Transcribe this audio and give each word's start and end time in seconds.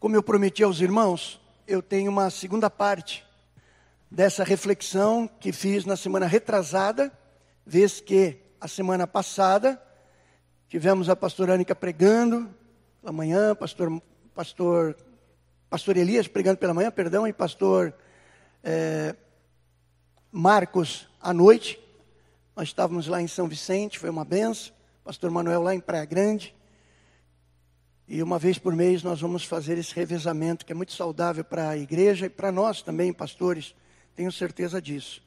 Como 0.00 0.16
eu 0.16 0.22
prometi 0.22 0.62
aos 0.62 0.80
irmãos, 0.80 1.38
eu 1.66 1.82
tenho 1.82 2.10
uma 2.10 2.30
segunda 2.30 2.70
parte 2.70 3.22
dessa 4.10 4.42
reflexão 4.42 5.28
que 5.28 5.52
fiz 5.52 5.84
na 5.84 5.94
semana 5.94 6.26
retrasada, 6.26 7.12
vez 7.66 8.00
que 8.00 8.38
a 8.58 8.66
semana 8.66 9.06
passada 9.06 9.78
tivemos 10.70 11.10
a 11.10 11.14
pastora 11.14 11.52
Ânica 11.52 11.74
pregando 11.74 12.48
pela 13.02 13.12
manhã, 13.12 13.54
pastor, 13.54 14.00
pastor, 14.34 14.96
pastor 15.68 15.98
Elias 15.98 16.26
pregando 16.26 16.56
pela 16.56 16.72
manhã, 16.72 16.90
perdão, 16.90 17.26
e 17.28 17.32
pastor 17.34 17.92
é, 18.64 19.14
Marcos 20.32 21.10
à 21.20 21.34
noite. 21.34 21.78
Nós 22.56 22.68
estávamos 22.68 23.06
lá 23.06 23.20
em 23.20 23.28
São 23.28 23.46
Vicente, 23.46 23.98
foi 23.98 24.08
uma 24.08 24.24
benção. 24.24 24.72
Pastor 25.04 25.30
Manuel 25.30 25.60
lá 25.60 25.74
em 25.74 25.80
Praia 25.80 26.06
Grande. 26.06 26.54
E 28.12 28.24
uma 28.24 28.40
vez 28.40 28.58
por 28.58 28.74
mês 28.74 29.04
nós 29.04 29.20
vamos 29.20 29.44
fazer 29.44 29.78
esse 29.78 29.94
revezamento 29.94 30.66
que 30.66 30.72
é 30.72 30.74
muito 30.74 30.92
saudável 30.92 31.44
para 31.44 31.68
a 31.68 31.78
igreja 31.78 32.26
e 32.26 32.28
para 32.28 32.50
nós 32.50 32.82
também, 32.82 33.12
pastores, 33.12 33.72
tenho 34.16 34.32
certeza 34.32 34.82
disso. 34.82 35.22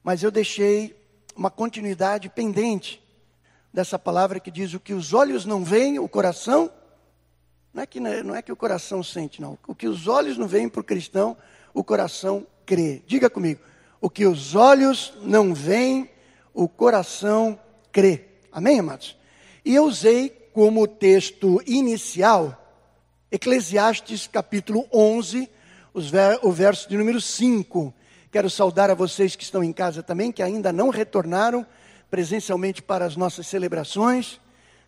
Mas 0.00 0.22
eu 0.22 0.30
deixei 0.30 0.94
uma 1.34 1.50
continuidade 1.50 2.28
pendente 2.28 3.02
dessa 3.72 3.98
palavra 3.98 4.38
que 4.38 4.48
diz: 4.48 4.74
o 4.74 4.78
que 4.78 4.94
os 4.94 5.12
olhos 5.12 5.44
não 5.44 5.64
veem, 5.64 5.98
o 5.98 6.08
coração. 6.08 6.70
Não 7.72 7.82
é 7.82 7.86
que, 7.86 7.98
não 7.98 8.36
é 8.36 8.40
que 8.40 8.52
o 8.52 8.56
coração 8.56 9.02
sente, 9.02 9.42
não. 9.42 9.58
O 9.66 9.74
que 9.74 9.88
os 9.88 10.06
olhos 10.06 10.38
não 10.38 10.46
veem 10.46 10.68
para 10.68 10.82
o 10.82 10.84
cristão, 10.84 11.36
o 11.74 11.82
coração 11.82 12.46
crê. 12.64 13.02
Diga 13.08 13.28
comigo: 13.28 13.60
o 14.00 14.08
que 14.08 14.24
os 14.24 14.54
olhos 14.54 15.12
não 15.20 15.52
veem, 15.52 16.08
o 16.52 16.68
coração 16.68 17.58
crê. 17.90 18.24
Amém, 18.52 18.78
amados? 18.78 19.18
E 19.64 19.74
eu 19.74 19.84
usei 19.84 20.43
como 20.54 20.86
texto 20.86 21.60
inicial, 21.66 22.64
Eclesiastes 23.28 24.28
capítulo 24.28 24.86
11, 24.94 25.50
ver, 25.96 26.38
o 26.44 26.52
verso 26.52 26.88
de 26.88 26.96
número 26.96 27.20
5. 27.20 27.92
Quero 28.30 28.48
saudar 28.48 28.88
a 28.88 28.94
vocês 28.94 29.34
que 29.34 29.42
estão 29.42 29.64
em 29.64 29.72
casa 29.72 30.00
também, 30.00 30.30
que 30.30 30.44
ainda 30.44 30.72
não 30.72 30.90
retornaram 30.90 31.66
presencialmente 32.08 32.80
para 32.80 33.04
as 33.04 33.16
nossas 33.16 33.48
celebrações. 33.48 34.40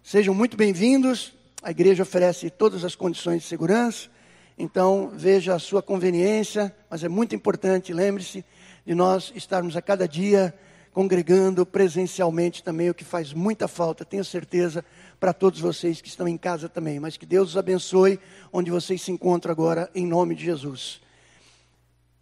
Sejam 0.05 0.33
muito 0.33 0.57
bem-vindos. 0.57 1.35
A 1.61 1.73
igreja 1.73 2.05
oferece 2.05 2.49
todas 2.49 2.85
as 2.85 2.95
condições 2.95 3.43
de 3.43 3.49
segurança. 3.49 4.09
Então, 4.57 5.11
veja 5.15 5.57
a 5.57 5.59
sua 5.59 5.83
conveniência, 5.83 6.73
mas 6.89 7.03
é 7.03 7.09
muito 7.09 7.35
importante, 7.35 7.93
lembre-se 7.93 8.45
de 8.87 8.95
nós 8.95 9.33
estarmos 9.35 9.77
a 9.77 9.83
cada 9.83 10.07
dia 10.07 10.55
congregando 10.97 11.67
presencialmente 11.67 12.63
também, 12.63 12.89
o 12.89 12.95
que 12.95 13.05
faz 13.05 13.35
muita 13.35 13.69
falta, 13.69 14.03
tenho 14.03 14.25
certeza, 14.25 14.83
para 15.21 15.35
todos 15.35 15.61
vocês 15.61 16.01
que 16.01 16.09
estão 16.09 16.27
em 16.27 16.39
casa 16.39 16.71
também. 16.71 16.99
Mas 16.99 17.19
que 17.19 17.27
Deus 17.27 17.51
os 17.51 17.57
abençoe 17.59 18.19
onde 18.51 18.71
vocês 18.71 19.03
se 19.03 19.13
encontram 19.13 19.53
agora, 19.53 19.91
em 19.95 20.07
nome 20.07 20.35
de 20.35 20.47
Jesus. 20.47 21.03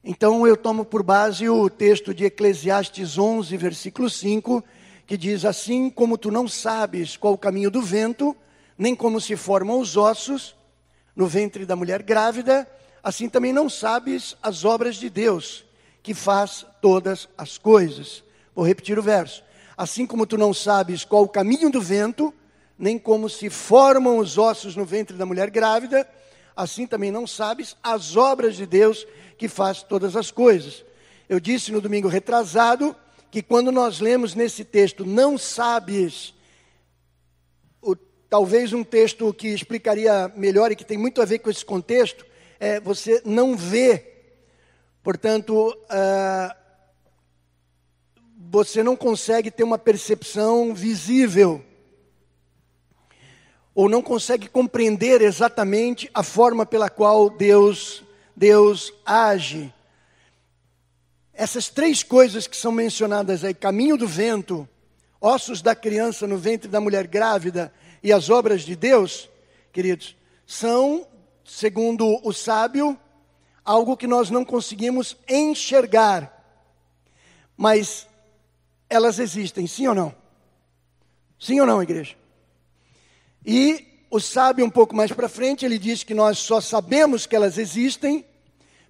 Então 0.03 0.45
eu 0.45 0.57
tomo 0.57 0.85
por 0.85 1.05
base 1.05 1.49
o 1.49 1.71
texto 1.71 2.13
de 2.13 2.25
Eclesiastes 2.25 3.17
11, 3.17 3.57
versículo 3.57 4.11
5, 4.11 4.65
que 5.07 5.17
diz: 5.17 5.45
Assim 5.45 5.89
como 5.89 6.19
tu 6.19 6.33
não 6.33 6.49
sabes 6.49 7.17
qual 7.17 7.35
o 7.35 7.39
caminho 7.39 7.71
do 7.71 7.81
vento, 7.81 8.37
nem 8.77 8.93
como 8.93 9.21
se 9.21 9.37
formam 9.37 9.79
os 9.79 9.97
ossos 9.97 10.57
no 11.15 11.29
ventre 11.29 11.65
da 11.65 11.77
mulher 11.77 12.03
grávida, 12.03 12.69
assim 13.05 13.29
também 13.29 13.53
não 13.53 13.71
sabes 13.71 14.37
as 14.43 14.65
obras 14.65 14.97
de 14.97 15.09
Deus, 15.09 15.65
que 16.03 16.13
faz 16.13 16.67
todas 16.83 17.29
as 17.39 17.57
coisas. 17.57 18.24
Vou 18.55 18.65
repetir 18.65 18.99
o 18.99 19.03
verso. 19.03 19.43
Assim 19.77 20.07
como 20.07 20.27
tu 20.27 20.39
não 20.39 20.55
sabes 20.55 21.05
qual 21.05 21.25
o 21.25 21.29
caminho 21.29 21.71
do 21.71 21.81
vento, 21.81 22.33
nem 22.79 22.99
como 22.99 23.29
se 23.29 23.51
formam 23.51 24.19
os 24.19 24.39
ossos 24.39 24.77
no 24.77 24.85
ventre 24.85 25.17
da 25.17 25.27
mulher 25.27 25.51
grávida, 25.51 26.09
assim 26.57 26.87
também 26.87 27.11
não 27.11 27.27
sabes 27.27 27.77
as 27.83 28.17
obras 28.17 28.55
de 28.57 28.67
Deus 28.67 29.07
que 29.37 29.49
faz 29.49 29.83
todas 29.83 30.15
as 30.17 30.31
coisas. 30.31 30.85
Eu 31.29 31.41
disse 31.41 31.73
no 31.73 31.81
domingo 31.81 32.07
retrasado 32.09 32.95
que 33.31 33.43
quando 33.43 33.73
nós 33.73 33.99
lemos 33.99 34.35
nesse 34.35 34.65
texto, 34.65 35.05
não 35.05 35.37
sabes, 35.37 36.33
o, 37.83 37.97
talvez 37.97 38.73
um 38.73 38.85
texto 38.85 39.33
que 39.35 39.49
explicaria 39.49 40.33
melhor 40.37 40.71
e 40.71 40.77
que 40.77 40.85
tem 40.85 40.97
muito 40.97 41.21
a 41.21 41.25
ver 41.25 41.41
com 41.41 41.51
esse 41.51 41.65
contexto, 41.65 42.25
é 42.61 42.79
você 42.79 43.21
não 43.25 43.57
vê. 43.57 44.13
Portanto, 45.03 45.77
uh, 45.91 46.64
você 48.51 48.83
não 48.83 48.97
consegue 48.97 49.51
ter 49.51 49.65
uma 49.65 49.79
percepção 49.79 50.75
visível 50.75 51.65
ou 53.75 53.89
não 53.89 54.01
consegue 54.01 54.49
compreender 54.49 55.21
exatamente 55.21 56.09
a 56.15 56.23
forma 56.23 56.65
pela 56.65 56.89
qual 56.89 57.29
Deus, 57.29 58.05
Deus 58.37 58.93
age. 59.05 59.75
Essas 61.33 61.69
três 61.69 62.03
coisas 62.03 62.47
que 62.47 62.57
são 62.57 62.71
mencionadas 62.71 63.43
aí, 63.43 63.53
caminho 63.53 63.97
do 63.97 64.07
vento, 64.07 64.69
ossos 65.21 65.61
da 65.61 65.75
criança 65.75 66.27
no 66.27 66.39
ventre 66.39 66.69
da 66.69 66.81
mulher 66.81 67.09
grávida 67.09 67.75
e 68.01 68.13
as 68.13 68.31
obras 68.31 68.63
de 68.63 68.77
Deus, 68.77 69.29
queridos, 69.73 70.15
são, 70.47 71.05
segundo 71.45 72.21
o 72.23 72.33
sábio, 72.33 72.97
algo 73.65 73.97
que 73.97 74.07
nós 74.07 74.31
não 74.31 74.45
conseguimos 74.45 75.17
enxergar, 75.29 76.31
mas 77.57 78.07
elas 78.95 79.19
existem, 79.19 79.67
sim 79.67 79.87
ou 79.87 79.95
não? 79.95 80.15
Sim 81.39 81.61
ou 81.61 81.67
não, 81.67 81.83
igreja? 81.83 82.15
E 83.45 84.07
o 84.11 84.21
sábio, 84.21 84.65
um 84.65 84.71
pouco 84.71 84.95
mais 84.95 85.13
para 85.13 85.29
frente, 85.29 85.65
ele 85.65 85.79
diz 85.79 86.05
que 86.05 86.15
nós 86.15 86.39
só 86.39 86.61
sabemos 86.61 87.27
que 87.27 87.35
elas 87.35 87.59
existem 87.59 88.25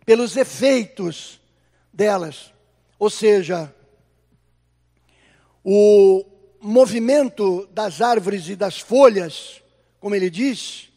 pelos 0.05 0.37
efeitos 0.37 1.41
delas. 1.93 2.53
Ou 2.99 3.09
seja, 3.09 3.75
o 5.65 6.25
movimento 6.61 7.67
das 7.73 8.01
árvores 8.01 8.49
e 8.49 8.57
das 8.57 8.79
folhas, 8.79 9.63
como 9.99 10.15
ele 10.15 10.29
diz, 10.29 10.91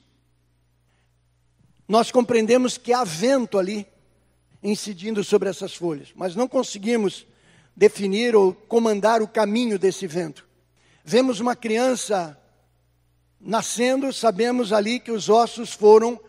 nós 1.88 2.12
compreendemos 2.12 2.78
que 2.78 2.92
há 2.92 3.04
vento 3.04 3.58
ali 3.58 3.88
incidindo 4.62 5.24
sobre 5.24 5.50
essas 5.50 5.74
folhas, 5.74 6.10
mas 6.16 6.36
não 6.36 6.48
conseguimos 6.48 7.26
definir 7.78 8.36
ou 8.36 8.52
comandar 8.52 9.22
o 9.22 9.28
caminho 9.28 9.78
desse 9.78 10.08
vento. 10.08 10.48
Vemos 11.06 11.40
uma 11.40 11.56
criança 11.56 12.36
nascendo, 13.40 14.12
sabemos 14.12 14.74
ali 14.74 15.00
que 15.00 15.12
os 15.12 15.30
ossos 15.30 15.74
foram 15.74 16.20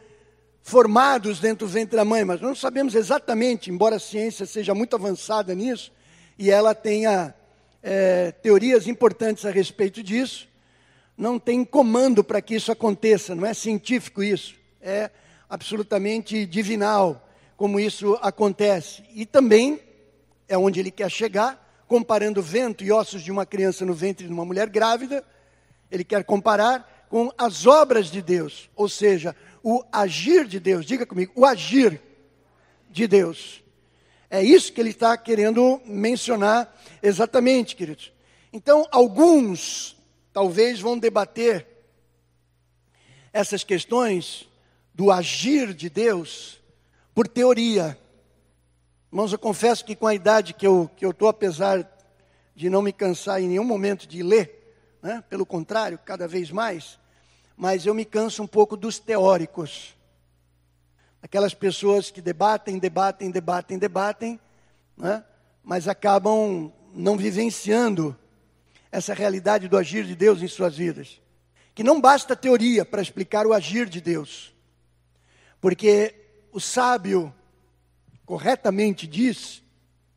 formados 0.62 1.40
dentro 1.40 1.66
do 1.66 1.72
ventre 1.72 1.96
da 1.96 2.04
mãe, 2.04 2.22
mas 2.22 2.42
não 2.42 2.54
sabemos 2.54 2.94
exatamente, 2.94 3.70
embora 3.70 3.96
a 3.96 3.98
ciência 3.98 4.44
seja 4.44 4.74
muito 4.74 4.94
avançada 4.94 5.54
nisso, 5.54 5.90
e 6.38 6.50
ela 6.50 6.74
tenha 6.74 7.34
é, 7.82 8.30
teorias 8.30 8.86
importantes 8.86 9.46
a 9.46 9.50
respeito 9.50 10.02
disso, 10.02 10.46
não 11.16 11.38
tem 11.38 11.64
comando 11.64 12.22
para 12.22 12.42
que 12.42 12.54
isso 12.54 12.70
aconteça, 12.70 13.34
não 13.34 13.46
é 13.46 13.54
científico 13.54 14.22
isso, 14.22 14.54
é 14.82 15.10
absolutamente 15.48 16.44
divinal 16.44 17.26
como 17.56 17.80
isso 17.80 18.18
acontece. 18.20 19.02
E 19.14 19.24
também 19.24 19.87
é 20.48 20.56
onde 20.56 20.80
ele 20.80 20.90
quer 20.90 21.10
chegar, 21.10 21.84
comparando 21.86 22.42
vento 22.42 22.84
e 22.84 22.90
ossos 22.90 23.22
de 23.22 23.30
uma 23.30 23.46
criança 23.46 23.84
no 23.84 23.94
ventre 23.94 24.26
de 24.26 24.32
uma 24.32 24.44
mulher 24.44 24.68
grávida, 24.68 25.24
ele 25.90 26.04
quer 26.04 26.24
comparar 26.24 27.06
com 27.08 27.32
as 27.38 27.66
obras 27.66 28.10
de 28.10 28.20
Deus, 28.20 28.70
ou 28.76 28.88
seja, 28.88 29.34
o 29.62 29.82
agir 29.92 30.46
de 30.46 30.60
Deus. 30.60 30.84
Diga 30.84 31.06
comigo, 31.06 31.32
o 31.34 31.44
agir 31.44 32.00
de 32.90 33.06
Deus. 33.06 33.62
É 34.30 34.42
isso 34.42 34.72
que 34.72 34.80
ele 34.80 34.90
está 34.90 35.16
querendo 35.16 35.80
mencionar 35.86 36.74
exatamente, 37.02 37.74
queridos. 37.74 38.12
Então, 38.52 38.86
alguns 38.90 39.96
talvez 40.32 40.80
vão 40.80 40.98
debater 40.98 41.66
essas 43.32 43.64
questões 43.64 44.48
do 44.94 45.10
agir 45.10 45.72
de 45.72 45.88
Deus 45.88 46.60
por 47.14 47.26
teoria. 47.26 47.98
Irmãos, 49.18 49.32
eu 49.32 49.38
confesso 49.40 49.84
que 49.84 49.96
com 49.96 50.06
a 50.06 50.14
idade 50.14 50.54
que 50.54 50.64
eu 50.64 50.84
estou, 50.84 51.12
que 51.12 51.24
eu 51.24 51.28
apesar 51.28 51.84
de 52.54 52.70
não 52.70 52.80
me 52.80 52.92
cansar 52.92 53.42
em 53.42 53.48
nenhum 53.48 53.64
momento 53.64 54.06
de 54.06 54.22
ler, 54.22 54.72
né? 55.02 55.24
pelo 55.28 55.44
contrário, 55.44 55.98
cada 55.98 56.28
vez 56.28 56.52
mais, 56.52 57.00
mas 57.56 57.84
eu 57.84 57.92
me 57.94 58.04
canso 58.04 58.44
um 58.44 58.46
pouco 58.46 58.76
dos 58.76 59.00
teóricos. 59.00 59.96
Aquelas 61.20 61.52
pessoas 61.52 62.12
que 62.12 62.20
debatem, 62.20 62.78
debatem, 62.78 63.28
debatem, 63.28 63.76
debatem, 63.76 64.40
né? 64.96 65.24
mas 65.64 65.88
acabam 65.88 66.72
não 66.94 67.16
vivenciando 67.16 68.16
essa 68.92 69.14
realidade 69.14 69.66
do 69.66 69.76
agir 69.76 70.04
de 70.04 70.14
Deus 70.14 70.42
em 70.42 70.46
suas 70.46 70.76
vidas. 70.76 71.20
Que 71.74 71.82
não 71.82 72.00
basta 72.00 72.36
teoria 72.36 72.84
para 72.84 73.02
explicar 73.02 73.48
o 73.48 73.52
agir 73.52 73.88
de 73.88 74.00
Deus, 74.00 74.54
porque 75.60 76.14
o 76.52 76.60
sábio 76.60 77.34
corretamente 78.28 79.06
diz, 79.06 79.62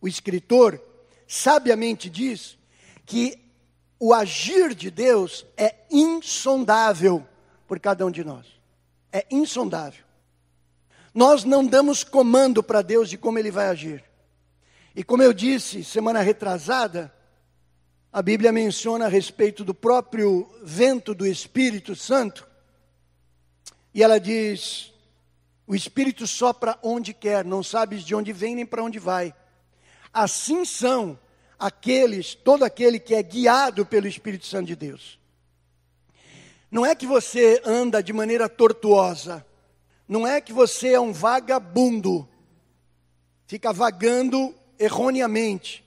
o 0.02 0.06
escritor 0.06 0.84
sabiamente 1.25 2.10
diz, 2.10 2.58
que 3.06 3.40
o 3.98 4.13
agir 4.13 4.75
de 4.75 4.92
Deus 4.92 5.46
é 5.56 5.74
insondável 5.90 7.25
por 7.66 7.80
cada 7.80 8.06
um 8.06 8.12
de 8.12 8.22
nós. 8.22 8.46
É 9.13 9.25
insondável. 9.31 10.04
Nós 11.13 11.46
não 11.46 11.66
damos 11.66 12.04
comando 12.04 12.62
para 12.62 12.81
Deus 12.81 13.10
de 13.10 13.18
como 13.18 13.40
Ele 13.40 13.50
vai 13.50 13.68
agir. 13.68 14.04
E 14.94 15.06
como 15.06 15.24
eu 15.24 15.31
disse 15.31 15.81
semana 15.81 16.19
retrasada, 16.19 17.13
a 18.12 18.22
Bíblia 18.22 18.52
menciona 18.52 19.06
a 19.06 19.10
respeito 19.10 19.63
do 19.63 19.74
próprio 19.74 20.54
vento 20.62 21.13
do 21.13 21.25
Espírito 21.25 21.96
Santo, 21.96 22.46
e 23.94 24.04
ela 24.04 24.19
diz: 24.19 24.91
o 25.72 25.76
Espírito 25.76 26.28
sopra 26.28 26.78
onde 26.84 27.14
quer, 27.14 27.46
não 27.46 27.64
sabes 27.64 28.04
de 28.04 28.14
onde 28.14 28.34
vem 28.34 28.56
nem 28.56 28.66
para 28.66 28.84
onde 28.84 29.00
vai. 29.00 29.34
Assim 30.14 30.66
são 30.66 31.18
aqueles, 31.58 32.36
todo 32.36 32.66
aquele 32.66 33.00
que 33.00 33.16
é 33.16 33.24
guiado 33.24 33.86
pelo 33.86 34.06
Espírito 34.06 34.46
Santo 34.46 34.68
de 34.68 34.76
Deus. 34.76 35.18
Não 36.70 36.86
é 36.86 36.94
que 36.94 37.08
você 37.08 37.62
anda 37.64 38.04
de 38.04 38.12
maneira 38.12 38.50
tortuosa, 38.50 39.46
não 40.10 40.28
é 40.28 40.42
que 40.42 40.52
você 40.52 40.90
é 40.90 41.00
um 41.00 41.14
vagabundo, 41.14 42.28
fica 43.48 43.72
vagando 43.72 44.54
erroneamente, 44.78 45.86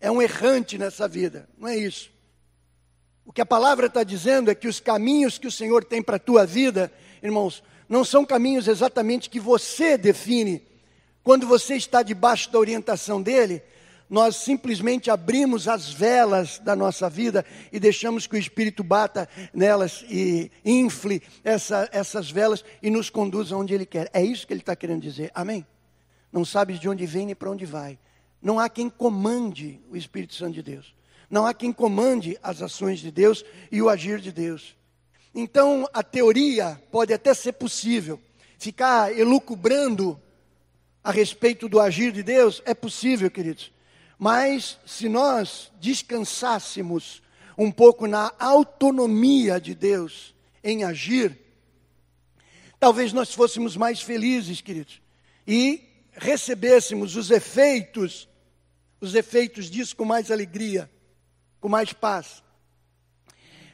é 0.00 0.10
um 0.10 0.22
errante 0.22 0.78
nessa 0.78 1.06
vida, 1.06 1.46
não 1.58 1.68
é 1.68 1.76
isso. 1.76 2.10
O 3.26 3.32
que 3.34 3.42
a 3.42 3.46
palavra 3.46 3.88
está 3.88 4.02
dizendo 4.02 4.50
é 4.50 4.54
que 4.54 4.68
os 4.68 4.80
caminhos 4.80 5.36
que 5.36 5.46
o 5.46 5.52
Senhor 5.52 5.84
tem 5.84 6.02
para 6.02 6.16
a 6.16 6.18
tua 6.18 6.46
vida, 6.46 6.90
irmãos, 7.22 7.62
não 7.88 8.04
são 8.04 8.24
caminhos 8.24 8.68
exatamente 8.68 9.30
que 9.30 9.40
você 9.40 9.96
define. 9.96 10.62
Quando 11.22 11.46
você 11.46 11.74
está 11.74 12.02
debaixo 12.02 12.50
da 12.50 12.58
orientação 12.58 13.22
dele, 13.22 13.62
nós 14.08 14.36
simplesmente 14.36 15.10
abrimos 15.10 15.68
as 15.68 15.92
velas 15.92 16.58
da 16.58 16.74
nossa 16.74 17.10
vida 17.10 17.44
e 17.70 17.78
deixamos 17.78 18.26
que 18.26 18.36
o 18.36 18.38
Espírito 18.38 18.82
bata 18.82 19.28
nelas 19.52 20.04
e 20.08 20.50
infle 20.64 21.22
essa, 21.44 21.88
essas 21.92 22.30
velas 22.30 22.64
e 22.82 22.90
nos 22.90 23.10
conduza 23.10 23.56
onde 23.56 23.74
Ele 23.74 23.84
quer. 23.84 24.10
É 24.12 24.22
isso 24.22 24.46
que 24.46 24.52
Ele 24.52 24.60
está 24.60 24.74
querendo 24.74 25.02
dizer. 25.02 25.30
Amém? 25.34 25.66
Não 26.32 26.44
sabes 26.44 26.78
de 26.80 26.88
onde 26.88 27.04
vem 27.06 27.26
nem 27.26 27.34
para 27.34 27.50
onde 27.50 27.66
vai. 27.66 27.98
Não 28.40 28.58
há 28.58 28.68
quem 28.68 28.88
comande 28.88 29.80
o 29.90 29.96
Espírito 29.96 30.34
Santo 30.34 30.54
de 30.54 30.62
Deus. 30.62 30.94
Não 31.28 31.46
há 31.46 31.52
quem 31.52 31.72
comande 31.72 32.38
as 32.42 32.62
ações 32.62 33.00
de 33.00 33.10
Deus 33.10 33.44
e 33.70 33.82
o 33.82 33.90
agir 33.90 34.20
de 34.20 34.32
Deus. 34.32 34.77
Então, 35.40 35.88
a 35.94 36.02
teoria 36.02 36.82
pode 36.90 37.14
até 37.14 37.32
ser 37.32 37.52
possível. 37.52 38.20
Ficar 38.58 39.16
elucubrando 39.16 40.20
a 41.02 41.12
respeito 41.12 41.68
do 41.68 41.78
agir 41.78 42.10
de 42.10 42.24
Deus 42.24 42.60
é 42.64 42.74
possível, 42.74 43.30
queridos. 43.30 43.70
Mas 44.18 44.80
se 44.84 45.08
nós 45.08 45.70
descansássemos 45.80 47.22
um 47.56 47.70
pouco 47.70 48.08
na 48.08 48.32
autonomia 48.36 49.60
de 49.60 49.76
Deus 49.76 50.34
em 50.64 50.82
agir, 50.82 51.38
talvez 52.80 53.12
nós 53.12 53.32
fôssemos 53.32 53.76
mais 53.76 54.02
felizes, 54.02 54.60
queridos, 54.60 55.00
e 55.46 55.84
recebêssemos 56.14 57.14
os 57.14 57.30
efeitos, 57.30 58.28
os 59.00 59.14
efeitos 59.14 59.70
disso 59.70 59.94
com 59.94 60.04
mais 60.04 60.32
alegria, 60.32 60.90
com 61.60 61.68
mais 61.68 61.92
paz 61.92 62.42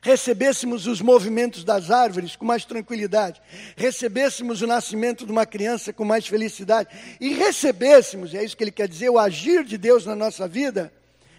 recebêssemos 0.05 0.87
os 0.87 1.01
movimentos 1.01 1.65
das 1.65 1.91
árvores 1.91 2.37
com 2.37 2.45
mais 2.45 2.67
tranquilidade, 2.67 3.41
recebêssemos 3.75 4.61
o 4.61 4.67
nascimento 4.67 5.25
de 5.25 5.33
uma 5.33 5.47
criança 5.47 5.95
com 5.95 6.05
mais 6.05 6.27
felicidade 6.27 6.95
e 7.19 7.33
recebêssemos, 7.33 8.35
é 8.35 8.45
isso 8.45 8.55
que 8.55 8.63
ele 8.63 8.71
quer 8.71 8.87
dizer, 8.87 9.09
o 9.09 9.19
agir 9.19 9.65
de 9.65 9.79
Deus 9.79 10.05
na 10.05 10.15
nossa 10.15 10.47
vida 10.47 10.93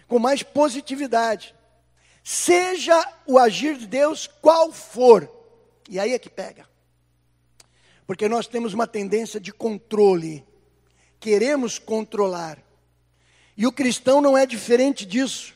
com 0.08 0.18
mais 0.18 0.42
positividade. 0.42 1.54
Seja 2.24 3.08
o 3.24 3.38
agir 3.38 3.76
de 3.76 3.86
Deus 3.86 4.26
qual 4.42 4.72
for, 4.72 5.30
e 5.88 6.00
aí 6.00 6.12
é 6.12 6.18
que 6.18 6.28
pega. 6.28 6.68
Porque 8.04 8.28
nós 8.28 8.48
temos 8.48 8.74
uma 8.74 8.88
tendência 8.88 9.38
de 9.38 9.52
controle, 9.52 10.44
queremos 11.20 11.78
controlar. 11.78 12.58
E 13.56 13.64
o 13.64 13.70
cristão 13.70 14.20
não 14.20 14.36
é 14.36 14.44
diferente 14.44 15.06
disso, 15.06 15.54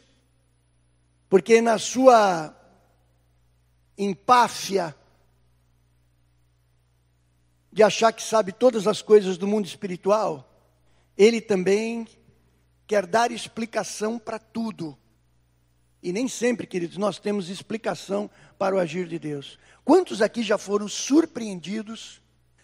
porque 1.28 1.60
na 1.60 1.76
sua 1.76 2.56
empáfia 4.02 4.94
de 7.72 7.82
achar 7.82 8.12
que 8.12 8.22
sabe 8.22 8.52
todas 8.52 8.86
as 8.86 9.00
coisas 9.00 9.38
do 9.38 9.46
mundo 9.46 9.66
espiritual, 9.66 10.50
ele 11.16 11.40
também 11.40 12.08
quer 12.86 13.06
dar 13.06 13.30
explicação 13.30 14.18
para 14.18 14.38
tudo. 14.38 14.98
E 16.02 16.12
nem 16.12 16.26
sempre, 16.26 16.66
queridos, 16.66 16.96
nós 16.96 17.18
temos 17.18 17.48
explicação 17.48 18.28
para 18.58 18.74
o 18.74 18.78
agir 18.78 19.06
de 19.06 19.18
Deus. 19.18 19.58
Quantos 19.84 20.22
aqui 20.22 20.42
já 20.42 20.56
foram 20.56 20.88
surpreendidos? 20.88 22.20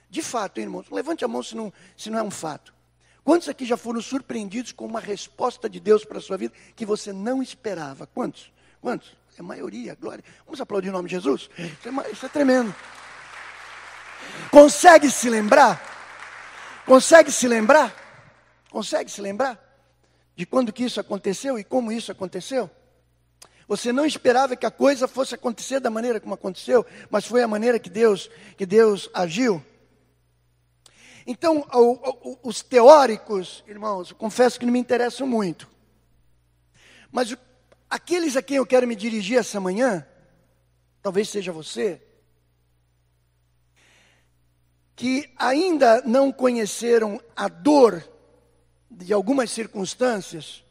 De 0.09 0.23
fato, 0.23 0.59
hein, 0.59 0.65
irmãos? 0.65 0.91
Levante 0.91 1.25
a 1.25 1.29
mão 1.29 1.43
se 1.43 1.55
não, 1.55 1.73
se 1.97 2.11
não 2.11 2.19
é 2.19 2.23
um 2.23 2.31
fato. 2.31 2.75
Quantos 3.23 3.49
aqui 3.49 3.67
já 3.67 3.77
foram 3.77 4.01
surpreendidos 4.01 4.73
com 4.73 4.87
uma 4.87 5.01
resposta 5.01 5.69
de 5.69 5.81
Deus 5.81 6.05
para 6.05 6.19
a 6.19 6.21
sua 6.21 6.37
vida 6.37 6.55
que 6.75 6.87
você 6.87 7.13
não 7.13 7.43
esperava? 7.43 8.07
Quantos? 8.07 8.53
Quantos? 8.81 9.17
É 9.39 9.43
maioria, 9.43 9.95
glória. 9.95 10.25
Vamos 10.45 10.61
aplaudir 10.61 10.89
o 10.89 10.93
nome 10.93 11.09
de 11.09 11.15
Jesus? 11.15 11.51
Isso 11.59 11.89
é, 11.89 12.11
isso 12.11 12.27
é 12.27 12.29
tremendo. 12.29 12.75
Consegue 14.51 15.11
se 15.11 15.29
lembrar? 15.29 15.81
Consegue 16.87 17.31
se 17.31 17.47
lembrar? 17.47 17.95
Consegue 18.71 19.11
se 19.11 19.21
lembrar? 19.21 19.63
De 20.35 20.47
quando 20.47 20.73
que 20.73 20.85
isso 20.85 21.01
aconteceu 21.01 21.59
e 21.59 21.65
como 21.65 21.93
isso 21.93 22.11
aconteceu? 22.11 22.71
Você 23.69 23.93
não 23.93 24.07
esperava 24.07 24.55
que 24.55 24.65
a 24.65 24.71
coisa 24.71 25.09
fosse 25.09 25.35
acontecer 25.35 25.81
da 25.81 25.91
maneira 25.91 26.21
como 26.21 26.35
aconteceu, 26.35 26.87
mas 27.11 27.27
foi 27.27 27.43
a 27.43 27.49
maneira 27.49 27.79
que 27.79 27.91
Deus, 27.91 28.31
que 28.57 28.65
Deus 28.65 29.11
agiu. 29.13 29.63
Então, 31.27 31.67
os 32.45 32.63
teóricos, 32.63 33.65
irmãos, 33.67 34.13
confesso 34.13 34.59
que 34.59 34.65
não 34.65 34.73
me 34.73 34.79
interessam 34.79 35.27
muito. 35.27 35.69
Mas 37.11 37.33
o 37.33 37.37
Aqueles 37.89 38.37
a 38.37 38.43
quem 38.43 38.57
eu 38.57 38.67
quero 38.67 38.87
me 38.87 38.97
dirigir 38.97 39.39
essa 39.39 39.61
manhã, 39.61 40.07
talvez 41.03 41.29
seja 41.29 41.53
você, 41.53 42.03
que 44.97 45.31
ainda 45.37 46.03
não 46.03 46.33
conheceram 46.33 47.21
a 47.37 47.49
dor 47.49 48.03
de 48.91 49.13
algumas 49.13 49.51
circunstâncias, 49.51 50.65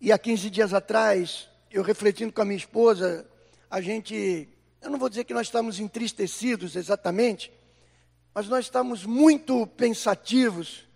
e 0.00 0.10
há 0.10 0.18
15 0.18 0.50
dias 0.50 0.72
atrás, 0.72 1.48
eu 1.70 1.82
refletindo 1.82 2.32
com 2.32 2.40
a 2.40 2.44
minha 2.44 2.56
esposa, 2.56 3.28
a 3.70 3.80
gente, 3.80 4.48
eu 4.80 4.90
não 4.90 4.98
vou 4.98 5.08
dizer 5.08 5.24
que 5.24 5.34
nós 5.34 5.46
estamos 5.46 5.78
entristecidos 5.78 6.74
exatamente, 6.74 7.52
mas 8.32 8.48
nós 8.48 8.64
estamos 8.64 9.04
muito 9.04 9.66
pensativos 9.66 10.86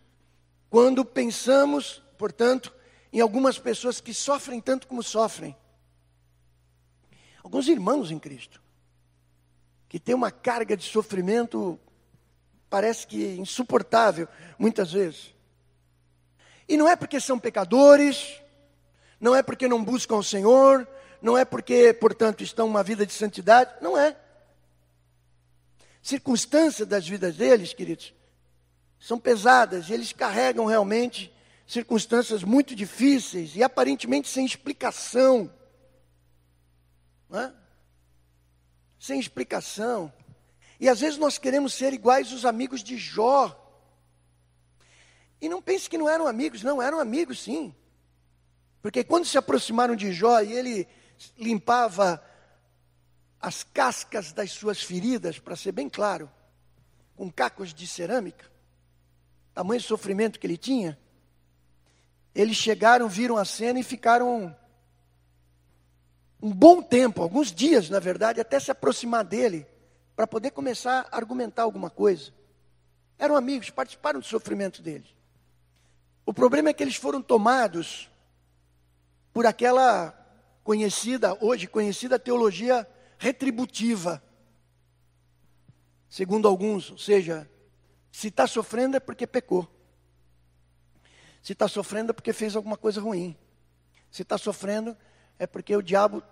quando 0.71 1.05
pensamos, 1.05 2.03
portanto, 2.17 2.73
em 3.13 3.21
algumas 3.21 3.59
pessoas 3.59 4.01
que 4.01 4.15
sofrem 4.15 4.61
tanto 4.61 4.87
como 4.87 5.03
sofrem. 5.03 5.55
Alguns 7.43 7.69
irmãos 7.69 8.11
em 8.11 8.19
Cristo, 8.19 8.63
que 9.89 10.01
têm 10.01 10.15
uma 10.15 10.31
carga 10.31 10.77
de 10.77 10.85
sofrimento, 10.85 11.79
parece 12.71 13.07
que 13.07 13.35
insuportável, 13.37 14.27
muitas 14.59 14.93
vezes. 14.93 15.35
E 16.67 16.77
não 16.77 16.89
é 16.89 16.97
porque 16.97 17.21
são 17.21 17.39
pecadores, 17.39 18.41
não 19.21 19.37
é 19.37 19.43
porque 19.43 19.69
não 19.69 19.85
buscam 19.85 20.17
o 20.17 20.23
Senhor, 20.23 20.89
não 21.21 21.37
é 21.37 21.45
porque, 21.45 21.93
portanto, 21.93 22.43
estão 22.43 22.67
uma 22.67 22.83
vida 22.83 23.05
de 23.05 23.13
santidade, 23.13 23.71
não 23.83 23.99
é. 23.99 24.17
Circunstâncias 26.01 26.89
das 26.89 27.07
vidas 27.07 27.37
deles, 27.37 27.75
queridos, 27.75 28.15
são 28.99 29.19
pesadas 29.19 29.89
e 29.89 29.93
eles 29.93 30.13
carregam 30.13 30.65
realmente 30.65 31.33
circunstâncias 31.73 32.45
muito 32.45 32.75
difíceis 32.75 33.57
e 33.57 33.63
aparentemente 33.63 34.29
sem 34.29 34.45
explicação. 34.45 35.51
É? 37.33 37.51
Sem 38.99 39.19
explicação. 39.19 40.13
E 40.79 40.89
às 40.89 41.01
vezes 41.01 41.19
nós 41.19 41.39
queremos 41.39 41.73
ser 41.73 41.95
iguais 41.95 42.31
os 42.31 42.45
amigos 42.45 42.83
de 42.83 42.99
Jó. 42.99 43.59
E 45.41 45.49
não 45.49 45.63
pense 45.63 45.89
que 45.89 45.97
não 45.97 46.09
eram 46.09 46.27
amigos, 46.27 46.63
não, 46.63 46.83
eram 46.83 47.01
amigos 47.01 47.41
sim. 47.41 47.75
Porque 48.83 49.03
quando 49.03 49.25
se 49.25 49.39
aproximaram 49.39 49.97
de 49.97 50.13
Jó 50.13 50.41
e 50.41 50.53
ele 50.53 50.87
limpava 51.39 52.23
as 53.41 53.63
cascas 53.63 54.33
das 54.33 54.53
suas 54.53 54.83
feridas, 54.83 55.39
para 55.39 55.57
ser 55.57 55.73
bem 55.73 55.89
claro, 55.89 56.31
com 57.17 57.33
cacos 57.33 57.73
de 57.73 57.87
cerâmica, 57.87 58.51
tamanho 59.55 59.81
sofrimento 59.81 60.39
que 60.39 60.47
ele 60.47 60.59
tinha, 60.59 60.99
eles 62.35 62.57
chegaram, 62.57 63.09
viram 63.09 63.37
a 63.37 63.45
cena 63.45 63.81
e 63.81 63.83
ficaram 63.83 64.57
um 66.41 66.53
bom 66.53 66.83
tempo, 66.83 67.23
alguns 67.23 67.53
dias, 67.53 67.89
na 67.89 68.01
verdade, 68.01 68.41
até 68.41 68.59
se 68.59 68.71
aproximar 68.71 69.25
dele, 69.25 69.67
para 70.17 70.27
poder 70.27 70.51
começar 70.51 71.07
a 71.11 71.17
argumentar 71.17 71.63
alguma 71.63 71.89
coisa. 71.89 72.33
Eram 73.19 73.37
amigos, 73.37 73.71
participaram 73.71 74.19
do 74.19 74.27
sofrimento 74.27 74.83
dele. 74.83 75.07
O 76.27 76.35
problema 76.35 76.71
é 76.71 76.73
que 76.73 76.83
eles 76.83 76.97
foram 76.97 77.23
tomados 77.23 78.11
por 79.33 79.47
aquela 79.47 80.19
conhecida, 80.65 81.37
hoje 81.41 81.67
conhecida 81.67 82.19
teologia 82.19 82.89
retributiva. 83.19 84.23
Segundo 86.09 86.49
alguns, 86.49 86.91
ou 86.91 86.99
seja, 86.99 87.49
Se 88.13 88.29
está 88.29 88.47
sofrendo 88.47 88.99
é 88.99 89.01
porque 89.01 89.27
pecou. 89.27 89.67
Se 91.43 91.53
está 91.53 91.67
sofrendo 91.67 92.11
é 92.11 92.13
porque 92.13 92.33
fez 92.33 92.55
alguma 92.55 92.77
coisa 92.77 93.01
ruim. 93.01 93.37
Se 94.11 94.23
está 94.23 94.39
sofrendo 94.39 94.97
é 95.39 95.47
porque 95.47 95.75
o 95.75 95.83
diabo 95.83 96.23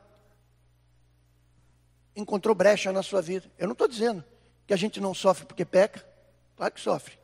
encontrou 2.14 2.54
brecha 2.54 2.92
na 2.92 3.02
sua 3.02 3.20
vida. 3.20 3.50
Eu 3.58 3.66
não 3.66 3.72
estou 3.72 3.88
dizendo 3.88 4.24
que 4.66 4.72
a 4.72 4.76
gente 4.76 5.00
não 5.00 5.12
sofre 5.12 5.46
porque 5.46 5.64
peca. 5.64 6.06
Claro 6.56 6.72
que 6.72 6.80
sofre. 6.80 7.18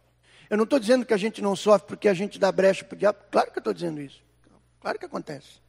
Eu 0.50 0.56
não 0.56 0.64
estou 0.64 0.78
dizendo 0.78 1.06
que 1.06 1.14
a 1.14 1.16
gente 1.16 1.40
não 1.40 1.54
sofre 1.54 1.86
porque 1.86 2.08
a 2.08 2.14
gente 2.14 2.38
dá 2.38 2.50
brecha 2.50 2.84
para 2.84 2.94
o 2.96 2.98
diabo. 2.98 3.18
Claro 3.30 3.52
que 3.52 3.58
eu 3.58 3.60
estou 3.60 3.72
dizendo 3.72 4.00
isso. 4.00 4.22
Claro 4.80 4.98
que 4.98 5.04
acontece. 5.04 5.60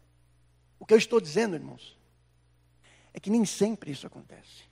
O 0.79 0.85
que 0.85 0.93
eu 0.93 0.97
estou 0.97 1.19
dizendo, 1.19 1.55
irmãos, 1.55 1.97
é 3.13 3.19
que 3.19 3.29
nem 3.29 3.45
sempre 3.45 3.91
isso 3.91 4.05
acontece. 4.05 4.65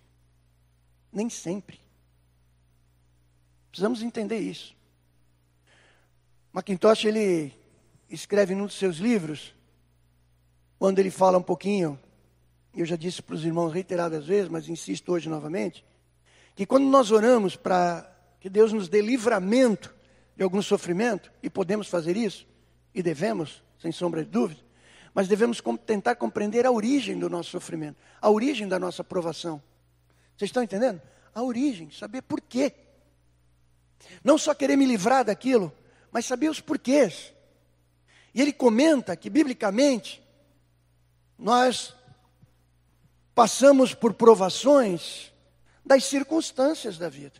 Nem 1.11 1.29
sempre. 1.29 1.79
Precisamos 3.71 4.01
entender 4.01 4.39
isso. 4.39 4.74
Macintosh, 6.55 7.03
ele 7.03 7.51
escreve 8.09 8.55
num 8.55 8.65
dos 8.65 8.77
seus 8.77 8.95
livros, 8.95 9.53
quando 10.79 10.99
ele 10.99 11.11
fala 11.11 11.37
um 11.37 11.43
pouquinho, 11.43 11.99
eu 12.73 12.85
já 12.85 12.95
disse 12.95 13.21
para 13.21 13.35
os 13.35 13.43
irmãos 13.43 13.73
reiteradas 13.73 14.25
vezes, 14.25 14.47
mas 14.47 14.69
insisto 14.69 15.11
hoje 15.11 15.27
novamente, 15.27 15.83
que 16.55 16.65
quando 16.65 16.85
nós 16.85 17.11
oramos 17.11 17.57
para 17.57 18.09
que 18.39 18.49
Deus 18.49 18.71
nos 18.71 18.87
dê 18.87 19.01
livramento 19.01 19.93
de 20.37 20.43
algum 20.43 20.61
sofrimento, 20.61 21.29
e 21.43 21.49
podemos 21.49 21.89
fazer 21.89 22.15
isso, 22.15 22.47
e 22.93 23.03
devemos, 23.03 23.61
sem 23.77 23.91
sombra 23.91 24.23
de 24.23 24.29
dúvida, 24.29 24.61
mas 25.13 25.27
devemos 25.27 25.61
tentar 25.85 26.15
compreender 26.15 26.65
a 26.65 26.71
origem 26.71 27.19
do 27.19 27.29
nosso 27.29 27.49
sofrimento, 27.49 27.97
a 28.21 28.29
origem 28.29 28.65
da 28.65 28.79
nossa 28.79 29.03
provação. 29.03 29.61
Vocês 30.37 30.47
estão 30.47 30.63
entendendo? 30.63 31.01
A 31.33 31.43
origem, 31.43 31.91
saber 31.91 32.21
por 32.21 32.39
quê. 32.39 32.71
Não 34.23 34.37
só 34.37 34.53
querer 34.53 34.77
me 34.77 34.85
livrar 34.85 35.25
daquilo, 35.25 35.69
mas 36.15 36.25
saber 36.25 36.49
os 36.49 36.61
porquês. 36.61 37.33
E 38.33 38.41
ele 38.41 38.53
comenta 38.53 39.17
que, 39.17 39.29
biblicamente, 39.29 40.23
nós 41.37 41.93
passamos 43.33 43.93
por 43.93 44.13
provações 44.13 45.33
das 45.85 46.05
circunstâncias 46.05 46.97
da 46.97 47.09
vida. 47.09 47.35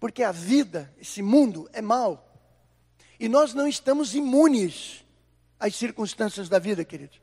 Porque 0.00 0.24
a 0.24 0.32
vida, 0.32 0.92
esse 1.00 1.22
mundo, 1.22 1.70
é 1.72 1.80
mau. 1.80 2.36
E 3.20 3.28
nós 3.28 3.54
não 3.54 3.68
estamos 3.68 4.16
imunes 4.16 5.04
às 5.56 5.76
circunstâncias 5.76 6.48
da 6.48 6.58
vida, 6.58 6.84
queridos. 6.84 7.20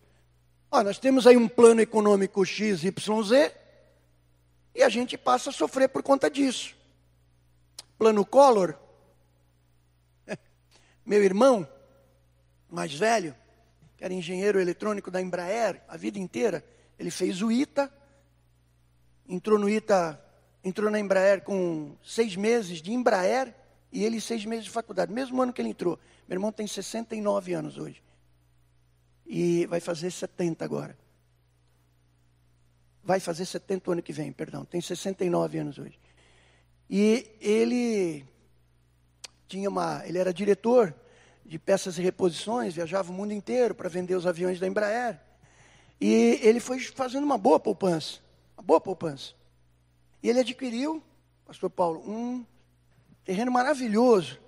Ó, 0.72 0.82
nós 0.82 0.98
temos 0.98 1.28
aí 1.28 1.36
um 1.36 1.50
plano 1.50 1.82
econômico 1.82 2.46
X, 2.46 2.86
Y, 2.86 3.24
Z, 3.24 3.54
e 4.74 4.82
a 4.82 4.88
gente 4.88 5.18
passa 5.18 5.50
a 5.50 5.54
sofrer 5.54 5.90
por 5.90 6.02
conta 6.02 6.32
disso. 6.32 6.74
Plano 7.98 8.26
Collor, 8.26 8.87
meu 11.08 11.24
irmão, 11.24 11.68
mais 12.70 12.94
velho, 12.94 13.36
que 13.98 14.04
era 14.04 14.14
engenheiro 14.14 14.60
eletrônico 14.60 15.10
da 15.10 15.20
Embraer 15.20 15.82
a 15.88 15.98
vida 15.98 16.20
inteira, 16.20 16.64
ele 17.00 17.10
fez 17.10 17.42
o 17.42 17.52
ITA, 17.52 17.92
entrou 19.28 19.58
no 19.58 19.68
ITA 19.68 20.24
entrou 20.68 20.92
na 20.92 21.00
Embraer 21.00 21.42
com 21.44 21.96
seis 22.04 22.36
meses 22.36 22.82
de 22.82 22.92
Embraer 22.92 23.56
e 23.92 24.04
ele 24.04 24.20
seis 24.20 24.46
meses 24.46 24.66
de 24.66 24.72
faculdade, 24.72 25.12
mesmo 25.12 25.42
ano 25.42 25.54
que 25.54 25.62
ele 25.62 25.70
entrou. 25.70 25.98
Meu 26.28 26.36
irmão 26.36 26.52
tem 26.52 26.68
69 26.68 27.54
anos 27.54 27.78
hoje. 27.78 28.04
E 29.26 29.66
vai 29.68 29.80
fazer 29.80 30.12
70 30.12 30.64
agora. 30.66 30.98
Vai 33.02 33.22
fazer 33.22 33.46
70 33.46 33.94
ano 33.94 34.02
que 34.02 34.12
vem, 34.12 34.34
perdão. 34.34 34.66
Tem 34.66 34.82
69 34.82 35.58
anos 35.58 35.78
hoje. 35.78 35.98
E 36.90 37.26
ele 37.40 38.26
tinha 39.48 39.70
uma, 39.70 40.02
ele 40.06 40.18
era 40.18 40.34
diretor 40.34 40.94
de 41.46 41.58
peças 41.58 41.98
e 41.98 42.02
reposições, 42.02 42.74
viajava 42.74 43.12
o 43.12 43.16
mundo 43.16 43.32
inteiro 43.32 43.74
para 43.74 43.88
vender 43.88 44.16
os 44.16 44.28
aviões 44.28 44.60
da 44.60 44.68
Embraer. 44.68 45.20
E 46.00 46.40
ele 46.44 46.60
foi 46.60 46.80
fazendo 46.80 47.24
uma 47.24 47.38
boa 47.38 47.60
poupança, 47.60 48.20
uma 48.58 48.64
boa 48.64 48.82
poupança. 48.82 49.34
E 50.22 50.30
ele 50.30 50.42
adquiriu, 50.42 51.02
pastor 51.46 51.70
Paulo, 51.70 52.02
um 52.08 52.46
terreno 53.24 53.52
maravilhoso, 53.52 54.40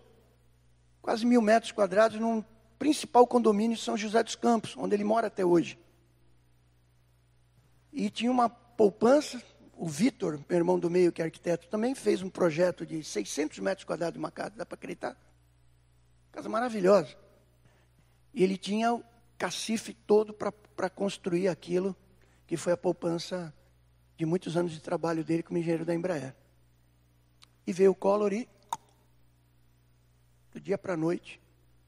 quase 1.02 1.26
mil 1.26 1.42
metros 1.42 1.72
quadrados, 1.72 2.20
num 2.20 2.44
principal 2.78 3.26
condomínio 3.26 3.78
de 3.78 3.84
São 3.84 3.98
José 3.98 4.22
dos 4.22 4.36
Campos, 4.36 4.76
onde 4.78 4.96
ele 4.96 5.04
mora 5.04 5.28
até 5.28 5.46
hoje. 5.46 5.80
E 7.92 8.10
tinha 8.10 8.32
uma 8.32 8.50
poupança, 8.50 9.42
o 9.80 9.88
Vitor, 9.88 10.38
meu 10.50 10.58
irmão 10.58 10.78
do 10.78 10.90
meio, 10.90 11.10
que 11.10 11.22
é 11.22 11.26
arquiteto, 11.26 11.70
também 11.70 11.96
fez 11.96 12.22
um 12.22 12.30
projeto 12.30 12.86
de 12.86 13.02
600 13.02 13.60
metros 13.60 13.86
quadrados 13.86 14.16
de 14.16 14.20
uma 14.20 14.30
casa, 14.30 14.54
dá 14.58 14.66
para 14.66 14.76
acreditar? 14.76 15.18
Casa 16.34 16.50
maravilhosa. 16.50 17.16
E 18.34 18.44
ele 18.44 18.58
tinha 18.58 18.94
o 18.94 19.02
cacife 19.38 19.94
todo 19.94 20.34
para 20.34 20.90
construir 20.90 21.48
aquilo 21.48 21.96
que 22.46 22.58
foi 22.58 22.74
a 22.74 22.78
poupança 22.78 23.54
de 24.18 24.26
muitos 24.26 24.58
anos 24.58 24.74
de 24.74 24.82
trabalho 24.82 25.24
dele 25.24 25.44
como 25.44 25.58
engenheiro 25.58 25.86
da 25.86 25.96
Embraer. 25.96 26.36
E 27.66 27.72
veio 27.72 27.92
o 27.92 27.96
Collor 27.96 28.34
e, 28.34 28.50
do 30.52 30.60
dia 30.60 30.78
para 30.78 30.96
a 30.96 30.98
noite, 30.98 31.40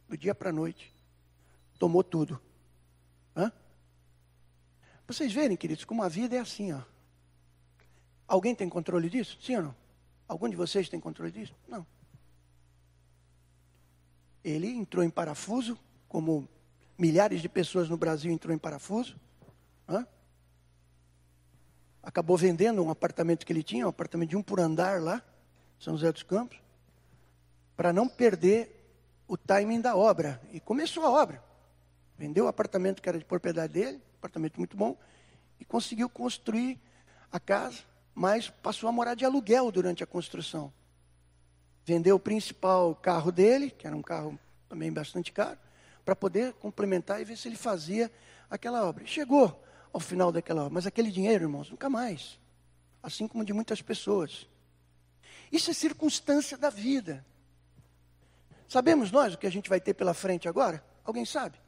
do 0.07 0.17
dia 0.17 0.33
para 0.33 0.49
a 0.49 0.53
noite, 0.53 0.93
tomou 1.77 2.05
tudo. 2.05 2.39
Hã? 3.35 3.51
Vocês 5.05 5.33
verem, 5.33 5.57
queridos, 5.57 5.83
como 5.83 6.01
a 6.03 6.07
vida 6.07 6.37
é 6.37 6.39
assim, 6.39 6.71
ó. 6.71 6.90
Alguém 8.31 8.55
tem 8.55 8.69
controle 8.69 9.09
disso? 9.09 9.37
Sim 9.41 9.57
ou 9.57 9.63
não? 9.63 9.75
Algum 10.25 10.47
de 10.47 10.55
vocês 10.55 10.87
tem 10.87 11.01
controle 11.01 11.33
disso? 11.33 11.53
Não. 11.67 11.85
Ele 14.41 14.67
entrou 14.67 15.03
em 15.03 15.09
parafuso, 15.09 15.77
como 16.07 16.47
milhares 16.97 17.41
de 17.41 17.49
pessoas 17.49 17.89
no 17.89 17.97
Brasil 17.97 18.31
entrou 18.31 18.55
em 18.55 18.57
parafuso. 18.57 19.19
Hã? 19.85 20.07
acabou 22.01 22.37
vendendo 22.37 22.81
um 22.81 22.89
apartamento 22.89 23.45
que 23.45 23.51
ele 23.51 23.63
tinha, 23.63 23.85
um 23.85 23.89
apartamento 23.89 24.29
de 24.29 24.37
um 24.37 24.41
por 24.41 24.61
andar 24.61 25.01
lá, 25.01 25.21
São 25.77 25.95
José 25.95 26.11
dos 26.13 26.23
Campos, 26.23 26.57
para 27.75 27.91
não 27.91 28.07
perder 28.07 28.95
o 29.27 29.35
timing 29.35 29.81
da 29.81 29.93
obra. 29.93 30.41
E 30.53 30.59
começou 30.61 31.05
a 31.05 31.11
obra. 31.11 31.43
Vendeu 32.17 32.45
o 32.45 32.47
apartamento 32.47 33.01
que 33.01 33.09
era 33.09 33.19
de 33.19 33.25
propriedade 33.25 33.73
dele, 33.73 34.01
apartamento 34.17 34.57
muito 34.57 34.77
bom, 34.77 34.97
e 35.59 35.65
conseguiu 35.65 36.09
construir 36.09 36.79
a 37.29 37.41
casa, 37.41 37.90
mas 38.13 38.49
passou 38.49 38.87
a 38.89 38.91
morar 38.91 39.15
de 39.15 39.25
aluguel 39.25 39.71
durante 39.71 40.03
a 40.03 40.07
construção. 40.07 40.71
Vendeu 41.85 42.15
o 42.15 42.19
principal 42.19 42.95
carro 42.95 43.31
dele, 43.31 43.71
que 43.71 43.87
era 43.87 43.95
um 43.95 44.01
carro 44.01 44.39
também 44.69 44.91
bastante 44.91 45.31
caro, 45.31 45.57
para 46.05 46.15
poder 46.15 46.53
complementar 46.53 47.21
e 47.21 47.25
ver 47.25 47.37
se 47.37 47.47
ele 47.47 47.55
fazia 47.55 48.11
aquela 48.49 48.85
obra. 48.85 49.05
Chegou 49.05 49.61
ao 49.93 49.99
final 49.99 50.31
daquela 50.31 50.61
obra. 50.61 50.73
Mas 50.73 50.87
aquele 50.87 51.11
dinheiro, 51.11 51.45
irmãos, 51.45 51.69
nunca 51.69 51.89
mais. 51.89 52.39
Assim 53.01 53.27
como 53.27 53.43
de 53.43 53.53
muitas 53.53 53.81
pessoas. 53.81 54.47
Isso 55.51 55.71
é 55.71 55.73
circunstância 55.73 56.57
da 56.57 56.69
vida. 56.69 57.25
Sabemos 58.67 59.11
nós 59.11 59.33
o 59.33 59.37
que 59.37 59.47
a 59.47 59.51
gente 59.51 59.69
vai 59.69 59.81
ter 59.81 59.93
pela 59.93 60.13
frente 60.13 60.47
agora? 60.47 60.83
Alguém 61.03 61.25
sabe? 61.25 61.59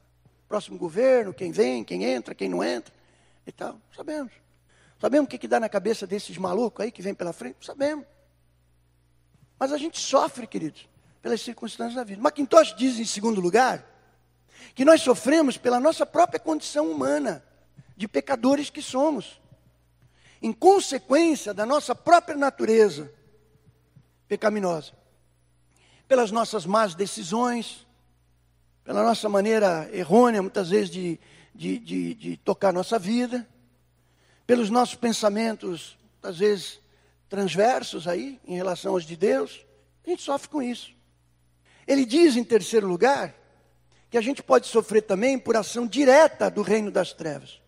Próximo 0.47 0.77
governo, 0.77 1.33
quem 1.33 1.51
vem, 1.51 1.83
quem 1.83 2.03
entra, 2.05 2.35
quem 2.35 2.47
não 2.47 2.63
entra 2.63 2.93
e 3.45 3.51
tal. 3.51 3.79
Sabemos. 3.95 4.42
Sabemos 5.03 5.25
o 5.25 5.29
que, 5.29 5.37
que 5.37 5.49
dá 5.49 5.59
na 5.59 5.67
cabeça 5.67 6.07
desses 6.07 6.37
malucos 6.37 6.85
aí 6.85 6.89
que 6.89 7.01
vem 7.01 7.13
pela 7.13 7.33
frente? 7.33 7.65
Sabemos. 7.65 8.05
Mas 9.59 9.73
a 9.73 9.77
gente 9.77 9.99
sofre, 9.99 10.47
queridos, 10.47 10.87
pelas 11.21 11.41
circunstâncias 11.41 11.95
da 11.95 12.05
vida. 12.05 12.21
Macintosh 12.21 12.73
diz, 12.73 12.97
em 12.97 13.03
segundo 13.03 13.41
lugar, 13.41 13.85
que 14.73 14.85
nós 14.85 15.01
sofremos 15.01 15.57
pela 15.57 15.77
nossa 15.77 16.05
própria 16.05 16.39
condição 16.39 16.89
humana 16.89 17.43
de 17.97 18.07
pecadores 18.07 18.69
que 18.69 18.81
somos, 18.81 19.41
em 20.41 20.53
consequência 20.53 21.53
da 21.53 21.65
nossa 21.65 21.93
própria 21.93 22.37
natureza 22.37 23.11
pecaminosa, 24.25 24.93
pelas 26.07 26.31
nossas 26.31 26.65
más 26.65 26.95
decisões, 26.95 27.85
pela 28.85 29.03
nossa 29.03 29.27
maneira 29.27 29.89
errônea, 29.91 30.41
muitas 30.41 30.69
vezes, 30.69 30.89
de, 30.89 31.19
de, 31.53 31.77
de, 31.77 32.13
de 32.13 32.37
tocar 32.37 32.71
nossa 32.71 32.97
vida, 32.97 33.45
pelos 34.45 34.69
nossos 34.69 34.95
pensamentos, 34.95 35.97
às 36.21 36.39
vezes, 36.39 36.79
transversos 37.29 38.07
aí, 38.07 38.39
em 38.45 38.55
relação 38.55 38.93
aos 38.93 39.05
de 39.05 39.15
Deus, 39.15 39.65
a 40.05 40.09
gente 40.09 40.21
sofre 40.21 40.49
com 40.49 40.61
isso. 40.61 40.93
Ele 41.87 42.05
diz, 42.05 42.35
em 42.35 42.43
terceiro 42.43 42.87
lugar, 42.87 43.35
que 44.09 44.17
a 44.17 44.21
gente 44.21 44.43
pode 44.43 44.67
sofrer 44.67 45.01
também 45.01 45.39
por 45.39 45.55
ação 45.55 45.87
direta 45.87 46.49
do 46.49 46.61
reino 46.61 46.91
das 46.91 47.13
trevas 47.13 47.63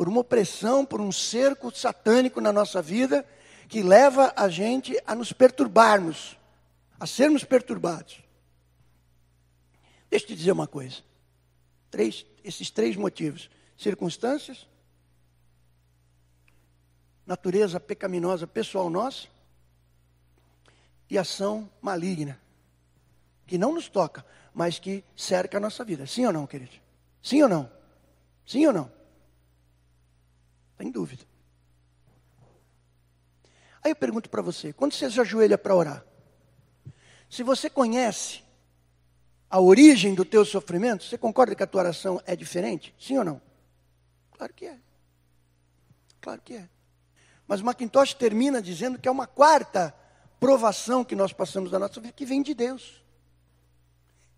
por 0.00 0.08
uma 0.08 0.20
opressão, 0.20 0.82
por 0.82 0.98
um 0.98 1.12
cerco 1.12 1.70
satânico 1.70 2.40
na 2.40 2.50
nossa 2.50 2.80
vida, 2.80 3.22
que 3.68 3.82
leva 3.82 4.32
a 4.34 4.48
gente 4.48 4.98
a 5.06 5.14
nos 5.14 5.30
perturbarmos, 5.30 6.38
a 6.98 7.06
sermos 7.06 7.44
perturbados. 7.44 8.22
Deixa 10.08 10.24
eu 10.24 10.28
te 10.28 10.36
dizer 10.36 10.52
uma 10.52 10.66
coisa. 10.66 10.96
Três, 11.90 12.24
esses 12.42 12.70
três 12.70 12.96
motivos: 12.96 13.50
circunstâncias, 13.76 14.66
natureza 17.30 17.78
pecaminosa 17.78 18.44
pessoal 18.44 18.90
nossa 18.90 19.28
e 21.08 21.16
ação 21.16 21.70
maligna, 21.80 22.40
que 23.46 23.56
não 23.56 23.72
nos 23.72 23.88
toca, 23.88 24.26
mas 24.52 24.80
que 24.80 25.04
cerca 25.14 25.58
a 25.58 25.60
nossa 25.60 25.84
vida. 25.84 26.08
Sim 26.08 26.26
ou 26.26 26.32
não, 26.32 26.44
querido? 26.44 26.72
Sim 27.22 27.44
ou 27.44 27.48
não? 27.48 27.70
Sim 28.44 28.66
ou 28.66 28.72
não? 28.72 28.90
Sem 30.76 30.90
dúvida. 30.90 31.24
Aí 33.80 33.92
eu 33.92 33.96
pergunto 33.96 34.28
para 34.28 34.42
você: 34.42 34.72
quando 34.72 34.92
você 34.92 35.08
se 35.08 35.20
ajoelha 35.20 35.56
para 35.56 35.76
orar, 35.76 36.04
se 37.28 37.44
você 37.44 37.70
conhece 37.70 38.42
a 39.48 39.60
origem 39.60 40.16
do 40.16 40.24
teu 40.24 40.44
sofrimento, 40.44 41.04
você 41.04 41.16
concorda 41.16 41.54
que 41.54 41.62
a 41.62 41.66
tua 41.68 41.82
oração 41.82 42.20
é 42.26 42.34
diferente? 42.34 42.92
Sim 42.98 43.18
ou 43.18 43.24
não? 43.24 43.40
Claro 44.32 44.52
que 44.52 44.66
é. 44.66 44.76
Claro 46.20 46.42
que 46.42 46.54
é. 46.54 46.79
Mas 47.50 47.60
Macintosh 47.60 48.14
termina 48.14 48.62
dizendo 48.62 48.96
que 48.96 49.08
é 49.08 49.10
uma 49.10 49.26
quarta 49.26 49.92
provação 50.38 51.04
que 51.04 51.16
nós 51.16 51.32
passamos 51.32 51.72
na 51.72 51.80
nossa 51.80 52.00
vida 52.00 52.12
que 52.12 52.24
vem 52.24 52.44
de 52.44 52.54
Deus. 52.54 53.04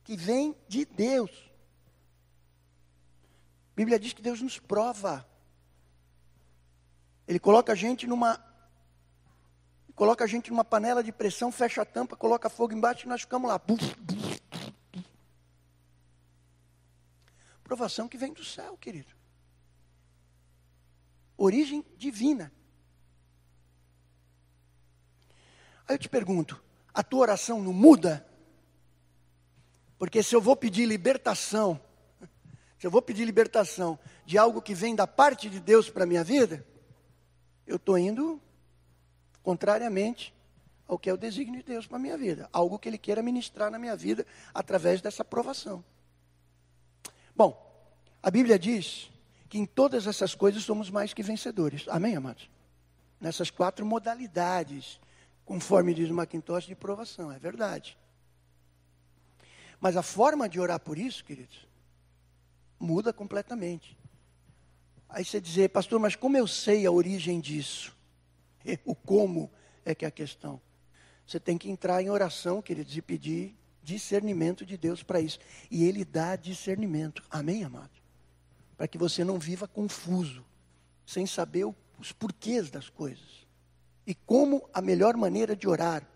Que 0.03 0.17
vem 0.17 0.57
de 0.67 0.87
Deus. 0.87 1.31
A 3.71 3.77
Bíblia 3.77 4.01
diz 4.01 4.15
que 4.15 4.23
Deus 4.23 4.41
nos 4.41 4.59
prova. 4.59 5.29
Ele 7.29 7.39
coloca 7.39 7.73
a 7.73 7.75
gente 7.75 8.07
numa 8.07 8.43
coloca 9.95 10.25
a 10.25 10.27
gente 10.27 10.49
numa 10.49 10.65
panela 10.65 11.05
de 11.05 11.13
pressão, 11.13 11.53
fecha 11.53 11.83
a 11.83 11.85
tampa, 11.85 12.17
coloca 12.17 12.49
fogo 12.49 12.73
embaixo 12.73 13.05
e 13.05 13.11
nós 13.11 13.21
ficamos 13.21 13.47
lá. 13.47 13.61
Provação 17.63 18.09
que 18.09 18.17
vem 18.17 18.33
do 18.33 18.43
céu, 18.43 18.75
querido. 18.79 19.13
Origem 21.37 21.85
divina. 21.99 22.51
Aí 25.89 25.95
eu 25.95 25.99
te 25.99 26.09
pergunto: 26.09 26.63
a 26.93 27.03
tua 27.03 27.21
oração 27.21 27.61
não 27.63 27.73
muda? 27.73 28.27
Porque 29.99 30.23
se 30.23 30.35
eu 30.35 30.41
vou 30.41 30.57
pedir 30.57 30.87
libertação, 30.87 31.81
se 32.79 32.87
eu 32.87 32.91
vou 32.91 33.01
pedir 33.01 33.25
libertação 33.25 33.99
de 34.27 34.37
algo 34.37 34.61
que 34.61 34.75
vem 34.75 34.95
da 34.95 35.07
parte 35.07 35.49
de 35.49 35.61
Deus 35.61 35.89
para 35.89 36.05
a 36.05 36.07
minha 36.07 36.25
vida, 36.25 36.67
eu 37.67 37.77
estou 37.77 37.97
indo 37.97 38.41
contrariamente 39.43 40.35
ao 40.87 40.99
que 40.99 41.09
é 41.09 41.13
o 41.13 41.17
desígnio 41.17 41.61
de 41.61 41.67
Deus 41.67 41.87
para 41.87 41.97
a 41.97 42.01
minha 42.01 42.19
vida. 42.19 42.49
Algo 42.53 42.79
que 42.79 42.89
Ele 42.89 42.99
queira 42.99 43.23
ministrar 43.23 43.71
na 43.71 43.79
minha 43.79 43.97
vida 43.97 44.27
através 44.53 45.01
dessa 45.01 45.23
aprovação. 45.23 45.85
Bom, 47.35 47.57
a 48.23 48.31
Bíblia 48.31 48.59
diz 48.59 49.11
que 49.49 49.59
em 49.59 49.65
todas 49.65 50.07
essas 50.07 50.35
coisas 50.35 50.63
somos 50.63 50.91
mais 50.91 51.15
que 51.15 51.23
vencedores. 51.23 51.87
Amém, 51.89 52.17
amados? 52.17 52.51
Nessas 53.21 53.51
quatro 53.51 53.87
modalidades, 53.87 55.01
conforme 55.45 55.95
diz 55.95 56.11
o 56.11 56.15
Macintosh, 56.15 56.67
de 56.67 56.75
provação. 56.75 57.31
É 57.31 57.39
verdade. 57.39 57.97
Mas 59.81 59.97
a 59.97 60.03
forma 60.03 60.49
de 60.49 60.61
orar 60.61 60.79
por 60.79 60.97
isso, 60.97 61.25
queridos, 61.25 61.67
muda 62.79 63.13
completamente. 63.13 63.99
Aí 65.09 65.25
você 65.25 65.41
dizer, 65.41 65.69
pastor, 65.71 66.01
mas 66.01 66.17
como 66.17 66.37
eu 66.37 66.47
sei 66.47 66.87
a 66.87 66.91
origem 66.91 67.41
disso? 67.41 67.97
O 68.85 68.95
como 68.95 69.51
é 69.85 69.95
que 69.95 70.05
é 70.05 70.09
a 70.09 70.11
questão. 70.11 70.61
Você 71.27 71.41
tem 71.41 71.59
que 71.59 71.69
entrar 71.69 72.01
em 72.01 72.11
oração, 72.11 72.63
queridos, 72.63 72.97
e 72.97 73.03
pedir 73.03 73.57
discernimento 73.83 74.65
de 74.65 74.77
Deus 74.77 75.03
para 75.03 75.21
isso. 75.21 75.39
E 75.71 75.85
Ele 75.85 76.05
dá 76.05 76.37
discernimento. 76.37 77.23
Amém, 77.29 77.65
amado? 77.65 77.91
Para 78.77 78.87
que 78.87 78.97
você 78.97 79.25
não 79.25 79.39
viva 79.39 79.67
confuso, 79.67 80.45
sem 81.05 81.27
saber 81.27 81.67
os 81.99 82.13
porquês 82.13 82.71
das 82.71 82.89
coisas. 82.89 83.42
E 84.07 84.15
como 84.15 84.69
a 84.73 84.81
melhor 84.81 85.17
maneira 85.17 85.55
de 85.55 85.69
orar. 85.69 86.07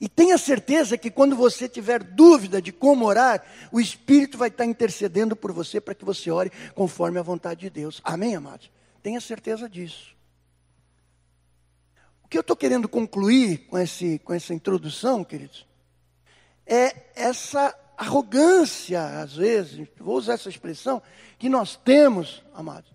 E 0.00 0.08
tenha 0.08 0.38
certeza 0.38 0.96
que 0.96 1.10
quando 1.10 1.36
você 1.36 1.68
tiver 1.68 2.02
dúvida 2.02 2.62
de 2.62 2.72
como 2.72 3.04
orar, 3.04 3.44
o 3.70 3.78
Espírito 3.78 4.38
vai 4.38 4.48
estar 4.48 4.64
intercedendo 4.64 5.36
por 5.36 5.52
você 5.52 5.78
para 5.78 5.94
que 5.94 6.04
você 6.04 6.30
ore 6.30 6.50
conforme 6.74 7.18
a 7.18 7.22
vontade 7.22 7.60
de 7.60 7.70
Deus. 7.70 8.00
Amém, 8.02 8.34
amados? 8.34 8.70
Tenha 9.02 9.20
certeza 9.20 9.68
disso. 9.68 10.16
O 12.24 12.28
que 12.28 12.38
eu 12.38 12.40
estou 12.40 12.56
querendo 12.56 12.88
concluir 12.88 13.66
com, 13.66 13.76
esse, 13.76 14.18
com 14.20 14.32
essa 14.32 14.54
introdução, 14.54 15.22
queridos, 15.22 15.66
é 16.64 16.94
essa 17.14 17.76
arrogância, 17.98 19.20
às 19.20 19.36
vezes, 19.36 19.86
vou 19.98 20.16
usar 20.16 20.34
essa 20.34 20.48
expressão, 20.48 21.02
que 21.38 21.50
nós 21.50 21.76
temos, 21.76 22.42
amados, 22.54 22.90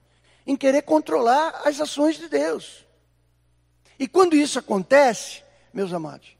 em 0.48 0.56
querer 0.56 0.82
controlar 0.82 1.62
as 1.66 1.80
ações 1.80 2.18
de 2.18 2.28
Deus. 2.28 2.85
E 3.98 4.08
quando 4.08 4.36
isso 4.36 4.60
acontece, 4.60 5.44
meus 5.74 5.94
amados, 5.94 6.36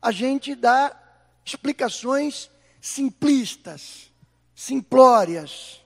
a 0.00 0.10
gente 0.10 0.54
dá 0.54 0.96
explicações 1.44 2.50
simplistas, 2.80 4.10
simplórias, 4.54 5.80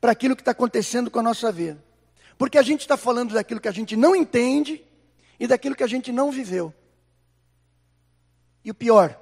para 0.00 0.12
aquilo 0.12 0.36
que 0.36 0.42
está 0.42 0.52
acontecendo 0.52 1.10
com 1.10 1.18
a 1.18 1.22
nossa 1.22 1.50
vida. 1.50 1.82
Porque 2.36 2.58
a 2.58 2.62
gente 2.62 2.80
está 2.80 2.96
falando 2.96 3.34
daquilo 3.34 3.60
que 3.60 3.68
a 3.68 3.72
gente 3.72 3.96
não 3.96 4.14
entende 4.14 4.84
e 5.38 5.46
daquilo 5.46 5.74
que 5.74 5.82
a 5.82 5.88
gente 5.88 6.12
não 6.12 6.30
viveu. 6.30 6.72
E 8.64 8.70
o 8.70 8.74
pior, 8.74 9.18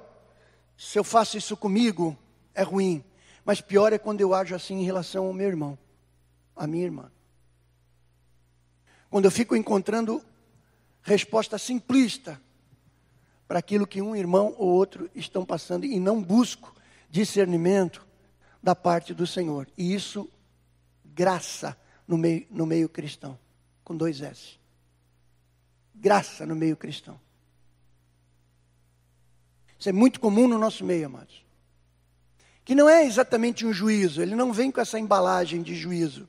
se 0.77 0.97
eu 0.97 1.03
faço 1.03 1.37
isso 1.37 1.55
comigo, 1.57 2.17
é 2.53 2.63
ruim. 2.63 3.03
Mas 3.45 3.61
pior 3.61 3.93
é 3.93 3.97
quando 3.97 4.21
eu 4.21 4.33
ajo 4.33 4.53
assim 4.53 4.75
em 4.75 4.83
relação 4.83 5.25
ao 5.25 5.33
meu 5.33 5.47
irmão, 5.47 5.77
à 6.55 6.67
minha 6.67 6.83
irmã. 6.83 7.11
Quando 9.09 9.25
eu 9.25 9.31
fico 9.31 9.55
encontrando 9.55 10.23
resposta 11.07 11.57
simplista 11.57 12.39
para 13.47 13.59
aquilo 13.59 13.87
que 13.87 14.01
um 14.01 14.13
irmão 14.13 14.53
ou 14.57 14.67
outro 14.67 15.09
estão 15.15 15.45
passando 15.45 15.85
e 15.85 15.99
não 15.99 16.21
busco 16.21 16.75
discernimento 17.09 18.05
da 18.61 18.75
parte 18.75 19.13
do 19.13 19.25
Senhor. 19.25 19.67
E 19.77 19.93
isso, 19.93 20.29
graça 21.05 21.77
no 22.05 22.17
meio, 22.17 22.45
no 22.51 22.65
meio 22.65 22.89
cristão, 22.89 23.39
com 23.85 23.95
dois 23.95 24.21
S. 24.21 24.59
Graça 25.95 26.45
no 26.45 26.55
meio 26.55 26.75
cristão. 26.75 27.17
Isso 29.79 29.87
é 29.87 29.93
muito 29.93 30.19
comum 30.19 30.47
no 30.47 30.57
nosso 30.57 30.83
meio, 30.83 31.05
amados. 31.05 31.45
Que 32.65 32.75
não 32.75 32.89
é 32.89 33.05
exatamente 33.05 33.65
um 33.65 33.71
juízo, 33.71 34.21
ele 34.21 34.35
não 34.35 34.51
vem 34.51 34.69
com 34.71 34.81
essa 34.81 34.99
embalagem 34.99 35.61
de 35.61 35.73
juízo. 35.73 36.27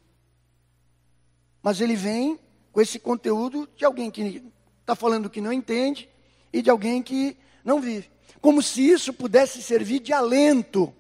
Mas 1.61 1.81
ele 1.81 1.97
vem 1.97 2.39
com 2.71 2.81
esse 2.81 3.01
conteúdo 3.01 3.69
de 3.77 3.85
alguém 3.85 4.09
que 4.09 4.45
está 4.89 4.97
falando 4.97 5.29
que 5.29 5.43
não 5.43 5.53
entende 5.53 6.09
e 6.51 6.63
de 6.63 6.71
alguém 6.71 7.03
que 7.03 7.37
não 7.63 7.79
vive. 7.79 8.11
Como 8.41 8.63
se 8.63 8.89
isso 8.89 9.13
pudesse 9.13 9.63
servir 9.63 10.01
de 10.01 10.15
alento 10.15 10.95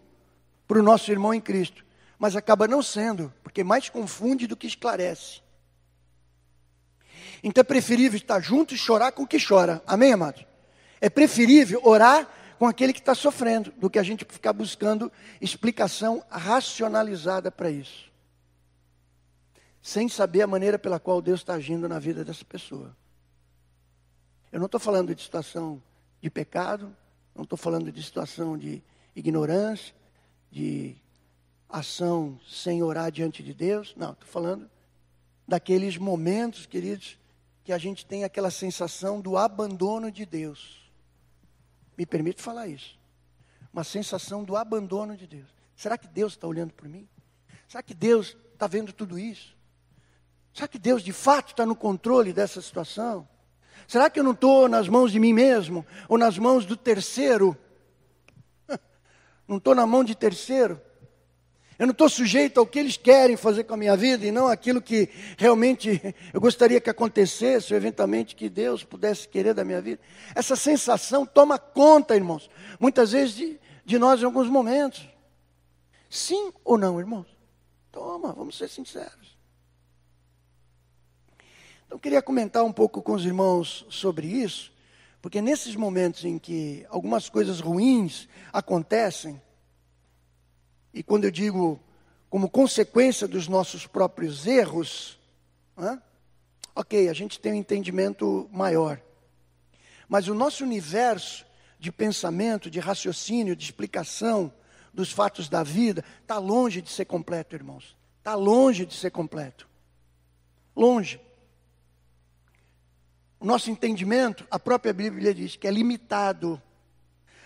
para 0.67 0.79
o 0.79 0.83
nosso 0.83 1.11
irmão 1.11 1.33
em 1.33 1.41
Cristo. 1.41 1.83
Mas 2.19 2.37
acaba 2.37 2.69
não 2.69 2.83
sendo, 2.83 3.33
porque 3.43 3.65
mais 3.65 3.89
confunde 3.89 4.47
do 4.47 4.57
que 4.57 4.67
esclarece. 4.67 5.41
Então 7.43 7.63
é 7.63 7.65
preferível 7.65 8.19
estar 8.19 8.41
junto 8.41 8.75
e 8.75 8.77
chorar 8.77 9.13
com 9.13 9.23
o 9.23 9.27
que 9.27 9.43
chora. 9.43 9.83
Amém, 9.87 10.13
amados? 10.13 10.45
É 11.01 11.09
preferível 11.09 11.81
orar 11.83 12.29
com 12.59 12.67
aquele 12.67 12.93
que 12.93 12.99
está 12.99 13.15
sofrendo, 13.15 13.73
do 13.79 13.89
que 13.89 14.01
a 14.01 14.03
gente 14.03 14.27
ficar 14.29 14.53
buscando 14.53 15.11
explicação 15.41 16.23
racionalizada 16.29 17.51
para 17.51 17.71
isso. 17.71 18.11
Sem 19.81 20.09
saber 20.09 20.43
a 20.43 20.47
maneira 20.47 20.79
pela 20.79 20.99
qual 20.99 21.23
Deus 21.23 21.41
está 21.41 21.55
agindo 21.55 21.89
na 21.89 22.01
vida 22.01 22.25
dessa 22.25 22.45
pessoa. 22.45 22.95
Eu 24.51 24.59
não 24.59 24.67
estou 24.67 24.81
falando 24.81 25.15
de 25.15 25.23
situação 25.23 25.83
de 26.21 26.31
pecado, 26.31 26.95
não 27.35 27.45
estou 27.45 27.57
falando 27.57 27.93
de 27.93 28.03
situação 28.03 28.57
de 28.57 28.83
ignorância, 29.15 29.95
de 30.51 30.97
ação 31.69 32.41
sem 32.49 32.83
orar 32.83 33.13
diante 33.13 33.43
de 33.43 33.53
Deus. 33.53 33.95
Não, 33.97 34.13
estou 34.13 34.27
falando 34.27 34.69
daqueles 35.47 35.97
momentos, 35.97 36.67
queridos, 36.67 37.19
que 37.63 37.73
a 37.73 37.79
gente 37.79 38.07
tem 38.07 38.25
aquela 38.25 38.51
sensação 38.51 39.21
do 39.21 39.37
abandono 39.37 40.11
de 40.11 40.25
Deus. 40.25 40.91
Me 41.97 42.07
permite 42.07 42.41
falar 42.41 42.69
isso. 42.69 42.99
Uma 43.73 43.85
sensação 43.85 44.43
do 44.45 44.57
abandono 44.57 45.17
de 45.17 45.27
Deus. 45.27 45.49
Será 45.77 45.99
que 45.99 46.09
Deus 46.09 46.33
está 46.33 46.47
olhando 46.47 46.73
por 46.73 46.89
mim? 46.89 47.07
Será 47.69 47.83
que 47.83 47.95
Deus 47.95 48.37
está 48.53 48.67
vendo 48.67 48.93
tudo 48.93 49.19
isso? 49.19 49.57
Será 50.55 50.67
que 50.67 50.79
Deus 50.79 51.03
de 51.03 51.13
fato 51.13 51.49
está 51.49 51.67
no 51.67 51.77
controle 51.77 52.33
dessa 52.33 52.63
situação? 52.63 53.29
Será 53.89 54.11
que 54.11 54.21
eu 54.21 54.23
não 54.23 54.33
estou 54.33 54.69
nas 54.69 54.87
mãos 54.87 55.11
de 55.11 55.19
mim 55.19 55.33
mesmo? 55.33 55.85
Ou 56.11 56.19
nas 56.19 56.39
mãos 56.39 56.67
do 56.67 56.77
terceiro? 56.77 57.57
Não 59.49 59.57
estou 59.57 59.75
na 59.75 59.87
mão 59.87 60.05
de 60.05 60.15
terceiro? 60.15 60.79
Eu 61.79 61.87
não 61.87 61.93
estou 61.93 62.09
sujeito 62.09 62.59
ao 62.59 62.67
que 62.67 62.77
eles 62.77 62.97
querem 62.97 63.37
fazer 63.37 63.63
com 63.63 63.75
a 63.75 63.77
minha 63.77 63.97
vida 63.97 64.27
e 64.27 64.33
não 64.33 64.49
aquilo 64.49 64.83
que 64.83 65.09
realmente 65.39 66.03
eu 66.35 66.41
gostaria 66.41 66.81
que 66.81 66.91
acontecesse, 66.91 67.73
ou 67.73 67.77
eventualmente 67.77 68.35
que 68.35 68.49
Deus 68.49 68.83
pudesse 68.83 69.29
querer 69.29 69.55
da 69.55 69.65
minha 69.65 69.81
vida. 69.81 70.01
Essa 70.35 70.57
sensação 70.57 71.25
toma 71.25 71.57
conta, 71.57 72.17
irmãos, 72.17 72.51
muitas 72.81 73.13
vezes 73.13 73.37
de, 73.37 73.61
de 73.85 73.97
nós 73.97 74.21
em 74.21 74.25
alguns 74.25 74.49
momentos. 74.49 75.09
Sim 76.11 76.53
ou 76.65 76.77
não, 76.77 76.99
irmãos? 76.99 77.29
Toma, 77.93 78.33
vamos 78.33 78.59
ser 78.59 78.69
sinceros. 78.69 79.38
Então, 81.89 81.99
queria 81.99 82.21
comentar 82.21 82.63
um 82.63 82.73
pouco 82.73 83.01
com 83.01 83.15
os 83.15 83.25
irmãos 83.25 83.87
sobre 83.89 84.27
isso, 84.27 84.71
Porque 85.21 85.43
nesses 85.43 85.75
momentos 85.75 86.25
em 86.25 86.39
que 86.39 86.87
algumas 86.89 87.29
coisas 87.29 87.61
ruins 87.61 88.29
acontecem, 88.53 89.41
e 90.95 91.03
quando 91.03 91.25
eu 91.25 91.31
digo 91.31 91.81
como 92.31 92.49
consequência 92.49 93.27
dos 93.27 93.49
nossos 93.49 93.87
próprios 93.87 94.47
erros, 94.47 95.19
ok, 96.75 97.09
a 97.09 97.13
gente 97.13 97.41
tem 97.41 97.53
um 97.53 97.57
entendimento 97.57 98.49
maior. 98.53 99.01
Mas 100.09 100.29
o 100.29 100.35
nosso 100.35 100.63
universo 100.65 101.45
de 101.79 101.91
pensamento, 101.91 102.71
de 102.71 102.81
raciocínio, 102.81 103.57
de 103.57 103.65
explicação 103.65 104.53
dos 104.93 105.11
fatos 105.13 105.49
da 105.49 105.63
vida, 105.63 106.05
está 106.23 106.39
longe 106.39 106.81
de 106.81 106.91
ser 106.91 107.05
completo, 107.05 107.57
irmãos. 107.57 107.97
Está 108.19 108.35
longe 108.35 108.87
de 108.87 108.95
ser 108.95 109.11
completo. 109.11 109.69
Longe. 110.75 111.21
O 113.41 113.47
nosso 113.47 113.71
entendimento, 113.71 114.47
a 114.51 114.59
própria 114.59 114.93
Bíblia 114.93 115.33
diz 115.33 115.55
que 115.55 115.67
é 115.67 115.71
limitado. 115.71 116.61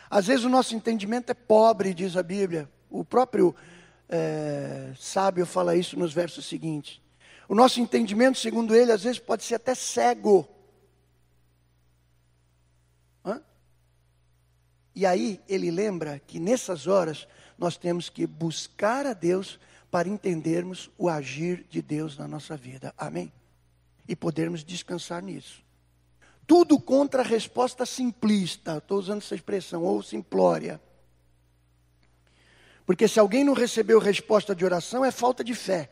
Às 0.09 0.27
vezes 0.27 0.45
o 0.45 0.49
nosso 0.49 0.75
entendimento 0.75 1.31
é 1.31 1.35
pobre, 1.35 1.93
diz 1.93 2.17
a 2.17 2.23
Bíblia. 2.23 2.69
O 2.91 3.05
próprio 3.05 3.55
é, 4.09 4.93
sábio 4.99 5.45
fala 5.45 5.77
isso 5.77 5.99
nos 5.99 6.13
versos 6.13 6.47
seguintes. 6.47 7.01
O 7.49 7.55
nosso 7.55 7.81
entendimento, 7.81 8.39
segundo 8.39 8.75
ele, 8.75 8.93
às 8.93 9.03
vezes 9.03 9.19
pode 9.19 9.43
ser 9.45 9.57
até 9.57 9.75
cego. 9.75 10.49
Hã? 13.25 13.43
E 14.95 15.05
aí 15.05 15.41
ele 15.47 15.71
lembra 15.71 16.19
que 16.27 16.39
nessas 16.39 16.87
horas 16.87 17.29
nós 17.59 17.77
temos 17.77 18.09
que 18.09 18.27
buscar 18.27 19.05
a 19.05 19.13
Deus 19.13 19.59
para 19.91 20.09
entendermos 20.09 20.91
o 20.97 21.09
agir 21.09 21.67
de 21.69 21.83
Deus 21.83 22.17
na 22.17 22.27
nossa 22.27 22.57
vida. 22.57 22.95
Amém? 22.97 23.31
E 24.09 24.17
podermos 24.17 24.65
descansar 24.65 25.23
nisso. 25.23 25.63
Tudo 26.47 26.79
contra 26.79 27.23
a 27.23 27.25
resposta 27.25 27.87
simplista, 27.87 28.79
estou 28.79 28.99
usando 28.99 29.23
essa 29.23 29.35
expressão, 29.35 29.83
ou 29.83 30.03
simplória. 30.03 30.81
Porque 32.85 33.07
se 33.07 33.21
alguém 33.21 33.45
não 33.45 33.55
recebeu 33.55 33.99
resposta 33.99 34.55
de 34.55 34.65
oração, 34.65 35.05
é 35.05 35.11
falta 35.11 35.45
de 35.45 35.55
fé. 35.55 35.91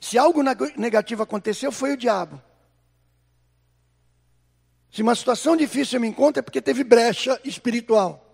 Se 0.00 0.16
algo 0.16 0.42
negativo 0.76 1.22
aconteceu, 1.22 1.70
foi 1.70 1.92
o 1.92 1.96
diabo. 1.96 2.40
Se 4.90 5.02
uma 5.02 5.14
situação 5.14 5.56
difícil 5.56 5.96
eu 5.96 6.00
me 6.00 6.08
encontro, 6.08 6.40
é 6.40 6.42
porque 6.42 6.62
teve 6.62 6.82
brecha 6.82 7.38
espiritual. 7.44 8.24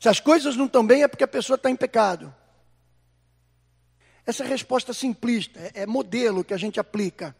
Se 0.00 0.08
as 0.08 0.20
coisas 0.20 0.56
não 0.56 0.66
estão 0.66 0.86
bem, 0.86 1.02
é 1.02 1.08
porque 1.08 1.24
a 1.24 1.28
pessoa 1.28 1.56
está 1.56 1.70
em 1.70 1.76
pecado. 1.76 2.32
Essa 4.24 4.44
resposta 4.44 4.92
simplista, 4.92 5.58
é, 5.58 5.82
é 5.82 5.86
modelo 5.86 6.44
que 6.44 6.54
a 6.54 6.56
gente 6.56 6.78
aplica. 6.78 7.34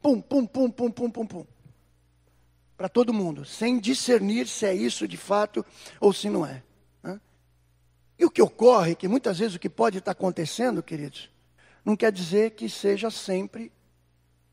Pum, 0.00 0.20
pum, 0.20 0.46
pum, 0.46 0.70
pum, 0.70 0.90
pum, 0.90 1.10
pum, 1.10 1.26
pum. 1.26 1.46
Para 2.76 2.88
todo 2.88 3.14
mundo, 3.14 3.44
sem 3.44 3.78
discernir 3.78 4.46
se 4.46 4.66
é 4.66 4.74
isso 4.74 5.08
de 5.08 5.16
fato 5.16 5.64
ou 6.00 6.12
se 6.12 6.28
não 6.28 6.44
é. 6.46 6.62
E 8.18 8.24
o 8.24 8.30
que 8.30 8.40
ocorre, 8.40 8.94
que 8.94 9.08
muitas 9.08 9.38
vezes 9.38 9.56
o 9.56 9.58
que 9.58 9.68
pode 9.68 9.98
estar 9.98 10.12
acontecendo, 10.12 10.82
queridos, 10.82 11.30
não 11.84 11.96
quer 11.96 12.10
dizer 12.10 12.52
que 12.52 12.68
seja 12.68 13.10
sempre 13.10 13.70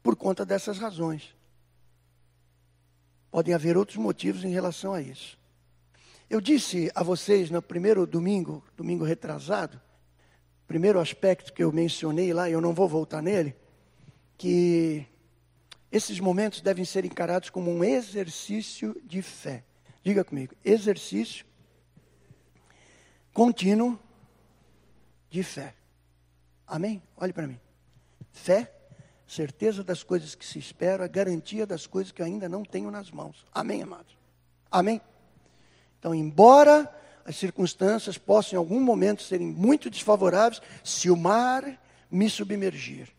por 0.02 0.16
conta 0.16 0.46
dessas 0.46 0.78
razões. 0.78 1.34
Podem 3.32 3.54
haver 3.54 3.78
outros 3.78 3.98
motivos 3.98 4.44
em 4.44 4.52
relação 4.52 4.94
a 4.94 5.02
isso. 5.02 5.40
Eu 6.30 6.42
disse 6.42 6.92
a 6.94 7.04
vocês 7.04 7.50
no 7.50 7.62
primeiro 7.62 8.06
domingo, 8.06 8.64
domingo 8.76 9.06
retrasado, 9.06 9.80
primeiro 10.68 11.00
aspecto 11.00 11.54
que 11.54 11.64
eu 11.64 11.72
mencionei 11.72 12.34
lá, 12.34 12.50
eu 12.50 12.60
não 12.60 12.74
vou 12.74 12.88
voltar 12.88 13.22
nele, 13.22 13.56
que 14.38 15.06
esses 15.94 16.20
momentos 16.20 16.60
devem 16.60 16.84
ser 16.84 17.06
encarados 17.06 17.52
como 17.52 17.70
um 17.70 17.84
exercício 17.84 19.00
de 19.06 19.22
fé. 19.22 19.64
Diga 20.04 20.24
comigo, 20.24 20.56
exercício 20.66 21.46
contínuo 23.32 24.00
de 25.30 25.44
fé. 25.44 25.76
Amém? 26.66 27.00
Olhe 27.16 27.32
para 27.32 27.46
mim. 27.46 27.60
Fé, 28.32 28.74
certeza 29.28 29.84
das 29.84 30.02
coisas 30.02 30.34
que 30.34 30.44
se 30.44 30.58
esperam, 30.58 31.06
a 31.06 31.08
garantia 31.08 31.68
das 31.68 31.86
coisas 31.86 32.12
que 32.12 32.24
eu 32.24 32.26
ainda 32.26 32.50
não 32.50 32.66
tenho 32.66 32.90
nas 32.90 33.12
mãos. 33.12 33.46
Amém, 33.54 33.84
amados? 33.84 34.18
Amém? 34.72 35.00
Então, 36.00 36.16
embora 36.16 36.92
as 37.24 37.36
circunstâncias 37.36 38.18
possam 38.18 38.54
em 38.54 38.58
algum 38.58 38.80
momento 38.80 39.22
serem 39.22 39.46
muito 39.46 39.92
desfavoráveis, 39.92 40.60
se 40.84 41.12
o 41.12 41.16
mar 41.16 41.80
me 42.10 42.28
submergir, 42.32 43.10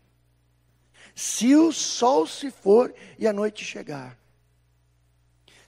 se 1.15 1.55
o 1.55 1.71
sol 1.71 2.27
se 2.27 2.51
for 2.51 2.93
e 3.17 3.25
a 3.25 3.31
noite 3.31 3.63
chegar. 3.63 4.19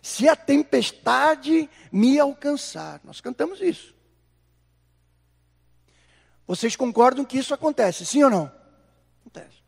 Se 0.02 0.28
a 0.28 0.36
tempestade 0.36 1.70
me 1.90 2.20
alcançar. 2.20 3.00
Nós 3.06 3.22
cantamos 3.22 3.62
isso. 3.62 3.96
Vocês 6.46 6.76
concordam 6.76 7.24
que 7.24 7.38
isso 7.38 7.54
acontece, 7.54 8.06
sim 8.06 8.24
ou 8.24 8.30
não? 8.30 8.52
Acontece. 9.22 9.64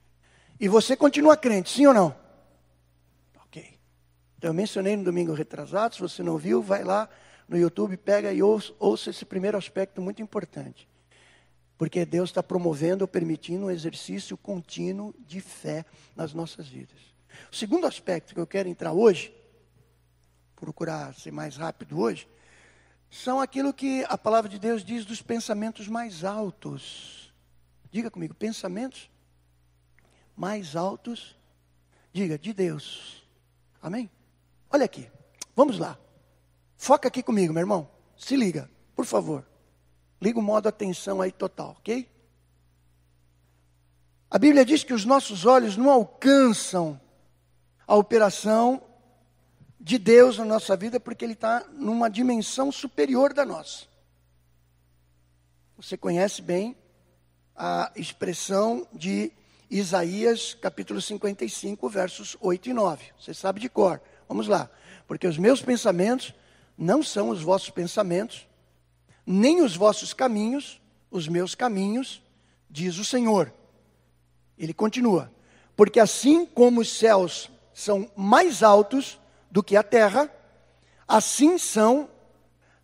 E 0.60 0.68
você 0.68 0.96
continua 0.96 1.38
crente, 1.38 1.70
sim 1.70 1.86
ou 1.88 1.94
não? 1.94 2.16
Ok. 3.46 3.80
Então 4.38 4.50
eu 4.50 4.54
mencionei 4.54 4.98
no 4.98 5.04
domingo 5.04 5.34
retrasado, 5.34 5.96
se 5.96 6.02
você 6.02 6.22
não 6.22 6.38
viu, 6.38 6.62
vai 6.62 6.84
lá 6.84 7.10
no 7.48 7.58
YouTube, 7.58 7.96
pega 7.98 8.32
e 8.32 8.44
ouça, 8.44 8.74
ouça 8.80 9.10
esse 9.10 9.26
primeiro 9.26 9.58
aspecto 9.58 10.02
muito 10.02 10.22
importante. 10.22 10.89
Porque 11.80 12.06
Deus 12.06 12.30
está 12.30 12.44
promovendo 12.44 13.06
ou 13.06 13.08
permitindo 13.08 13.68
um 13.68 13.72
exercício 13.72 14.36
contínuo 14.36 15.16
de 15.18 15.40
fé 15.40 15.86
nas 16.14 16.34
nossas 16.34 16.68
vidas. 16.68 17.00
O 17.50 17.56
segundo 17.56 17.88
aspecto 17.88 18.34
que 18.34 18.40
eu 18.40 18.46
quero 18.46 18.68
entrar 18.68 18.92
hoje, 18.92 19.34
procurar 20.58 21.16
ser 21.16 21.32
mais 21.32 21.56
rápido 21.56 21.98
hoje, 21.98 22.28
são 23.10 23.40
aquilo 23.40 23.74
que 23.74 24.04
a 24.10 24.18
palavra 24.18 24.50
de 24.50 24.60
Deus 24.60 24.84
diz 24.84 25.06
dos 25.06 25.22
pensamentos 25.22 25.88
mais 25.88 26.26
altos. 26.26 27.34
Diga 27.90 28.12
comigo, 28.12 28.36
pensamentos 28.36 29.10
mais 30.36 30.76
altos, 30.76 31.40
diga, 32.12 32.38
de 32.38 32.52
Deus. 32.52 33.26
Amém? 33.82 34.12
Olha 34.70 34.84
aqui, 34.84 35.10
vamos 35.56 35.80
lá. 35.80 35.98
Foca 36.76 37.08
aqui 37.08 37.24
comigo, 37.24 37.54
meu 37.54 37.62
irmão. 37.62 37.90
Se 38.18 38.36
liga, 38.36 38.70
por 38.98 39.06
favor. 39.06 39.49
Liga 40.22 40.40
o 40.40 40.42
modo 40.44 40.68
atenção 40.68 41.22
aí 41.22 41.32
total, 41.32 41.78
ok? 41.80 42.10
A 44.30 44.38
Bíblia 44.38 44.66
diz 44.66 44.84
que 44.84 44.94
os 44.94 45.06
nossos 45.06 45.46
olhos 45.46 45.76
não 45.76 45.90
alcançam 45.90 47.00
a 47.88 47.96
operação 47.96 48.82
de 49.80 49.98
Deus 49.98 50.38
na 50.38 50.46
nossa 50.46 50.76
vida 50.76 51.00
porque 51.00 51.26
Ele 51.26 51.34
está 51.34 51.66
numa 51.74 52.10
dimensão 52.10 52.72
superior 52.72 53.34
da 53.34 53.46
nossa. 53.46 53.88
Você 55.78 55.98
conhece 55.98 56.42
bem 56.42 56.76
a 57.56 57.92
expressão 57.96 58.86
de 58.94 59.32
Isaías 59.70 60.54
capítulo 60.54 61.02
55, 61.02 61.88
versos 61.88 62.36
8 62.42 62.70
e 62.70 62.74
9. 62.74 63.06
Você 63.20 63.34
sabe 63.34 63.62
de 63.62 63.70
cor. 63.70 64.02
Vamos 64.28 64.48
lá. 64.48 64.70
Porque 65.08 65.26
os 65.26 65.38
meus 65.38 65.62
pensamentos 65.62 66.34
não 66.78 67.02
são 67.02 67.30
os 67.30 67.42
vossos 67.42 67.70
pensamentos, 67.70 68.48
nem 69.32 69.62
os 69.62 69.76
vossos 69.76 70.12
caminhos, 70.12 70.82
os 71.12 71.28
meus 71.28 71.54
caminhos, 71.54 72.20
diz 72.68 72.98
o 72.98 73.06
Senhor. 73.06 73.54
Ele 74.58 74.74
continua: 74.74 75.32
Porque 75.76 76.00
assim 76.00 76.48
como 76.48 76.82
os 76.82 76.90
céus 76.92 77.48
são 77.72 78.10
mais 78.16 78.64
altos 78.64 79.20
do 79.52 79.62
que 79.62 79.76
a 79.76 79.84
terra, 79.84 80.34
assim 81.08 81.60
são 81.60 82.10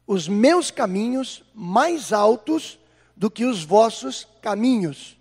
os 0.05 0.27
meus 0.27 0.69
caminhos 0.69 1.43
mais 1.51 2.13
altos 2.13 2.77
do 3.17 3.31
que 3.31 3.43
os 3.43 3.63
vossos 3.63 4.27
caminhos, 4.39 5.17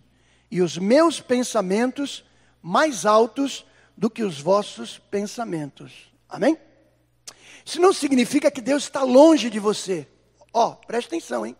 e 0.51 0.61
os 0.61 0.77
meus 0.77 1.23
pensamentos 1.23 2.23
mais 2.61 3.07
altos 3.07 3.65
do 3.97 4.11
que 4.11 4.23
os 4.23 4.39
vossos 4.39 4.99
pensamentos. 5.11 6.13
Amém? 6.29 6.59
Isso 7.65 7.81
não 7.81 7.95
significa 7.95 8.51
que 8.51 8.61
Deus 8.61 8.83
está 8.83 9.03
longe 9.03 9.49
de 9.49 9.59
você. 9.59 10.07
Ó, 10.57 10.69
oh, 10.69 10.77
preste 10.87 11.09
atenção, 11.09 11.45
hein? 11.45 11.57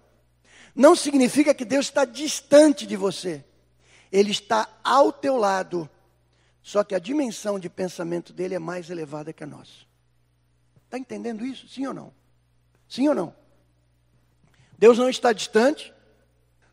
Não 0.73 0.95
significa 0.95 1.53
que 1.53 1.65
Deus 1.65 1.87
está 1.87 2.05
distante 2.05 2.87
de 2.87 2.97
você. 2.97 3.45
Ele 4.11 4.31
está 4.31 4.69
ao 4.85 5.13
teu 5.13 5.37
lado. 5.37 5.91
Só 6.63 6.85
que 6.85 6.95
a 6.95 7.01
dimensão 7.01 7.59
de 7.59 7.69
pensamento 7.69 8.33
dele 8.33 8.55
é 8.55 8.59
mais 8.61 8.89
elevada 8.91 9.33
que 9.33 9.43
a 9.43 9.47
nossa. 9.49 9.85
Está 10.85 10.97
entendendo 10.97 11.45
isso? 11.45 11.67
Sim 11.69 11.89
ou 11.89 11.95
não? 11.95 12.15
Sim 12.89 13.09
ou 13.09 13.15
não? 13.17 13.35
Deus 14.79 14.97
não 14.97 15.09
está 15.09 15.33
distante. 15.33 15.93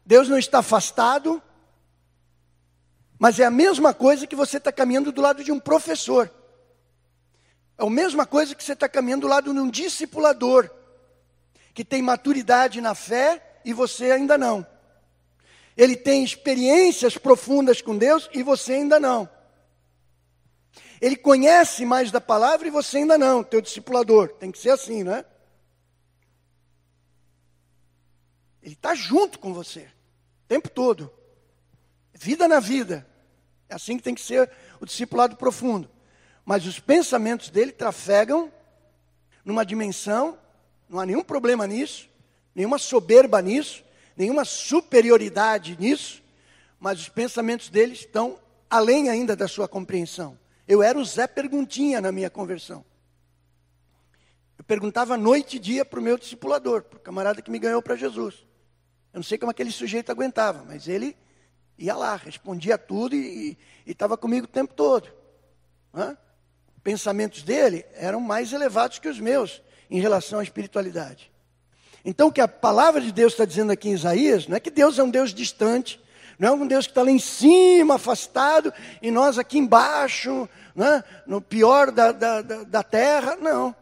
Deus 0.05 0.29
não 0.29 0.37
está 0.37 0.59
afastado. 0.59 1.41
Mas 3.17 3.39
é 3.39 3.45
a 3.45 3.51
mesma 3.51 3.95
coisa 3.95 4.27
que 4.27 4.35
você 4.35 4.57
está 4.57 4.71
caminhando 4.71 5.11
do 5.11 5.21
lado 5.21 5.43
de 5.43 5.51
um 5.51 5.59
professor. 5.59 6.31
É 7.79 7.83
a 7.83 7.89
mesma 7.89 8.27
coisa 8.27 8.53
que 8.53 8.63
você 8.63 8.73
está 8.73 8.87
caminhando 8.87 9.21
do 9.21 9.27
lado 9.27 9.51
de 9.51 9.59
um 9.59 9.69
discipulador 9.69 10.69
que 11.73 11.85
tem 11.85 12.01
maturidade 12.01 12.81
na 12.81 12.93
fé 12.93 13.59
e 13.63 13.73
você 13.73 14.11
ainda 14.11 14.37
não. 14.37 14.65
Ele 15.75 15.95
tem 15.95 16.23
experiências 16.23 17.17
profundas 17.17 17.81
com 17.81 17.97
Deus 17.97 18.29
e 18.33 18.43
você 18.43 18.73
ainda 18.73 18.99
não. 18.99 19.29
Ele 20.99 21.15
conhece 21.15 21.85
mais 21.85 22.11
da 22.11 22.21
palavra 22.21 22.67
e 22.67 22.71
você 22.71 22.97
ainda 22.97 23.17
não, 23.17 23.43
teu 23.43 23.61
discipulador. 23.61 24.29
Tem 24.33 24.51
que 24.51 24.59
ser 24.59 24.69
assim, 24.69 25.03
não 25.03 25.15
é? 25.15 25.25
Ele 28.61 28.73
está 28.73 28.93
junto 28.93 29.39
com 29.39 29.53
você, 29.53 29.81
o 30.45 30.47
tempo 30.47 30.69
todo. 30.69 31.11
Vida 32.13 32.47
na 32.47 32.59
vida. 32.59 33.07
É 33.67 33.73
assim 33.73 33.97
que 33.97 34.03
tem 34.03 34.13
que 34.13 34.21
ser 34.21 34.51
o 34.79 34.85
discipulado 34.85 35.35
profundo. 35.35 35.89
Mas 36.45 36.67
os 36.67 36.79
pensamentos 36.79 37.49
dele 37.49 37.71
trafegam 37.71 38.51
numa 39.43 39.65
dimensão, 39.65 40.37
não 40.91 40.99
há 40.99 41.05
nenhum 41.05 41.23
problema 41.23 41.65
nisso, 41.65 42.09
nenhuma 42.53 42.77
soberba 42.77 43.41
nisso, 43.41 43.81
nenhuma 44.15 44.43
superioridade 44.43 45.77
nisso, 45.79 46.21
mas 46.77 46.99
os 46.99 47.07
pensamentos 47.07 47.69
dele 47.69 47.93
estão 47.93 48.37
além 48.69 49.07
ainda 49.07 49.33
da 49.33 49.47
sua 49.47 49.69
compreensão. 49.69 50.37
Eu 50.67 50.83
era 50.83 50.99
o 50.99 51.05
Zé 51.05 51.27
Perguntinha 51.27 52.01
na 52.01 52.11
minha 52.11 52.29
conversão. 52.29 52.83
Eu 54.57 54.65
perguntava 54.65 55.15
noite 55.15 55.55
e 55.55 55.59
dia 55.59 55.85
para 55.85 55.97
o 55.97 56.03
meu 56.03 56.17
discipulador, 56.17 56.83
para 56.83 56.97
o 56.97 57.01
camarada 57.01 57.41
que 57.41 57.49
me 57.49 57.57
ganhou 57.57 57.81
para 57.81 57.95
Jesus. 57.95 58.45
Eu 59.13 59.19
não 59.19 59.23
sei 59.23 59.37
como 59.37 59.49
aquele 59.49 59.71
sujeito 59.71 60.11
aguentava, 60.11 60.65
mas 60.65 60.89
ele 60.89 61.15
ia 61.77 61.95
lá, 61.95 62.17
respondia 62.17 62.77
tudo 62.77 63.15
e 63.15 63.57
estava 63.85 64.17
comigo 64.17 64.45
o 64.45 64.49
tempo 64.49 64.73
todo. 64.73 65.09
Hã? 65.93 66.17
Pensamentos 66.83 67.43
dele 67.43 67.85
eram 67.93 68.19
mais 68.19 68.51
elevados 68.51 68.99
que 68.99 69.07
os 69.07 69.21
meus 69.21 69.61
em 69.91 69.99
relação 69.99 70.39
à 70.39 70.43
espiritualidade. 70.43 71.29
Então, 72.03 72.29
o 72.29 72.31
que 72.31 72.41
a 72.41 72.47
palavra 72.47 73.01
de 73.01 73.11
Deus 73.11 73.33
está 73.33 73.45
dizendo 73.45 73.71
aqui 73.71 73.89
em 73.89 73.93
Isaías, 73.93 74.47
não 74.47 74.55
é 74.55 74.59
que 74.59 74.71
Deus 74.71 74.97
é 74.97 75.03
um 75.03 75.09
Deus 75.09 75.33
distante, 75.33 76.01
não 76.39 76.47
é 76.47 76.51
um 76.53 76.65
Deus 76.65 76.87
que 76.87 76.91
está 76.91 77.03
lá 77.03 77.11
em 77.11 77.19
cima, 77.19 77.95
afastado, 77.95 78.73
e 79.01 79.11
nós 79.11 79.37
aqui 79.37 79.59
embaixo, 79.59 80.49
né, 80.73 81.03
no 81.27 81.39
pior 81.39 81.91
da, 81.91 82.11
da, 82.11 82.41
da 82.41 82.81
terra. 82.81 83.35
Não. 83.35 83.75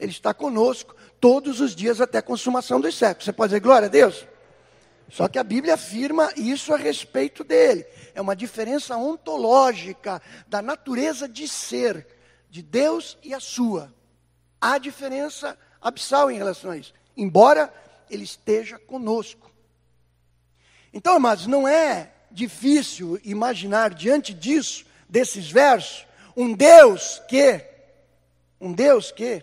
Ele 0.00 0.12
está 0.12 0.32
conosco 0.32 0.94
todos 1.20 1.60
os 1.60 1.74
dias 1.74 2.00
até 2.00 2.18
a 2.18 2.22
consumação 2.22 2.80
dos 2.80 2.96
séculos. 2.96 3.24
Você 3.24 3.32
pode 3.32 3.50
dizer 3.50 3.60
glória 3.60 3.86
a 3.86 3.90
Deus? 3.90 4.26
Só 5.10 5.28
que 5.28 5.38
a 5.38 5.44
Bíblia 5.44 5.74
afirma 5.74 6.32
isso 6.36 6.72
a 6.72 6.76
respeito 6.76 7.44
dele. 7.44 7.84
É 8.14 8.20
uma 8.20 8.34
diferença 8.34 8.96
ontológica 8.96 10.22
da 10.48 10.62
natureza 10.62 11.28
de 11.28 11.46
ser 11.46 12.06
de 12.48 12.62
Deus 12.62 13.18
e 13.22 13.34
a 13.34 13.40
sua. 13.40 13.92
Há 14.60 14.78
diferença 14.78 15.58
abissal 15.80 16.30
em 16.30 16.36
relação 16.36 16.70
a 16.70 16.76
isso, 16.76 16.92
embora 17.16 17.72
ele 18.10 18.24
esteja 18.24 18.78
conosco. 18.78 19.50
Então, 20.92 21.16
amados, 21.16 21.46
não 21.46 21.68
é 21.68 22.12
difícil 22.30 23.20
imaginar 23.24 23.92
diante 23.94 24.32
disso, 24.32 24.84
desses 25.08 25.50
versos, 25.50 26.06
um 26.36 26.52
Deus 26.52 27.20
que, 27.28 27.64
um 28.60 28.72
Deus 28.72 29.10
que, 29.10 29.42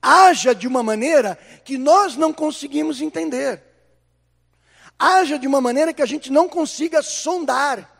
haja 0.00 0.54
de 0.54 0.66
uma 0.66 0.82
maneira 0.82 1.38
que 1.64 1.78
nós 1.78 2.16
não 2.16 2.32
conseguimos 2.32 3.00
entender. 3.00 3.62
Haja 4.98 5.38
de 5.38 5.46
uma 5.46 5.60
maneira 5.60 5.92
que 5.92 6.02
a 6.02 6.06
gente 6.06 6.30
não 6.30 6.48
consiga 6.48 7.02
sondar. 7.02 7.90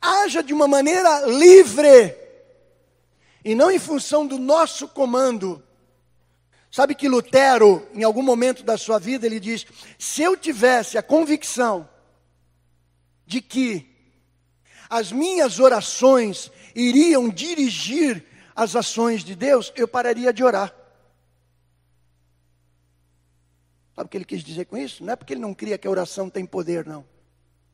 Haja 0.00 0.42
de 0.42 0.52
uma 0.52 0.68
maneira 0.68 1.26
livre. 1.26 2.23
E 3.44 3.54
não 3.54 3.70
em 3.70 3.78
função 3.78 4.26
do 4.26 4.38
nosso 4.38 4.88
comando. 4.88 5.62
Sabe 6.70 6.94
que 6.94 7.08
Lutero, 7.08 7.86
em 7.92 8.02
algum 8.02 8.22
momento 8.22 8.64
da 8.64 8.78
sua 8.78 8.98
vida, 8.98 9.26
ele 9.26 9.38
diz: 9.38 9.66
se 9.98 10.22
eu 10.22 10.36
tivesse 10.36 10.96
a 10.96 11.02
convicção 11.02 11.88
de 13.26 13.42
que 13.42 13.94
as 14.88 15.12
minhas 15.12 15.60
orações 15.60 16.50
iriam 16.74 17.28
dirigir 17.28 18.24
as 18.56 18.74
ações 18.74 19.22
de 19.22 19.34
Deus, 19.34 19.72
eu 19.76 19.86
pararia 19.86 20.32
de 20.32 20.42
orar. 20.42 20.74
Sabe 23.94 24.06
o 24.06 24.08
que 24.08 24.16
ele 24.16 24.24
quis 24.24 24.42
dizer 24.42 24.64
com 24.64 24.76
isso? 24.76 25.04
Não 25.04 25.12
é 25.12 25.16
porque 25.16 25.32
ele 25.32 25.40
não 25.40 25.54
cria 25.54 25.78
que 25.78 25.86
a 25.86 25.90
oração 25.90 26.28
tem 26.28 26.44
poder, 26.44 26.84
não. 26.86 27.04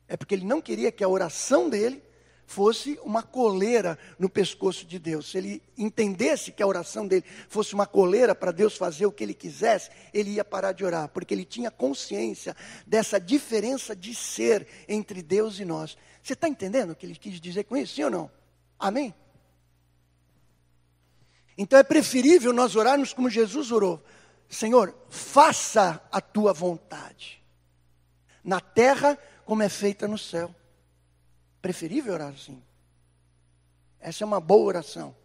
É 0.07 0.15
porque 0.15 0.35
ele 0.35 0.45
não 0.45 0.61
queria 0.61 0.91
que 0.91 1.03
a 1.03 1.07
oração 1.07 1.69
dele 1.69 2.03
fosse 2.51 2.99
uma 3.01 3.23
coleira 3.23 3.97
no 4.19 4.29
pescoço 4.29 4.85
de 4.85 4.99
Deus. 4.99 5.31
Se 5.31 5.37
ele 5.37 5.63
entendesse 5.77 6.51
que 6.51 6.61
a 6.61 6.67
oração 6.67 7.07
dele 7.07 7.23
fosse 7.47 7.73
uma 7.73 7.87
coleira 7.87 8.35
para 8.35 8.51
Deus 8.51 8.75
fazer 8.75 9.05
o 9.05 9.11
que 9.11 9.23
ele 9.23 9.33
quisesse, 9.33 9.89
ele 10.13 10.31
ia 10.31 10.43
parar 10.43 10.73
de 10.73 10.83
orar, 10.83 11.07
porque 11.07 11.33
ele 11.33 11.45
tinha 11.45 11.71
consciência 11.71 12.53
dessa 12.85 13.21
diferença 13.21 13.95
de 13.95 14.13
ser 14.13 14.67
entre 14.85 15.21
Deus 15.21 15.59
e 15.59 15.65
nós. 15.65 15.97
Você 16.21 16.33
está 16.33 16.49
entendendo 16.49 16.91
o 16.91 16.95
que 16.95 17.05
ele 17.05 17.15
quis 17.15 17.39
dizer 17.39 17.63
com 17.63 17.77
isso? 17.77 17.95
Sim 17.95 18.03
ou 18.03 18.11
não? 18.11 18.31
Amém? 18.77 19.15
Então 21.57 21.79
é 21.79 21.83
preferível 21.83 22.51
nós 22.51 22.75
orarmos 22.75 23.13
como 23.13 23.29
Jesus 23.29 23.71
orou: 23.71 24.03
Senhor, 24.49 24.93
faça 25.09 26.01
a 26.11 26.19
tua 26.19 26.51
vontade, 26.51 27.41
na 28.43 28.59
terra 28.59 29.17
como 29.45 29.63
é 29.63 29.69
feita 29.69 30.05
no 30.05 30.17
céu. 30.17 30.53
Preferível 31.61 32.13
orar 32.13 32.33
assim. 32.33 32.61
Essa 33.99 34.23
é 34.23 34.25
uma 34.25 34.39
boa 34.39 34.65
oração. 34.65 35.15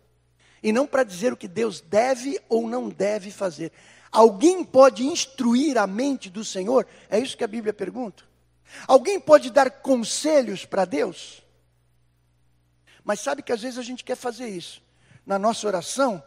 E 0.63 0.73
não 0.73 0.87
para 0.87 1.05
dizer 1.05 1.33
o 1.33 1.37
que 1.37 1.49
Deus 1.49 1.81
deve 1.81 2.41
ou 2.49 2.69
não 2.69 2.89
deve 2.89 3.31
fazer. 3.31 3.73
Alguém 4.11 4.65
pode 4.65 5.07
instruir 5.07 5.79
a 5.79 5.87
mente 5.87 6.29
do 6.29 6.45
Senhor? 6.45 6.87
É 7.09 7.19
isso 7.19 7.37
que 7.37 7.45
a 7.45 7.49
Bíblia 7.49 7.73
pergunta. 7.73 8.25
Alguém 8.87 9.21
pode 9.21 9.51
dar 9.51 9.71
conselhos 9.71 10.65
para 10.65 10.85
Deus? 10.85 11.43
Mas 13.05 13.21
sabe 13.21 13.43
que 13.43 13.53
às 13.53 13.63
vezes 13.63 13.79
a 13.79 13.83
gente 13.83 14.05
quer 14.05 14.17
fazer 14.17 14.49
isso. 14.49 14.83
Na 15.25 15.39
nossa 15.39 15.67
oração, 15.67 16.23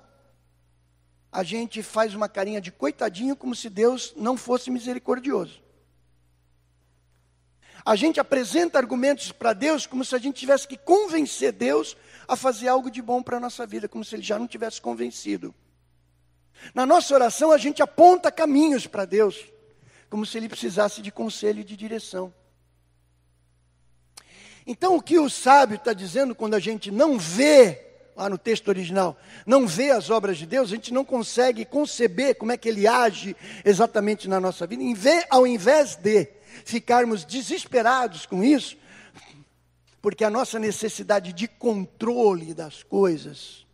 a 1.32 1.44
gente 1.44 1.84
faz 1.84 2.16
uma 2.16 2.30
carinha 2.30 2.62
de 2.62 2.72
coitadinho 2.72 3.36
como 3.36 3.54
se 3.54 3.70
Deus 3.70 4.14
não 4.16 4.38
fosse 4.38 4.72
misericordioso. 4.72 5.62
A 7.86 7.96
gente 7.96 8.20
apresenta 8.20 8.78
argumentos 8.78 9.32
para 9.32 9.54
Deus 9.54 9.86
como 9.86 10.04
se 10.04 10.16
a 10.16 10.20
gente 10.20 10.36
tivesse 10.36 10.68
que 10.68 10.78
convencer 10.78 11.52
Deus 11.52 11.96
a 12.28 12.36
fazer 12.36 12.68
algo 12.68 12.92
de 12.92 13.02
bom 13.02 13.24
para 13.24 13.38
a 13.38 13.40
nossa 13.40 13.66
vida, 13.66 13.88
como 13.88 14.04
se 14.04 14.16
ele 14.16 14.24
já 14.24 14.38
não 14.38 14.48
tivesse 14.48 14.82
convencido. 14.82 15.54
Na 16.74 16.86
nossa 16.86 17.14
oração, 17.14 17.52
a 17.52 17.58
gente 17.58 17.82
aponta 17.82 18.32
caminhos 18.32 18.86
para 18.86 19.06
Deus 19.06 19.46
como 20.10 20.26
se 20.26 20.38
ele 20.38 20.50
precisasse 20.50 21.02
de 21.02 21.12
conselho 21.12 21.62
e 21.62 21.64
de 21.64 21.78
direção. 21.78 22.34
Então, 24.66 24.96
o 24.96 25.02
que 25.02 25.18
o 25.18 25.30
sábio 25.30 25.76
está 25.76 25.94
dizendo 25.94 26.36
quando 26.36 26.56
a 26.56 26.60
gente 26.60 26.92
não 26.92 27.18
vê, 27.18 27.86
lá 28.16 28.30
no 28.30 28.38
texto 28.38 28.68
original, 28.68 29.18
não 29.46 29.66
vê 29.66 29.92
as 29.92 30.10
obras 30.10 30.38
de 30.38 30.46
Deus, 30.46 30.72
a 30.72 30.76
gente 30.76 30.94
não 30.94 31.06
consegue 31.06 31.64
conceber 31.64 32.36
como 32.36 32.52
é 32.52 32.58
que 32.58 32.70
ele 32.70 32.88
age 32.88 33.36
exatamente 33.64 34.28
na 34.28 34.40
nossa 34.40 34.68
vida, 34.68 34.84
ao 35.30 35.48
invés 35.48 35.96
de 35.96 36.28
ficarmos 36.66 37.26
desesperados 37.26 38.26
com 38.26 38.44
isso, 38.44 38.78
porque 40.02 40.24
a 40.24 40.30
nossa 40.30 40.60
necessidade 40.60 41.34
de 41.34 41.48
controle 41.48 42.54
das 42.54 42.84
coisas 42.84 43.66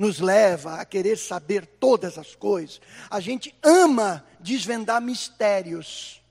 nos 0.00 0.18
leva 0.18 0.76
a 0.76 0.84
querer 0.84 1.18
saber 1.18 1.66
todas 1.66 2.16
as 2.16 2.34
coisas. 2.34 2.80
A 3.10 3.20
gente 3.20 3.54
ama 3.62 4.24
desvendar 4.40 5.00
mistérios. 5.00 6.22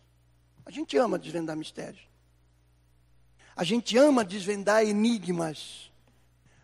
A 0.65 0.71
gente 0.71 0.97
ama 0.97 1.19
desvendar 1.19 1.55
mistérios. 1.55 2.01
A 3.55 3.63
gente 3.63 3.95
ama 3.95 4.25
desvendar 4.25 4.83
enigmas. 4.83 5.91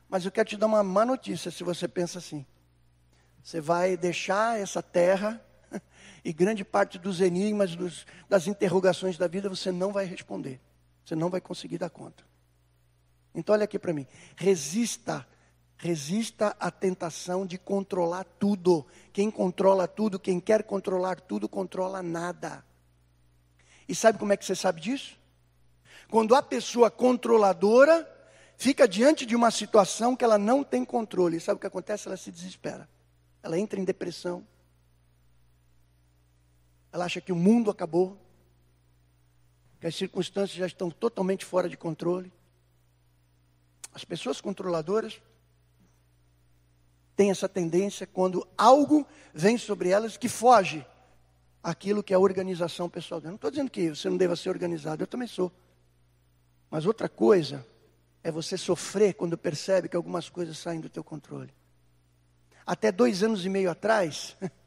Mas 0.10 0.26
eu 0.26 0.32
quero 0.32 0.50
te 0.50 0.58
dar 0.58 0.66
uma 0.66 0.84
má 0.84 1.06
notícia 1.06 1.52
se 1.52 1.64
você 1.64 1.88
pensa 1.88 2.18
assim. 2.18 2.44
Você 3.44 3.62
vai 3.62 3.96
deixar 3.96 4.60
essa 4.60 4.82
terra 4.82 5.40
e 6.26 6.34
grande 6.34 6.66
parte 6.66 7.00
dos 7.00 7.22
enigmas, 7.22 7.76
dos, 7.76 8.06
das 8.28 8.48
interrogações 8.48 9.18
da 9.18 9.28
vida 9.28 9.48
você 9.48 9.72
não 9.72 9.94
vai 9.94 10.06
responder. 10.06 10.60
Você 11.06 11.16
não 11.16 11.30
vai 11.30 11.40
conseguir 11.40 11.78
dar 11.78 11.90
conta. 11.90 12.26
Então 13.34 13.54
olha 13.54 13.64
aqui 13.64 13.80
para 13.80 13.94
mim. 13.94 14.06
Resista 14.36 15.26
Resista 15.78 16.56
à 16.60 16.72
tentação 16.72 17.46
de 17.46 17.58
controlar 17.58 18.24
tudo. 18.40 18.86
Quem 19.12 19.30
controla 19.30 19.88
tudo, 19.88 20.18
quem 20.18 20.40
quer 20.40 20.64
controlar 20.64 21.20
tudo, 21.20 21.50
controla 21.50 22.02
nada. 22.02 22.64
E 23.88 23.94
sabe 23.94 24.18
como 24.18 24.32
é 24.32 24.38
que 24.38 24.46
você 24.46 24.56
sabe 24.56 24.80
disso? 24.80 25.20
Quando 26.10 26.34
a 26.34 26.42
pessoa 26.42 26.90
controladora 26.90 28.10
fica 28.58 28.88
diante 28.88 29.26
de 29.26 29.36
uma 29.36 29.52
situação 29.52 30.16
que 30.16 30.24
ela 30.24 30.38
não 30.38 30.64
tem 30.64 30.86
controle, 30.86 31.40
sabe 31.42 31.58
o 31.58 31.60
que 31.60 31.68
acontece? 31.68 32.08
Ela 32.08 32.18
se 32.18 32.32
desespera. 32.32 32.88
Ela 33.44 33.60
entra 33.60 33.80
em 33.80 33.84
depressão. 33.84 34.48
Ela 36.96 37.04
acha 37.04 37.20
que 37.20 37.34
o 37.34 37.36
mundo 37.36 37.70
acabou, 37.70 38.18
que 39.82 39.86
as 39.86 39.94
circunstâncias 39.94 40.58
já 40.58 40.66
estão 40.66 40.90
totalmente 40.90 41.44
fora 41.44 41.68
de 41.68 41.76
controle. 41.76 42.32
As 43.94 44.06
pessoas 44.06 44.40
controladoras 44.40 45.22
têm 47.14 47.32
essa 47.32 47.50
tendência 47.50 48.08
quando 48.08 48.48
algo 48.58 49.06
vem 49.34 49.58
sobre 49.58 49.90
elas 49.90 50.16
que 50.16 50.30
foge 50.30 50.88
aquilo 51.62 52.02
que 52.02 52.14
é 52.14 52.16
a 52.16 52.20
organização 52.20 52.90
pessoal. 52.90 53.20
Eu 53.20 53.28
não 53.28 53.36
estou 53.36 53.52
dizendo 53.52 53.70
que 53.70 53.90
você 53.90 54.10
não 54.10 54.16
deva 54.16 54.38
ser 54.38 54.48
organizado, 54.48 55.04
eu 55.04 55.08
também 55.08 55.28
sou. 55.28 55.52
Mas 56.72 56.86
outra 56.86 57.10
coisa 57.10 57.68
é 58.24 58.32
você 58.32 58.58
sofrer 58.58 59.16
quando 59.16 59.38
percebe 59.38 59.90
que 59.90 59.98
algumas 59.98 60.30
coisas 60.30 60.58
saem 60.58 60.80
do 60.80 60.90
teu 60.90 61.04
controle. 61.04 61.54
Até 62.66 62.90
dois 62.90 63.22
anos 63.22 63.46
e 63.46 63.50
meio 63.50 63.70
atrás, 63.70 64.38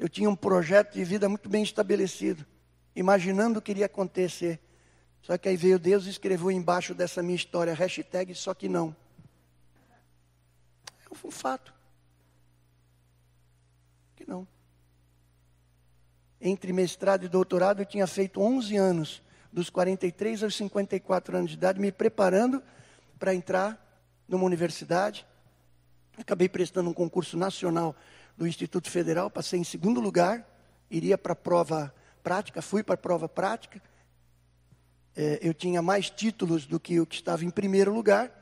eu 0.00 0.08
tinha 0.08 0.30
um 0.30 0.34
projeto 0.34 0.94
de 0.94 1.04
vida 1.04 1.28
muito 1.28 1.46
bem 1.46 1.62
estabelecido, 1.62 2.46
imaginando 2.96 3.58
o 3.58 3.62
que 3.62 3.70
iria 3.70 3.84
acontecer. 3.84 4.58
Só 5.20 5.36
que 5.36 5.46
aí 5.46 5.58
veio 5.58 5.78
Deus 5.78 6.06
e 6.06 6.08
escreveu 6.08 6.50
embaixo 6.50 6.94
dessa 6.94 7.22
minha 7.22 7.36
história, 7.36 7.74
hashtag 7.74 8.34
só 8.34 8.54
que 8.54 8.66
não. 8.66 8.96
É 11.04 11.26
um 11.26 11.30
fato. 11.30 11.74
Que 14.16 14.26
não. 14.26 14.48
Entre 16.40 16.72
mestrado 16.72 17.26
e 17.26 17.28
doutorado 17.28 17.82
eu 17.82 17.86
tinha 17.86 18.06
feito 18.06 18.40
11 18.40 18.74
anos, 18.78 19.22
dos 19.52 19.68
43 19.68 20.44
aos 20.44 20.56
54 20.56 21.36
anos 21.36 21.50
de 21.50 21.58
idade, 21.58 21.78
me 21.78 21.92
preparando 21.92 22.62
para 23.18 23.34
entrar 23.34 23.78
numa 24.26 24.44
universidade. 24.44 25.26
Acabei 26.16 26.48
prestando 26.48 26.88
um 26.88 26.94
concurso 26.94 27.36
nacional 27.36 27.94
do 28.40 28.46
Instituto 28.46 28.90
Federal, 28.90 29.30
passei 29.30 29.60
em 29.60 29.64
segundo 29.64 30.00
lugar, 30.00 30.48
iria 30.90 31.18
para 31.18 31.34
a 31.34 31.36
prova 31.36 31.94
prática, 32.22 32.62
fui 32.62 32.82
para 32.82 32.94
a 32.94 32.96
prova 32.96 33.28
prática. 33.28 33.82
É, 35.14 35.38
eu 35.42 35.52
tinha 35.52 35.82
mais 35.82 36.08
títulos 36.08 36.64
do 36.64 36.80
que 36.80 36.98
o 36.98 37.04
que 37.04 37.16
estava 37.16 37.44
em 37.44 37.50
primeiro 37.50 37.92
lugar. 37.92 38.32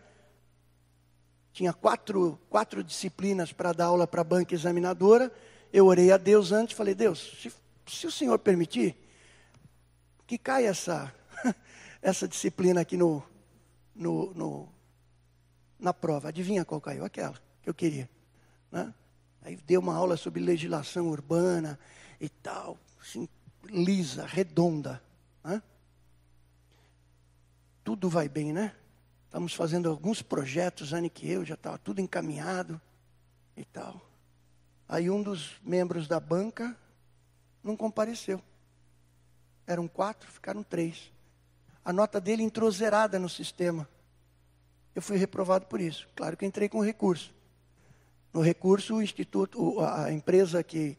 Tinha 1.53 1.73
quatro, 1.73 2.39
quatro 2.49 2.85
disciplinas 2.85 3.53
para 3.53 3.73
dar 3.73 3.87
aula 3.87 4.07
para 4.07 4.21
a 4.21 4.25
banca 4.25 4.55
examinadora. 4.55 5.33
Eu 5.73 5.87
orei 5.87 6.13
a 6.13 6.17
Deus 6.17 6.53
antes, 6.53 6.77
falei, 6.77 6.95
Deus, 6.95 7.37
se, 7.43 7.53
se 7.85 8.07
o 8.07 8.13
Senhor 8.13 8.39
permitir, 8.39 8.97
que 10.29 10.39
caia 10.39 10.69
essa, 10.69 11.13
essa 12.01 12.29
disciplina 12.29 12.83
aqui 12.83 12.97
no, 12.97 13.21
no, 13.93 14.33
no, 14.33 14.69
na 15.77 15.93
prova. 15.93 16.29
Adivinha 16.29 16.65
qual 16.65 16.81
caiu? 16.81 17.05
Aquela 17.05 17.35
que 17.61 17.69
eu 17.69 17.75
queria. 17.75 18.09
Né? 18.71 18.95
Aí 19.49 19.57
deu 19.57 19.81
uma 19.81 19.95
aula 19.95 20.17
sobre 20.17 20.43
legislação 20.43 21.09
urbana 21.09 21.79
e 22.21 22.29
tal, 22.29 22.79
assim, 23.01 23.27
lisa, 23.65 24.27
redonda. 24.27 25.03
Né? 25.43 25.63
Tudo 27.83 28.11
vai 28.11 28.29
bem, 28.29 28.53
né? 28.53 28.75
Estamos 29.25 29.55
fazendo 29.55 29.89
alguns 29.89 30.21
projetos, 30.21 30.93
Anne 30.93 31.09
que 31.09 31.31
eu, 31.31 31.45
já 31.45 31.55
estava 31.55 31.79
tudo 31.79 32.01
encaminhado 32.01 32.79
e 33.57 33.65
tal. 33.65 34.07
Aí 34.87 35.09
um 35.09 35.23
dos 35.23 35.59
membros 35.63 36.07
da 36.07 36.21
banca 36.21 36.77
não 37.65 37.75
compareceu. 37.75 38.43
Eram 39.67 39.89
quatro, 39.89 40.31
ficaram 40.31 40.63
três 40.63 41.11
a 41.89 41.93
nota 41.93 42.21
dele 42.21 42.43
entrou 42.43 42.71
zerada 42.71 43.19
no 43.19 43.31
sistema. 43.31 43.89
Eu 44.95 45.01
fui 45.01 45.17
reprovado 45.17 45.65
por 45.65 45.81
isso. 45.81 46.07
Claro 46.15 46.37
que 46.37 46.45
entrei 46.45 46.69
com 46.69 46.83
recurso. 46.83 47.35
No 48.39 48.45
recurso, 48.45 48.95
o 48.95 49.03
instituto, 49.03 49.81
a 49.81 50.13
empresa 50.13 50.63
que 50.63 50.97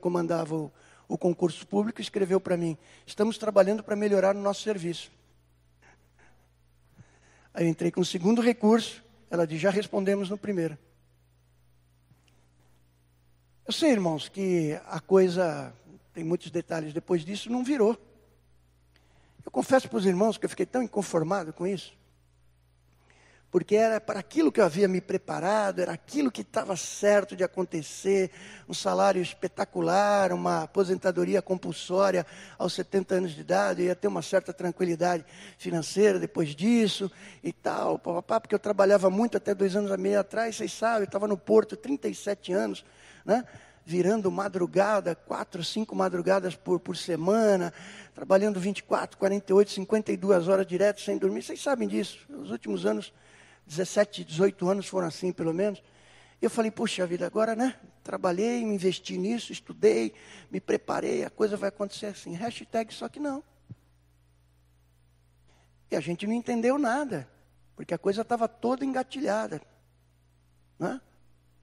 comandava 0.00 0.56
o, 0.56 0.72
o 1.06 1.16
concurso 1.16 1.64
público 1.64 2.00
escreveu 2.00 2.40
para 2.40 2.56
mim: 2.56 2.76
estamos 3.06 3.38
trabalhando 3.38 3.84
para 3.84 3.94
melhorar 3.94 4.34
o 4.34 4.40
nosso 4.40 4.62
serviço. 4.62 5.12
Aí 7.54 7.66
eu 7.66 7.70
entrei 7.70 7.92
com 7.92 8.00
o 8.00 8.04
segundo 8.04 8.42
recurso, 8.42 9.00
ela 9.30 9.46
disse: 9.46 9.60
já 9.60 9.70
respondemos 9.70 10.28
no 10.28 10.36
primeiro. 10.36 10.76
Eu 13.64 13.72
sei, 13.72 13.92
irmãos, 13.92 14.28
que 14.28 14.76
a 14.86 14.98
coisa 14.98 15.72
tem 16.12 16.24
muitos 16.24 16.50
detalhes 16.50 16.92
depois 16.92 17.24
disso, 17.24 17.48
não 17.48 17.62
virou. 17.62 17.96
Eu 19.44 19.52
confesso 19.52 19.88
para 19.88 19.98
os 19.98 20.04
irmãos 20.04 20.36
que 20.36 20.46
eu 20.46 20.50
fiquei 20.50 20.66
tão 20.66 20.82
inconformado 20.82 21.52
com 21.52 21.64
isso. 21.64 21.96
Porque 23.52 23.76
era 23.76 24.00
para 24.00 24.18
aquilo 24.18 24.50
que 24.50 24.58
eu 24.58 24.64
havia 24.64 24.88
me 24.88 24.98
preparado, 24.98 25.80
era 25.80 25.92
aquilo 25.92 26.32
que 26.32 26.40
estava 26.40 26.74
certo 26.74 27.36
de 27.36 27.44
acontecer, 27.44 28.30
um 28.66 28.72
salário 28.72 29.20
espetacular, 29.20 30.32
uma 30.32 30.62
aposentadoria 30.62 31.42
compulsória 31.42 32.26
aos 32.58 32.72
70 32.72 33.14
anos 33.14 33.32
de 33.32 33.42
idade, 33.42 33.82
eu 33.82 33.88
ia 33.88 33.94
ter 33.94 34.08
uma 34.08 34.22
certa 34.22 34.54
tranquilidade 34.54 35.26
financeira 35.58 36.18
depois 36.18 36.56
disso 36.56 37.12
e 37.44 37.52
tal, 37.52 37.98
papapá, 37.98 38.40
porque 38.40 38.54
eu 38.54 38.58
trabalhava 38.58 39.10
muito 39.10 39.36
até 39.36 39.54
dois 39.54 39.76
anos 39.76 39.90
e 39.90 39.96
meio 39.98 40.18
atrás, 40.18 40.56
vocês 40.56 40.72
sabem, 40.72 41.02
eu 41.02 41.04
estava 41.04 41.28
no 41.28 41.36
Porto 41.36 41.76
37 41.76 42.54
anos, 42.54 42.82
né? 43.22 43.44
virando 43.84 44.30
madrugada, 44.30 45.14
quatro, 45.14 45.62
cinco 45.62 45.94
madrugadas 45.94 46.56
por, 46.56 46.80
por 46.80 46.96
semana, 46.96 47.70
trabalhando 48.14 48.58
24, 48.58 49.18
48, 49.18 49.70
52 49.72 50.48
horas 50.48 50.66
direto 50.66 51.00
sem 51.00 51.18
dormir. 51.18 51.42
Vocês 51.42 51.60
sabem 51.60 51.88
disso. 51.88 52.18
Nos 52.28 52.50
últimos 52.50 52.86
anos, 52.86 53.12
17, 53.76 54.24
18 54.24 54.68
anos 54.68 54.86
foram 54.86 55.06
assim, 55.06 55.32
pelo 55.32 55.52
menos. 55.52 55.82
Eu 56.40 56.50
falei, 56.50 56.70
puxa 56.70 57.06
vida, 57.06 57.26
agora, 57.26 57.54
né? 57.54 57.78
Trabalhei, 58.02 58.64
me 58.64 58.74
investi 58.74 59.16
nisso, 59.16 59.52
estudei, 59.52 60.12
me 60.50 60.60
preparei, 60.60 61.24
a 61.24 61.30
coisa 61.30 61.56
vai 61.56 61.68
acontecer 61.68 62.06
assim. 62.06 62.34
Hashtag 62.34 62.92
só 62.92 63.08
que 63.08 63.20
não. 63.20 63.42
E 65.90 65.96
a 65.96 66.00
gente 66.00 66.26
não 66.26 66.34
entendeu 66.34 66.78
nada, 66.78 67.28
porque 67.76 67.94
a 67.94 67.98
coisa 67.98 68.22
estava 68.22 68.48
toda 68.48 68.84
engatilhada. 68.84 69.62
Né? 70.78 71.00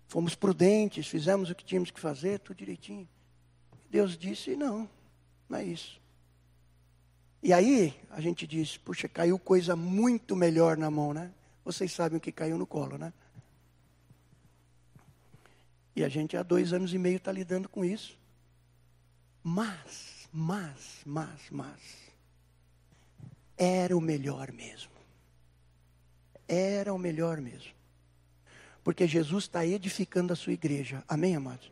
Fomos 0.08 0.34
prudentes, 0.34 1.08
fizemos 1.08 1.50
o 1.50 1.56
que 1.56 1.66
tínhamos 1.66 1.92
que 1.92 2.00
fazer, 2.00 2.40
tudo 2.40 2.58
direitinho. 2.58 3.08
Deus 3.90 4.18
disse: 4.18 4.56
não, 4.56 4.90
não 5.48 5.58
é 5.58 5.64
isso. 5.64 6.00
E 7.42 7.52
aí 7.52 7.94
a 8.10 8.22
gente 8.22 8.48
diz: 8.48 8.78
puxa, 8.78 9.08
caiu 9.08 9.38
coisa 9.38 9.76
muito 9.76 10.36
melhor 10.36 10.78
na 10.78 10.90
mão, 10.90 11.14
né? 11.14 11.32
Vocês 11.64 11.92
sabem 11.92 12.18
o 12.18 12.22
que 12.22 12.32
caiu 12.32 12.58
no 12.58 12.66
colo, 12.66 12.98
né? 12.98 13.14
E 15.96 16.04
a 16.04 16.10
gente 16.10 16.38
há 16.38 16.44
dois 16.44 16.72
anos 16.72 16.94
e 16.94 16.98
meio 16.98 17.18
está 17.18 17.32
lidando 17.32 17.68
com 17.68 17.84
isso. 17.84 18.18
Mas, 19.44 20.28
mas, 20.32 21.02
mas, 21.06 21.42
mas, 21.52 21.82
era 23.58 23.96
o 23.98 24.02
melhor 24.02 24.52
mesmo. 24.52 24.92
Era 26.48 26.94
o 26.94 26.98
melhor 26.98 27.42
mesmo. 27.42 27.74
Porque 28.84 29.08
Jesus 29.08 29.44
está 29.44 29.66
edificando 29.66 30.34
a 30.34 30.36
sua 30.36 30.54
igreja. 30.54 31.04
Amém, 31.08 31.36
amados? 31.36 31.72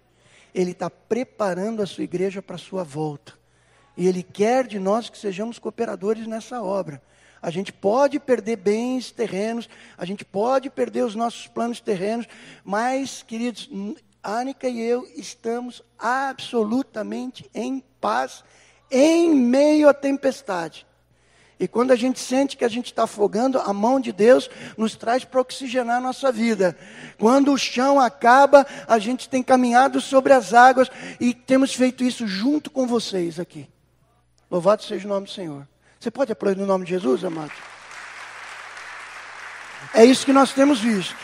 Ele 0.53 0.71
está 0.71 0.89
preparando 0.89 1.81
a 1.81 1.85
sua 1.85 2.03
igreja 2.03 2.41
para 2.41 2.55
a 2.55 2.59
sua 2.59 2.83
volta. 2.83 3.37
E 3.95 4.07
Ele 4.07 4.21
quer 4.21 4.67
de 4.67 4.77
nós 4.77 5.09
que 5.09 5.17
sejamos 5.17 5.57
cooperadores 5.57 6.27
nessa 6.27 6.61
obra. 6.61 7.01
A 7.41 7.49
gente 7.49 7.71
pode 7.71 8.19
perder 8.19 8.57
bens 8.57 9.11
terrenos, 9.11 9.69
a 9.97 10.05
gente 10.05 10.25
pode 10.25 10.69
perder 10.69 11.03
os 11.03 11.15
nossos 11.15 11.47
planos 11.47 11.79
terrenos, 11.79 12.27
mas, 12.63 13.23
queridos, 13.23 13.69
Anica 14.23 14.67
e 14.67 14.81
eu 14.81 15.07
estamos 15.15 15.81
absolutamente 15.97 17.49
em 17.53 17.83
paz 18.01 18.43
em 18.91 19.33
meio 19.33 19.87
à 19.87 19.93
tempestade. 19.93 20.85
E 21.59 21.67
quando 21.67 21.91
a 21.91 21.95
gente 21.95 22.19
sente 22.19 22.55
que 22.55 22.65
a 22.65 22.69
gente 22.69 22.87
está 22.87 23.03
afogando, 23.03 23.59
a 23.59 23.73
mão 23.73 23.99
de 23.99 24.11
Deus 24.11 24.49
nos 24.77 24.95
traz 24.95 25.23
para 25.23 25.41
oxigenar 25.41 25.97
a 25.97 26.01
nossa 26.01 26.31
vida. 26.31 26.77
Quando 27.17 27.51
o 27.51 27.57
chão 27.57 27.99
acaba, 27.99 28.65
a 28.87 28.99
gente 28.99 29.27
tem 29.27 29.41
caminhado 29.41 29.99
sobre 29.99 30.33
as 30.33 30.53
águas 30.53 30.89
e 31.19 31.33
temos 31.33 31.73
feito 31.73 32.03
isso 32.03 32.27
junto 32.27 32.69
com 32.69 32.85
vocês 32.85 33.39
aqui. 33.39 33.67
Louvado 34.51 34.83
seja 34.83 35.07
o 35.07 35.09
nome 35.09 35.25
do 35.25 35.31
Senhor. 35.31 35.67
Você 35.99 36.11
pode 36.11 36.31
aplaudir 36.31 36.59
no 36.59 36.67
nome 36.67 36.85
de 36.85 36.91
Jesus, 36.91 37.23
amado? 37.23 37.51
É 39.93 40.05
isso 40.05 40.25
que 40.25 40.33
nós 40.33 40.53
temos 40.53 40.79
visto. 40.79 41.15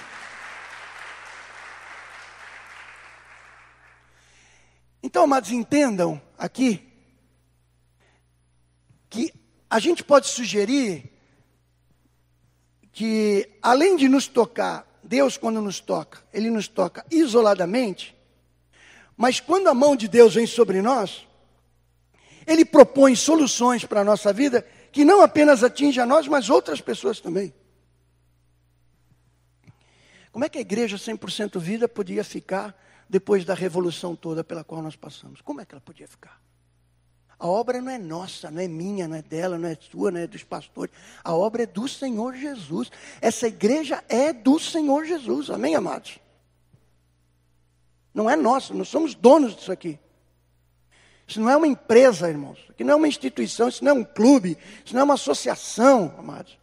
Então, 5.02 5.26
amados, 5.26 5.52
entendam 5.52 6.20
aqui 6.38 6.92
que 9.10 9.32
a 9.70 9.78
gente 9.78 10.04
pode 10.04 10.28
sugerir 10.28 11.12
que, 12.92 13.50
além 13.62 13.96
de 13.96 14.08
nos 14.08 14.28
tocar, 14.28 14.88
Deus, 15.04 15.38
quando 15.38 15.62
nos 15.62 15.80
toca, 15.80 16.24
Ele 16.34 16.50
nos 16.50 16.68
toca 16.68 17.06
isoladamente, 17.12 18.16
mas 19.16 19.40
quando 19.40 19.68
a 19.68 19.74
mão 19.74 19.96
de 19.96 20.08
Deus 20.08 20.34
vem 20.34 20.48
sobre 20.48 20.82
nós, 20.82 21.28
Ele 22.46 22.66
propõe 22.66 23.16
soluções 23.16 23.86
para 23.86 24.02
a 24.02 24.04
nossa 24.04 24.32
vida 24.34 24.66
que 24.92 25.04
não 25.04 25.22
apenas 25.22 25.64
atinge 25.64 26.00
a 26.00 26.06
nós, 26.06 26.28
mas 26.28 26.50
outras 26.50 26.80
pessoas 26.82 27.20
também. 27.20 27.54
Como 30.32 30.46
é 30.46 30.50
que 30.50 30.58
a 30.58 30.62
igreja 30.62 30.98
100% 30.98 31.60
vida 31.60 31.88
podia 31.88 32.24
ficar 32.24 32.76
depois 33.08 33.46
da 33.46 33.54
revolução 33.54 34.16
toda 34.16 34.44
pela 34.44 34.64
qual 34.64 34.82
nós 34.82 34.96
passamos? 34.96 35.42
Como 35.42 35.62
é 35.62 35.66
que 35.66 35.74
ela 35.74 35.82
podia 35.82 36.08
ficar? 36.08 36.42
A 37.38 37.48
obra 37.48 37.82
não 37.82 37.92
é 37.92 37.98
nossa, 37.98 38.50
não 38.50 38.62
é 38.62 38.68
minha, 38.68 39.08
não 39.08 39.18
é 39.18 39.22
dela, 39.22 39.58
não 39.58 39.68
é 39.68 39.76
sua, 39.76 40.12
não 40.12 40.20
é 40.20 40.26
dos 40.26 40.44
pastores. 40.44 40.94
A 41.24 41.36
obra 41.36 41.64
é 41.64 41.66
do 41.66 41.88
Senhor 41.88 42.34
Jesus. 42.36 42.90
Essa 43.20 43.48
igreja 43.48 44.04
é 44.08 44.32
do 44.32 44.58
Senhor 44.58 45.06
Jesus. 45.06 45.50
Amém, 45.50 45.76
amados? 45.76 46.20
Não 48.14 48.30
é 48.30 48.36
nossa, 48.36 48.74
nós 48.74 48.88
somos 48.88 49.14
donos 49.14 49.56
disso 49.56 49.72
aqui. 49.72 50.00
Isso 51.34 51.42
não 51.42 51.50
é 51.50 51.58
uma 51.58 51.66
empresa, 51.66 52.30
irmãos. 52.30 52.60
Isso 52.60 52.84
não 52.84 52.94
é 52.94 52.96
uma 52.96 53.08
instituição, 53.08 53.68
isso 53.68 53.84
não 53.84 53.90
é 53.90 53.94
um 53.96 54.04
clube, 54.04 54.56
isso 54.86 54.94
não 54.94 55.02
é 55.02 55.04
uma 55.04 55.16
associação, 55.16 56.14
amados. 56.16 56.60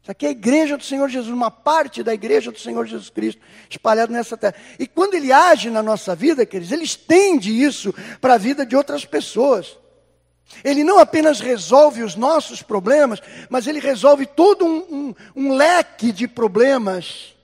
Isso 0.00 0.10
aqui 0.10 0.24
é 0.24 0.30
a 0.30 0.32
igreja 0.32 0.78
do 0.78 0.82
Senhor 0.82 1.06
Jesus, 1.10 1.30
uma 1.30 1.50
parte 1.50 2.02
da 2.02 2.14
igreja 2.14 2.50
do 2.50 2.58
Senhor 2.58 2.86
Jesus 2.86 3.10
Cristo 3.10 3.42
espalhada 3.68 4.10
nessa 4.10 4.38
terra. 4.38 4.54
E 4.78 4.86
quando 4.86 5.12
ele 5.12 5.30
age 5.30 5.68
na 5.68 5.82
nossa 5.82 6.14
vida, 6.14 6.46
queridos, 6.46 6.72
ele 6.72 6.84
estende 6.84 7.62
isso 7.62 7.94
para 8.22 8.34
a 8.34 8.38
vida 8.38 8.64
de 8.64 8.74
outras 8.74 9.04
pessoas. 9.04 9.76
Ele 10.64 10.82
não 10.82 10.98
apenas 10.98 11.38
resolve 11.38 12.02
os 12.02 12.16
nossos 12.16 12.62
problemas, 12.62 13.20
mas 13.50 13.66
ele 13.66 13.80
resolve 13.80 14.24
todo 14.24 14.64
um, 14.64 14.78
um, 14.90 15.14
um 15.36 15.54
leque 15.54 16.10
de 16.10 16.26
problemas 16.26 17.36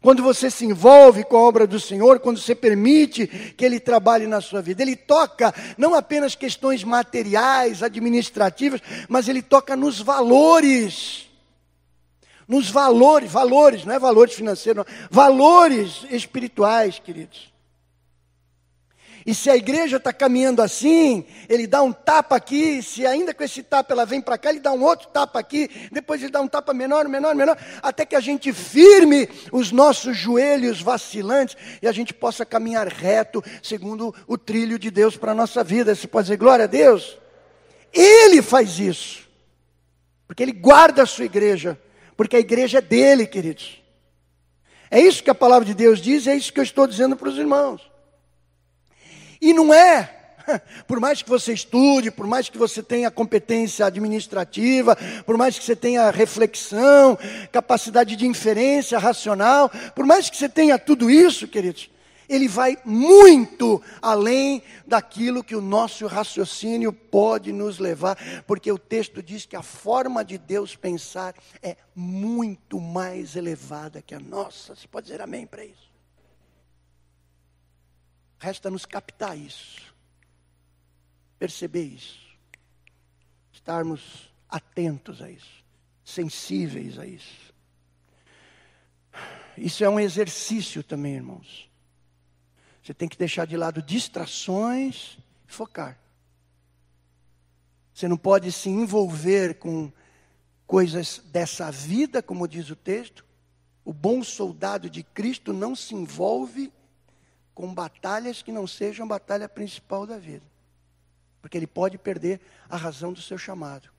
quando 0.00 0.22
você 0.22 0.50
se 0.50 0.64
envolve 0.64 1.24
com 1.24 1.36
a 1.36 1.40
obra 1.40 1.66
do 1.66 1.78
Senhor, 1.78 2.20
quando 2.20 2.38
você 2.38 2.54
permite 2.54 3.26
que 3.26 3.64
Ele 3.64 3.78
trabalhe 3.78 4.26
na 4.26 4.40
sua 4.40 4.62
vida, 4.62 4.82
Ele 4.82 4.96
toca 4.96 5.54
não 5.76 5.94
apenas 5.94 6.34
questões 6.34 6.82
materiais, 6.82 7.82
administrativas, 7.82 8.80
mas 9.08 9.28
Ele 9.28 9.42
toca 9.42 9.76
nos 9.76 10.00
valores. 10.00 11.28
Nos 12.48 12.68
valores, 12.68 13.30
valores, 13.30 13.84
não 13.84 13.94
é 13.94 13.98
valores 13.98 14.34
financeiros, 14.34 14.84
não, 14.84 14.94
valores 15.10 16.04
espirituais, 16.10 16.98
queridos. 16.98 17.49
E 19.26 19.34
se 19.34 19.50
a 19.50 19.56
igreja 19.56 19.98
está 19.98 20.12
caminhando 20.12 20.62
assim, 20.62 21.24
ele 21.48 21.66
dá 21.66 21.82
um 21.82 21.92
tapa 21.92 22.36
aqui, 22.36 22.82
se 22.82 23.06
ainda 23.06 23.34
com 23.34 23.44
esse 23.44 23.62
tapa 23.62 23.92
ela 23.92 24.06
vem 24.06 24.20
para 24.20 24.38
cá, 24.38 24.50
ele 24.50 24.60
dá 24.60 24.72
um 24.72 24.82
outro 24.82 25.08
tapa 25.08 25.38
aqui, 25.38 25.68
depois 25.92 26.22
ele 26.22 26.32
dá 26.32 26.40
um 26.40 26.48
tapa 26.48 26.72
menor, 26.72 27.06
menor, 27.06 27.34
menor, 27.34 27.56
até 27.82 28.06
que 28.06 28.16
a 28.16 28.20
gente 28.20 28.52
firme 28.52 29.28
os 29.52 29.72
nossos 29.72 30.16
joelhos 30.16 30.80
vacilantes 30.80 31.56
e 31.82 31.86
a 31.86 31.92
gente 31.92 32.14
possa 32.14 32.46
caminhar 32.46 32.88
reto, 32.88 33.44
segundo 33.62 34.14
o 34.26 34.38
trilho 34.38 34.78
de 34.78 34.90
Deus 34.90 35.16
para 35.16 35.32
a 35.32 35.34
nossa 35.34 35.62
vida. 35.62 35.94
Você 35.94 36.06
pode 36.06 36.26
dizer 36.26 36.36
glória 36.36 36.64
a 36.64 36.68
Deus? 36.68 37.18
Ele 37.92 38.40
faz 38.40 38.78
isso, 38.78 39.28
porque 40.26 40.42
ele 40.42 40.52
guarda 40.52 41.02
a 41.02 41.06
sua 41.06 41.24
igreja, 41.26 41.78
porque 42.16 42.36
a 42.36 42.40
igreja 42.40 42.78
é 42.78 42.82
dele, 42.82 43.26
queridos. 43.26 43.82
É 44.90 44.98
isso 44.98 45.22
que 45.22 45.30
a 45.30 45.34
palavra 45.34 45.66
de 45.66 45.74
Deus 45.74 46.00
diz, 46.00 46.26
é 46.26 46.34
isso 46.34 46.52
que 46.52 46.58
eu 46.58 46.64
estou 46.64 46.86
dizendo 46.86 47.16
para 47.16 47.28
os 47.28 47.36
irmãos. 47.36 47.89
E 49.40 49.52
não 49.52 49.72
é. 49.72 50.16
Por 50.86 51.00
mais 51.00 51.22
que 51.22 51.28
você 51.28 51.52
estude, 51.52 52.10
por 52.10 52.26
mais 52.26 52.48
que 52.48 52.58
você 52.58 52.82
tenha 52.82 53.10
competência 53.10 53.86
administrativa, 53.86 54.96
por 55.24 55.36
mais 55.36 55.58
que 55.58 55.64
você 55.64 55.76
tenha 55.76 56.10
reflexão, 56.10 57.18
capacidade 57.52 58.16
de 58.16 58.26
inferência 58.26 58.98
racional, 58.98 59.70
por 59.94 60.04
mais 60.04 60.28
que 60.28 60.36
você 60.36 60.48
tenha 60.48 60.78
tudo 60.78 61.10
isso, 61.10 61.46
queridos, 61.46 61.90
ele 62.28 62.46
vai 62.46 62.78
muito 62.84 63.82
além 64.00 64.62
daquilo 64.86 65.42
que 65.42 65.56
o 65.56 65.60
nosso 65.60 66.06
raciocínio 66.06 66.92
pode 66.92 67.52
nos 67.52 67.80
levar, 67.80 68.16
porque 68.46 68.70
o 68.70 68.78
texto 68.78 69.20
diz 69.20 69.44
que 69.44 69.56
a 69.56 69.62
forma 69.62 70.24
de 70.24 70.38
Deus 70.38 70.76
pensar 70.76 71.34
é 71.60 71.76
muito 71.94 72.80
mais 72.80 73.34
elevada 73.34 74.00
que 74.00 74.14
a 74.14 74.20
nossa. 74.20 74.76
Você 74.76 74.86
pode 74.86 75.08
dizer 75.08 75.20
amém 75.20 75.44
para 75.44 75.64
isso? 75.64 75.89
Resta-nos 78.40 78.86
captar 78.86 79.36
isso, 79.36 79.94
perceber 81.38 81.84
isso, 81.84 82.18
estarmos 83.52 84.32
atentos 84.48 85.20
a 85.20 85.30
isso, 85.30 85.62
sensíveis 86.02 86.98
a 86.98 87.06
isso. 87.06 87.52
Isso 89.58 89.84
é 89.84 89.90
um 89.90 90.00
exercício 90.00 90.82
também, 90.82 91.16
irmãos. 91.16 91.68
Você 92.82 92.94
tem 92.94 93.10
que 93.10 93.18
deixar 93.18 93.46
de 93.46 93.58
lado 93.58 93.82
distrações 93.82 95.18
e 95.46 95.52
focar. 95.52 95.98
Você 97.92 98.08
não 98.08 98.16
pode 98.16 98.50
se 98.52 98.70
envolver 98.70 99.58
com 99.58 99.92
coisas 100.66 101.18
dessa 101.26 101.70
vida, 101.70 102.22
como 102.22 102.48
diz 102.48 102.70
o 102.70 102.76
texto. 102.76 103.22
O 103.84 103.92
bom 103.92 104.24
soldado 104.24 104.88
de 104.88 105.02
Cristo 105.02 105.52
não 105.52 105.76
se 105.76 105.94
envolve 105.94 106.72
com 107.60 107.74
batalhas 107.74 108.40
que 108.40 108.50
não 108.50 108.66
sejam 108.66 109.04
a 109.04 109.08
batalha 109.10 109.46
principal 109.46 110.06
da 110.06 110.16
vida. 110.16 110.46
Porque 111.42 111.58
ele 111.58 111.66
pode 111.66 111.98
perder 111.98 112.40
a 112.70 112.76
razão 112.76 113.12
do 113.12 113.20
seu 113.20 113.36
chamado. 113.36 113.90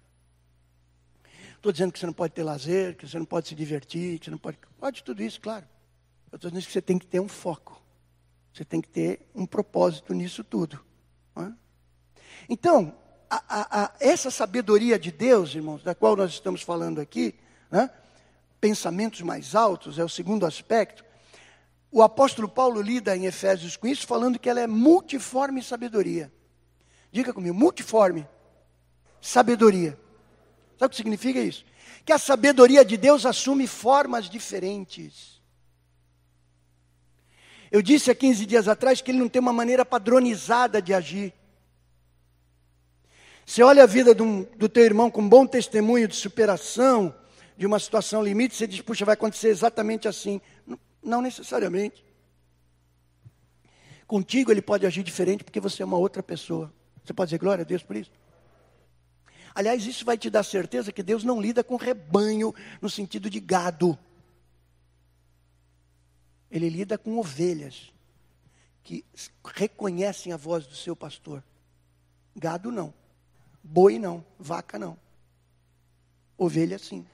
Estou 1.58 1.72
dizendo 1.72 1.92
que 1.92 2.00
você 2.00 2.08
não 2.08 2.14
pode 2.14 2.34
ter 2.34 2.42
lazer, 2.42 2.98
que 2.98 3.08
você 3.08 3.20
não 3.20 3.26
pode 3.26 3.50
se 3.50 3.54
divertir, 3.54 4.18
que 4.18 4.26
você 4.26 4.32
não 4.32 4.40
pode. 4.40 4.58
Pode 4.80 5.04
tudo 5.04 5.22
isso, 5.22 5.40
claro. 5.40 5.64
Eu 6.32 6.38
estou 6.38 6.50
dizendo 6.50 6.66
que 6.66 6.72
você 6.72 6.82
tem 6.82 6.98
que 6.98 7.06
ter 7.06 7.20
um 7.20 7.28
foco. 7.28 7.80
Você 8.52 8.66
tem 8.66 8.82
que 8.82 8.90
ter 8.90 9.30
um 9.36 9.46
propósito 9.46 10.12
nisso 10.12 10.44
tudo. 10.44 10.84
É? 11.36 11.52
Então, 12.50 12.96
a, 13.30 13.44
a, 13.48 13.84
a, 13.84 13.92
essa 14.00 14.32
sabedoria 14.32 14.98
de 14.98 15.12
Deus, 15.12 15.54
irmãos, 15.54 15.84
da 15.84 15.94
qual 15.94 16.16
nós 16.16 16.32
estamos 16.32 16.64
falando 16.64 17.00
aqui, 17.00 17.36
né? 17.70 17.92
pensamentos 18.60 19.22
mais 19.22 19.54
altos, 19.54 20.00
é 20.00 20.04
o 20.04 20.10
segundo 20.10 20.48
aspecto, 20.48 21.06
o 21.92 22.02
apóstolo 22.02 22.48
Paulo 22.48 22.82
lida 22.82 23.16
em 23.16 23.26
Efésios 23.26 23.76
com 23.76 23.86
isso, 23.86 24.08
falando 24.08 24.40
que 24.40 24.50
ela 24.50 24.62
é 24.62 24.68
multiforme 24.68 25.62
sabedoria. 25.62 26.32
Diga 27.12 27.34
comigo, 27.34 27.54
multiforme 27.54 28.26
sabedoria. 29.20 30.00
Sabe 30.80 30.86
o 30.86 30.90
que 30.90 30.96
significa 30.96 31.40
isso? 31.40 31.66
Que 32.06 32.14
a 32.14 32.18
sabedoria 32.18 32.86
de 32.86 32.96
Deus 32.96 33.26
assume 33.26 33.68
formas 33.68 34.30
diferentes. 34.30 35.42
Eu 37.70 37.82
disse 37.82 38.10
há 38.10 38.16
15 38.16 38.46
dias 38.46 38.68
atrás 38.68 39.02
que 39.02 39.12
ele 39.12 39.20
não 39.20 39.30
tem 39.30 39.42
uma 39.42 39.54
maneira 39.54 39.86
padronizada 39.86 40.82
de 40.82 40.94
agir. 40.94 41.34
Você 43.46 43.62
olha 43.64 43.84
a 43.84 43.88
vida 43.88 44.14
do, 44.14 44.46
do 44.58 44.70
teu 44.70 44.86
irmão 44.86 45.12
com 45.12 45.28
bom 45.28 45.46
testemunho 45.46 46.08
de 46.08 46.16
superação 46.16 47.14
de 47.58 47.66
uma 47.66 47.80
situação 47.80 48.24
limite, 48.24 48.56
você 48.56 48.66
diz, 48.66 48.82
puxa, 48.82 49.06
vai 49.06 49.14
acontecer 49.14 49.50
exatamente 49.50 50.08
assim. 50.08 50.42
Não 51.02 51.22
necessariamente. 51.22 52.06
Contigo 54.06 54.52
ele 54.52 54.62
pode 54.62 54.86
agir 54.86 55.04
diferente 55.04 55.44
porque 55.44 55.60
você 55.60 55.82
é 55.82 55.86
uma 55.86 55.98
outra 55.98 56.22
pessoa. 56.22 56.72
Você 57.04 57.14
pode 57.14 57.30
dizer 57.30 57.40
glória 57.40 57.64
a 57.64 57.66
Deus 57.66 57.82
por 57.82 57.96
isso? 57.96 58.12
Aliás, 59.54 59.86
isso 59.86 60.06
vai 60.06 60.18
te 60.18 60.30
dar 60.30 60.44
certeza 60.44 60.92
que 60.92 61.04
Deus 61.04 61.24
não 61.24 61.42
lida 61.42 61.64
com 61.64 61.76
rebanho 61.76 62.54
no 62.82 62.90
sentido 62.90 63.30
de 63.30 63.40
gado. 63.40 63.98
Ele 66.50 66.70
lida 66.70 66.98
com 66.98 67.18
ovelhas 67.18 67.94
que 68.84 69.06
reconhecem 69.56 70.34
a 70.34 70.38
voz 70.38 70.66
do 70.66 70.76
seu 70.76 70.96
pastor. 70.96 71.44
Gado 72.36 72.72
não. 72.72 72.94
Boi 73.64 74.00
não. 74.00 74.24
Vaca 74.40 74.80
não. 74.80 74.98
Ovelha 76.38 76.78
sim. 76.78 77.06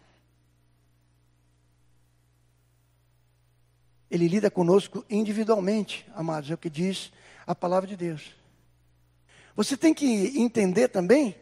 Ele 4.10 4.28
lida 4.28 4.50
conosco 4.50 5.06
individualmente, 5.10 6.08
amados, 6.16 6.50
é 6.50 6.54
o 6.54 6.58
que 6.58 6.70
diz 6.70 7.12
a 7.46 7.54
palavra 7.54 7.88
de 7.88 7.96
Deus. 7.96 8.36
Você 9.56 9.76
tem 9.76 9.94
que 9.94 10.40
entender 10.40 10.88
também 10.88 11.36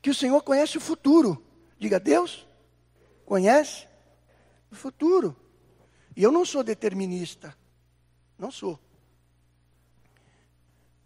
que 0.00 0.10
o 0.10 0.14
Senhor 0.14 0.42
conhece 0.42 0.76
o 0.78 0.80
futuro. 0.80 1.42
Diga, 1.78 1.98
Deus 1.98 2.46
conhece 3.24 3.86
o 4.70 4.74
futuro. 4.74 5.34
E 6.16 6.22
eu 6.22 6.30
não 6.30 6.44
sou 6.44 6.62
determinista. 6.62 7.56
Não 8.38 8.50
sou. 8.50 8.78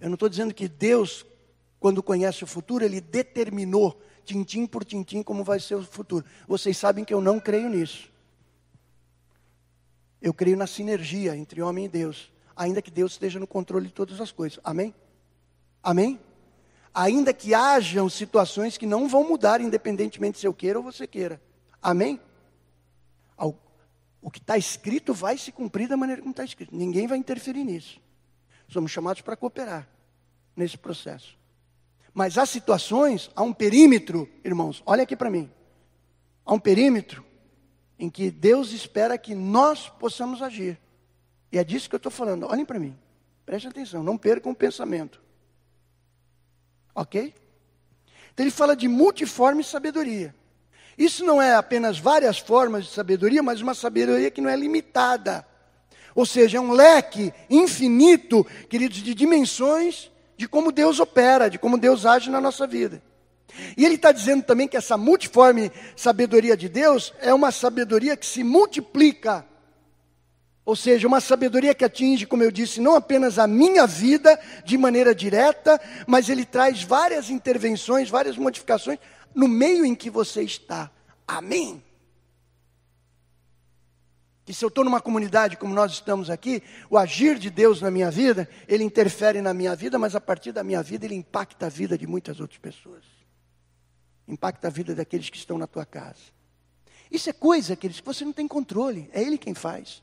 Eu 0.01 0.09
não 0.09 0.15
estou 0.15 0.29
dizendo 0.29 0.53
que 0.53 0.69
Deus, 0.69 1.25
quando 1.79 2.03
conhece 2.03 2.45
o 2.45 2.47
futuro, 2.47 2.85
Ele 2.85 3.01
determinou, 3.01 4.03
tintim 4.25 4.67
por 4.67 4.85
tintim, 4.85 5.23
como 5.23 5.45
vai 5.45 5.61
ser 5.61 5.77
o 5.77 5.83
futuro. 5.83 6.25
Vocês 6.47 6.77
sabem 6.77 7.05
que 7.05 7.15
eu 7.15 7.21
não 7.21 7.41
creio 7.41 7.71
nisso. 7.71 8.12
Eu 10.23 10.33
creio 10.33 10.57
na 10.57 10.67
sinergia 10.67 11.37
entre 11.37 11.61
homem 11.61 11.85
e 11.85 11.89
Deus, 11.89 12.33
ainda 12.57 12.81
que 12.81 12.91
Deus 12.91 13.13
esteja 13.13 13.39
no 13.39 13.47
controle 13.47 13.89
de 13.89 13.93
todas 13.93 14.21
as 14.21 14.33
coisas. 14.33 14.59
Amém? 14.65 14.95
Amém? 15.83 16.19
Ainda 16.95 17.35
que 17.35 17.53
hajam 17.53 18.09
situações 18.09 18.79
que 18.79 18.87
não 18.87 19.09
vão 19.09 19.29
mudar, 19.29 19.61
independentemente 19.61 20.39
se 20.39 20.47
eu 20.47 20.55
queira 20.55 20.79
ou 20.79 20.85
você 20.85 21.07
queira. 21.07 21.43
Amém? 21.83 22.21
O 24.23 24.31
que 24.31 24.39
está 24.39 24.57
escrito 24.57 25.13
vai 25.13 25.37
se 25.37 25.51
cumprir 25.51 25.89
da 25.89 25.97
maneira 25.97 26.23
como 26.23 26.31
está 26.31 26.45
escrito. 26.45 26.75
Ninguém 26.75 27.09
vai 27.09 27.19
interferir 27.19 27.65
nisso. 27.65 28.01
Somos 28.69 28.93
chamados 28.93 29.21
para 29.21 29.37
cooperar 29.37 29.89
nesse 30.55 30.79
processo. 30.79 31.37
Mas 32.15 32.39
há 32.39 32.47
situações, 32.47 33.31
há 33.35 33.43
um 33.43 33.53
perímetro, 33.53 34.29
irmãos, 34.45 34.81
olha 34.87 35.03
aqui 35.03 35.17
para 35.17 35.29
mim. 35.29 35.51
Há 36.47 36.55
um 36.55 36.59
perímetro 36.59 37.25
em 38.03 38.11
que 38.11 38.33
Deus 38.33 38.73
espera 38.73 39.17
que 39.17 39.33
nós 39.33 39.89
possamos 39.89 40.43
agir. 40.43 40.77
E 41.53 41.57
é 41.57 41.63
disso 41.63 41.89
que 41.89 41.95
eu 41.95 41.99
estou 41.99 42.11
falando. 42.11 42.49
Olhem 42.49 42.65
para 42.65 42.77
mim. 42.77 42.99
Preste 43.47 43.69
atenção, 43.69 44.03
não 44.03 44.19
percam 44.19 44.51
o 44.51 44.57
pensamento. 44.57 45.23
Ok? 46.93 47.33
Então 48.35 48.43
ele 48.45 48.51
fala 48.51 48.75
de 48.75 48.89
multiforme 48.89 49.63
sabedoria. 49.63 50.35
Isso 50.99 51.25
não 51.25 51.41
é 51.41 51.55
apenas 51.55 51.97
várias 51.97 52.41
formas 52.41 52.87
de 52.87 52.91
sabedoria, 52.91 53.41
mas 53.41 53.61
uma 53.61 53.73
sabedoria 53.73 54.33
que 54.33 54.41
não 54.41 54.51
é 54.51 54.57
limitada. 54.57 55.47
Ou 56.13 56.27
seja, 56.27 56.59
é 56.59 56.61
um 56.61 56.73
leque 56.73 57.33
infinito, 57.49 58.45
queridos, 58.69 58.99
de 58.99 59.15
dimensões 59.15 60.11
de 60.37 60.49
como 60.49 60.73
Deus 60.73 60.99
opera, 60.99 61.49
de 61.49 61.57
como 61.57 61.79
Deus 61.79 62.05
age 62.05 62.31
na 62.31 62.41
nossa 62.41 62.67
vida. 62.67 63.01
E 63.77 63.85
ele 63.85 63.95
está 63.95 64.13
dizendo 64.13 64.43
também 64.43 64.69
que 64.69 64.77
essa 64.77 64.97
multiforme 64.97 65.71
sabedoria 65.97 66.57
de 66.57 66.69
Deus 66.69 67.13
é 67.21 67.33
uma 67.33 67.51
sabedoria 67.51 68.17
que 68.17 68.27
se 68.27 68.43
multiplica. 68.43 69.47
Ou 70.65 70.77
seja, 70.77 71.09
uma 71.09 71.21
sabedoria 71.21 71.75
que 71.75 71.85
atinge, 71.85 72.27
como 72.27 72.43
eu 72.43 72.51
disse, 72.51 72.81
não 72.81 72.95
apenas 72.95 73.39
a 73.39 73.47
minha 73.47 73.87
vida 73.87 74.39
de 74.65 74.79
maneira 74.79 75.15
direta, 75.15 75.81
mas 76.07 76.29
ele 76.29 76.45
traz 76.45 76.83
várias 76.83 77.31
intervenções, 77.31 78.09
várias 78.09 78.37
modificações 78.37 78.99
no 79.35 79.49
meio 79.49 79.85
em 79.85 79.95
que 79.95 80.09
você 80.09 80.43
está. 80.43 80.91
Amém? 81.27 81.83
Que 84.45 84.53
se 84.53 84.65
eu 84.65 84.69
estou 84.69 84.85
numa 84.85 85.01
comunidade 85.01 85.57
como 85.57 85.75
nós 85.75 85.93
estamos 85.93 86.31
aqui, 86.31 86.63
o 86.89 86.97
agir 86.97 87.39
de 87.39 87.51
Deus 87.51 87.81
na 87.81 87.91
minha 87.91 88.11
vida, 88.11 88.49
ele 88.69 88.85
interfere 88.85 89.41
na 89.41 89.55
minha 89.55 89.75
vida, 89.75 89.99
mas 89.99 90.15
a 90.15 90.21
partir 90.21 90.53
da 90.53 90.63
minha 90.63 90.83
vida 90.83 91.07
ele 91.07 91.15
impacta 91.15 91.67
a 91.67 91.69
vida 91.69 91.99
de 91.99 92.07
muitas 92.07 92.39
outras 92.39 92.59
pessoas. 92.59 93.22
Impacta 94.27 94.69
a 94.69 94.71
vida 94.71 94.95
daqueles 94.95 95.29
que 95.29 95.37
estão 95.37 95.59
na 95.59 95.67
tua 95.67 95.85
casa. 95.85 96.33
Isso 97.11 97.29
é 97.29 97.33
coisa, 97.33 97.75
aqueles 97.75 98.01
que 98.01 98.07
você 98.07 98.25
não 98.25 98.33
tem 98.33 98.49
controle, 98.49 99.11
é 99.13 99.23
ele 99.23 99.37
quem 99.37 99.55
faz. 99.55 100.03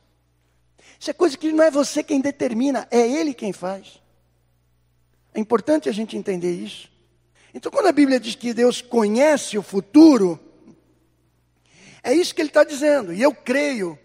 Isso 1.00 1.10
é 1.10 1.14
coisa 1.14 1.38
que 1.38 1.52
não 1.52 1.64
é 1.64 1.72
você 1.72 2.04
quem 2.04 2.22
determina, 2.22 2.88
é 2.92 3.00
ele 3.00 3.34
quem 3.34 3.52
faz. 3.52 4.02
É 5.34 5.40
importante 5.40 5.90
a 5.90 5.92
gente 5.92 6.16
entender 6.16 6.52
isso. 6.52 6.90
Então, 7.54 7.72
quando 7.72 7.88
a 7.88 7.92
Bíblia 7.92 8.20
diz 8.20 8.36
que 8.36 8.54
Deus 8.54 8.82
conhece 8.82 9.58
o 9.58 9.64
futuro, 9.64 10.40
é 12.04 12.14
isso 12.14 12.34
que 12.34 12.42
ele 12.42 12.50
está 12.50 12.64
dizendo. 12.64 13.14
E 13.14 13.22
eu 13.22 13.34
creio, 13.34 13.98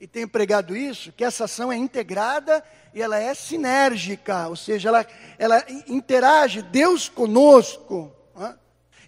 e 0.00 0.06
tenho 0.06 0.28
pregado 0.28 0.76
isso, 0.76 1.12
que 1.12 1.24
essa 1.24 1.44
ação 1.44 1.70
é 1.72 1.76
integrada 1.76 2.64
e 2.92 3.00
ela 3.00 3.18
é 3.18 3.34
sinérgica, 3.34 4.48
ou 4.48 4.56
seja, 4.56 4.88
ela, 4.88 5.06
ela 5.38 5.64
interage 5.86 6.62
Deus 6.62 7.08
conosco. 7.08 8.12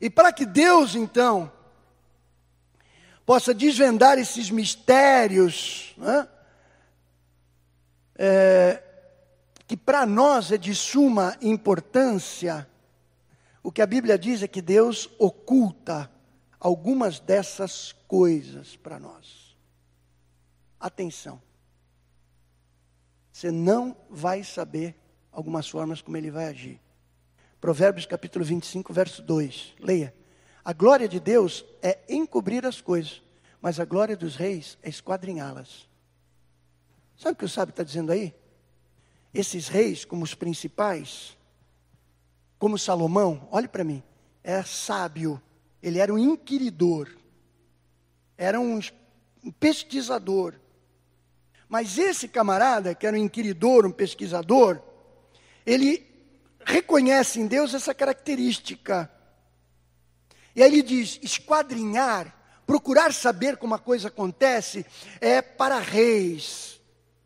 E 0.01 0.09
para 0.09 0.33
que 0.33 0.47
Deus, 0.47 0.95
então, 0.95 1.53
possa 3.27 3.53
desvendar 3.53 4.19
esses 4.19 4.51
mistérios, 4.51 5.95
né? 5.97 6.27
é, 8.17 8.83
que 9.67 9.77
para 9.77 10.05
nós 10.05 10.51
é 10.51 10.59
de 10.59 10.75
suma 10.75 11.37
importância, 11.41 12.69
o 13.63 13.71
que 13.71 13.83
a 13.83 13.87
Bíblia 13.87 14.19
diz 14.19 14.43
é 14.43 14.49
que 14.49 14.63
Deus 14.63 15.09
oculta 15.19 16.11
algumas 16.59 17.21
dessas 17.21 17.93
coisas 18.09 18.77
para 18.77 18.99
nós. 18.99 19.57
Atenção. 20.79 21.41
Você 23.33 23.51
não 23.51 23.97
vai 24.11 24.43
saber 24.43 24.95
algumas 25.31 25.69
formas 25.69 26.03
como 26.03 26.17
ele 26.17 26.31
vai 26.31 26.47
agir. 26.47 26.81
Provérbios 27.61 28.07
capítulo 28.07 28.43
25, 28.43 28.91
verso 28.93 29.23
2. 29.23 29.75
Leia. 29.81 30.15
A 30.65 30.73
glória 30.73 31.07
de 31.07 31.21
Deus 31.21 31.65
é 31.83 31.99
encobrir 32.09 32.65
as 32.65 32.81
coisas, 32.81 33.23
mas 33.61 33.79
a 33.79 33.85
glória 33.85 34.17
dos 34.17 34.35
reis 34.35 34.79
é 34.83 34.89
esquadrinhá-las. 34.89 35.87
Sabe 37.19 37.35
o 37.35 37.37
que 37.37 37.45
o 37.45 37.49
sábio 37.49 37.73
está 37.73 37.83
dizendo 37.83 38.13
aí? 38.13 38.35
Esses 39.35 39.69
reis, 39.69 40.07
como 40.07 40.25
os 40.25 40.35
principais, 40.35 41.37
como 42.59 42.79
Salomão, 42.79 43.47
olhe 43.51 43.69
para 43.69 43.85
mim, 43.85 44.03
era 44.43 44.65
sábio, 44.65 45.41
ele 45.83 45.99
era 45.99 46.13
um 46.13 46.19
inquiridor, 46.19 47.11
era 48.39 48.59
um 48.59 48.81
pesquisador. 49.59 50.55
Mas 51.69 51.99
esse 51.99 52.27
camarada, 52.27 52.95
que 52.95 53.07
era 53.07 53.17
um 53.17 53.21
inquiridor, 53.21 53.85
um 53.85 53.93
pesquisador, 53.93 54.81
ele 55.67 56.10
reconhece 56.65 57.41
em 57.41 57.47
Deus 57.47 57.75
essa 57.75 57.95
característica. 57.95 59.11
E 60.55 60.63
aí 60.63 60.73
ele 60.73 60.83
diz: 60.83 61.19
esquadrinhar, 61.23 62.35
procurar 62.67 63.13
saber 63.13 63.57
como 63.57 63.75
a 63.75 63.79
coisa 63.79 64.09
acontece, 64.09 64.85
é 65.21 65.41
para 65.41 65.79
reis. 65.79 66.81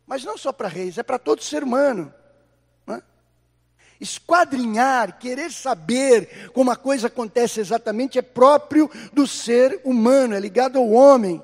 Mas 0.05 0.23
não 0.23 0.37
só 0.37 0.51
para 0.51 0.67
reis, 0.67 0.97
é 0.97 1.03
para 1.03 1.17
todo 1.17 1.43
ser 1.43 1.63
humano 1.63 2.13
esquadrinhar, 3.99 5.17
querer 5.19 5.51
saber 5.51 6.49
como 6.53 6.71
a 6.71 6.75
coisa 6.75 7.07
acontece 7.07 7.59
exatamente, 7.59 8.19
é 8.19 8.21
próprio 8.21 8.89
do 9.13 9.25
ser 9.25 9.81
humano, 9.83 10.35
é 10.35 10.39
ligado 10.39 10.77
ao 10.77 10.89
homem. 10.89 11.41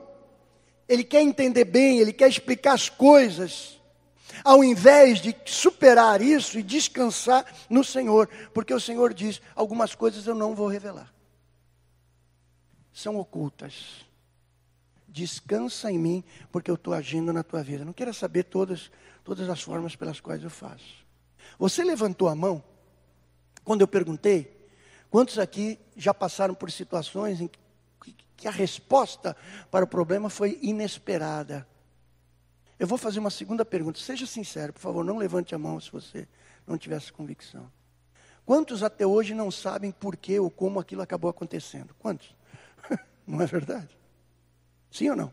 Ele 0.87 1.03
quer 1.03 1.21
entender 1.21 1.65
bem, 1.65 1.99
ele 1.99 2.13
quer 2.13 2.29
explicar 2.29 2.73
as 2.73 2.89
coisas, 2.89 3.79
ao 4.43 4.63
invés 4.63 5.19
de 5.19 5.35
superar 5.45 6.21
isso 6.21 6.57
e 6.57 6.63
descansar 6.63 7.45
no 7.69 7.83
Senhor, 7.83 8.29
porque 8.53 8.73
o 8.73 8.79
Senhor 8.79 9.13
diz: 9.13 9.41
algumas 9.55 9.95
coisas 9.95 10.25
eu 10.27 10.35
não 10.35 10.55
vou 10.55 10.67
revelar, 10.67 11.13
são 12.93 13.17
ocultas. 13.17 14.05
Descansa 15.07 15.91
em 15.91 15.99
mim, 15.99 16.23
porque 16.53 16.71
eu 16.71 16.75
estou 16.75 16.93
agindo 16.93 17.33
na 17.33 17.43
tua 17.43 17.61
vida. 17.61 17.83
Não 17.83 17.91
queira 17.91 18.13
saber 18.13 18.43
todas, 18.43 18.89
todas 19.25 19.49
as 19.49 19.61
formas 19.61 19.93
pelas 19.93 20.21
quais 20.21 20.41
eu 20.41 20.49
faço. 20.49 21.05
Você 21.59 21.83
levantou 21.83 22.29
a 22.29 22.35
mão 22.35 22.63
quando 23.65 23.81
eu 23.81 23.87
perguntei 23.89 24.69
quantos 25.09 25.37
aqui 25.37 25.77
já 25.97 26.13
passaram 26.13 26.55
por 26.55 26.71
situações 26.71 27.41
em 27.41 27.49
que 28.41 28.47
a 28.47 28.51
resposta 28.51 29.37
para 29.69 29.85
o 29.85 29.87
problema 29.87 30.27
foi 30.27 30.57
inesperada. 30.63 31.67
Eu 32.81 32.87
vou 32.87 32.97
fazer 32.97 33.19
uma 33.19 33.29
segunda 33.29 33.63
pergunta. 33.63 33.99
Seja 33.99 34.25
sincero, 34.25 34.73
por 34.73 34.79
favor, 34.79 35.05
não 35.05 35.19
levante 35.19 35.53
a 35.53 35.59
mão 35.59 35.79
se 35.79 35.91
você 35.91 36.27
não 36.65 36.79
tiver 36.79 36.95
essa 36.95 37.13
convicção. 37.13 37.71
Quantos 38.43 38.81
até 38.81 39.05
hoje 39.05 39.35
não 39.35 39.51
sabem 39.51 39.91
por 39.91 40.17
que 40.17 40.39
ou 40.39 40.49
como 40.49 40.79
aquilo 40.79 41.03
acabou 41.03 41.29
acontecendo? 41.29 41.93
Quantos? 41.99 42.35
não 43.27 43.39
é 43.39 43.45
verdade? 43.45 43.95
Sim 44.89 45.11
ou 45.11 45.15
não? 45.15 45.31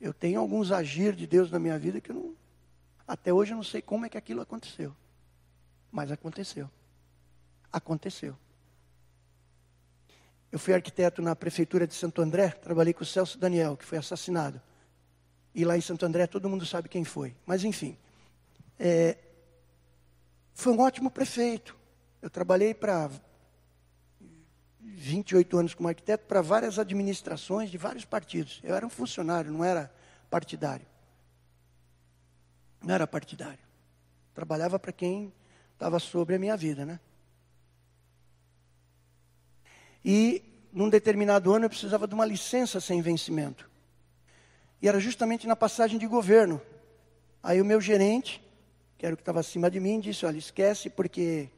Eu 0.00 0.14
tenho 0.14 0.38
alguns 0.38 0.70
agir 0.70 1.16
de 1.16 1.26
Deus 1.26 1.50
na 1.50 1.58
minha 1.58 1.76
vida 1.76 2.00
que 2.00 2.12
eu 2.12 2.14
não, 2.14 2.36
até 3.04 3.32
hoje 3.32 3.52
eu 3.52 3.56
não 3.56 3.64
sei 3.64 3.82
como 3.82 4.06
é 4.06 4.08
que 4.08 4.16
aquilo 4.16 4.40
aconteceu. 4.40 4.94
Mas 5.90 6.12
aconteceu. 6.12 6.70
Aconteceu. 7.72 8.38
Eu 10.52 10.60
fui 10.60 10.74
arquiteto 10.74 11.20
na 11.20 11.34
prefeitura 11.34 11.88
de 11.88 11.94
Santo 11.94 12.22
André, 12.22 12.50
trabalhei 12.50 12.94
com 12.94 13.02
o 13.02 13.06
Celso 13.06 13.36
Daniel, 13.36 13.76
que 13.76 13.84
foi 13.84 13.98
assassinado. 13.98 14.62
E 15.54 15.64
lá 15.64 15.76
em 15.76 15.80
Santo 15.80 16.06
André 16.06 16.26
todo 16.26 16.48
mundo 16.48 16.64
sabe 16.64 16.88
quem 16.88 17.04
foi. 17.04 17.34
Mas 17.44 17.64
enfim, 17.64 17.96
é, 18.78 19.18
foi 20.54 20.72
um 20.72 20.80
ótimo 20.80 21.10
prefeito. 21.10 21.76
Eu 22.20 22.30
trabalhei 22.30 22.72
para 22.72 23.10
28 24.80 25.58
anos 25.58 25.74
como 25.74 25.88
arquiteto 25.88 26.26
para 26.26 26.40
várias 26.40 26.78
administrações 26.78 27.70
de 27.70 27.78
vários 27.78 28.04
partidos. 28.04 28.60
Eu 28.62 28.74
era 28.74 28.86
um 28.86 28.90
funcionário, 28.90 29.50
não 29.50 29.64
era 29.64 29.92
partidário. 30.30 30.86
Não 32.82 32.94
era 32.94 33.06
partidário. 33.06 33.58
Trabalhava 34.34 34.78
para 34.78 34.92
quem 34.92 35.32
estava 35.72 35.98
sobre 35.98 36.36
a 36.36 36.38
minha 36.38 36.56
vida, 36.56 36.86
né? 36.86 37.00
E 40.04 40.42
num 40.72 40.88
determinado 40.88 41.52
ano 41.52 41.66
eu 41.66 41.70
precisava 41.70 42.08
de 42.08 42.14
uma 42.14 42.24
licença 42.24 42.80
sem 42.80 43.02
vencimento. 43.02 43.70
E 44.82 44.88
era 44.88 44.98
justamente 44.98 45.46
na 45.46 45.54
passagem 45.54 45.96
de 45.96 46.08
governo. 46.08 46.60
Aí 47.40 47.62
o 47.62 47.64
meu 47.64 47.80
gerente, 47.80 48.42
que 48.98 49.06
era 49.06 49.14
o 49.14 49.16
que 49.16 49.22
estava 49.22 49.38
acima 49.38 49.70
de 49.70 49.78
mim, 49.78 50.00
disse: 50.00 50.26
Olha, 50.26 50.36
esquece, 50.36 50.90
porque 50.90 51.48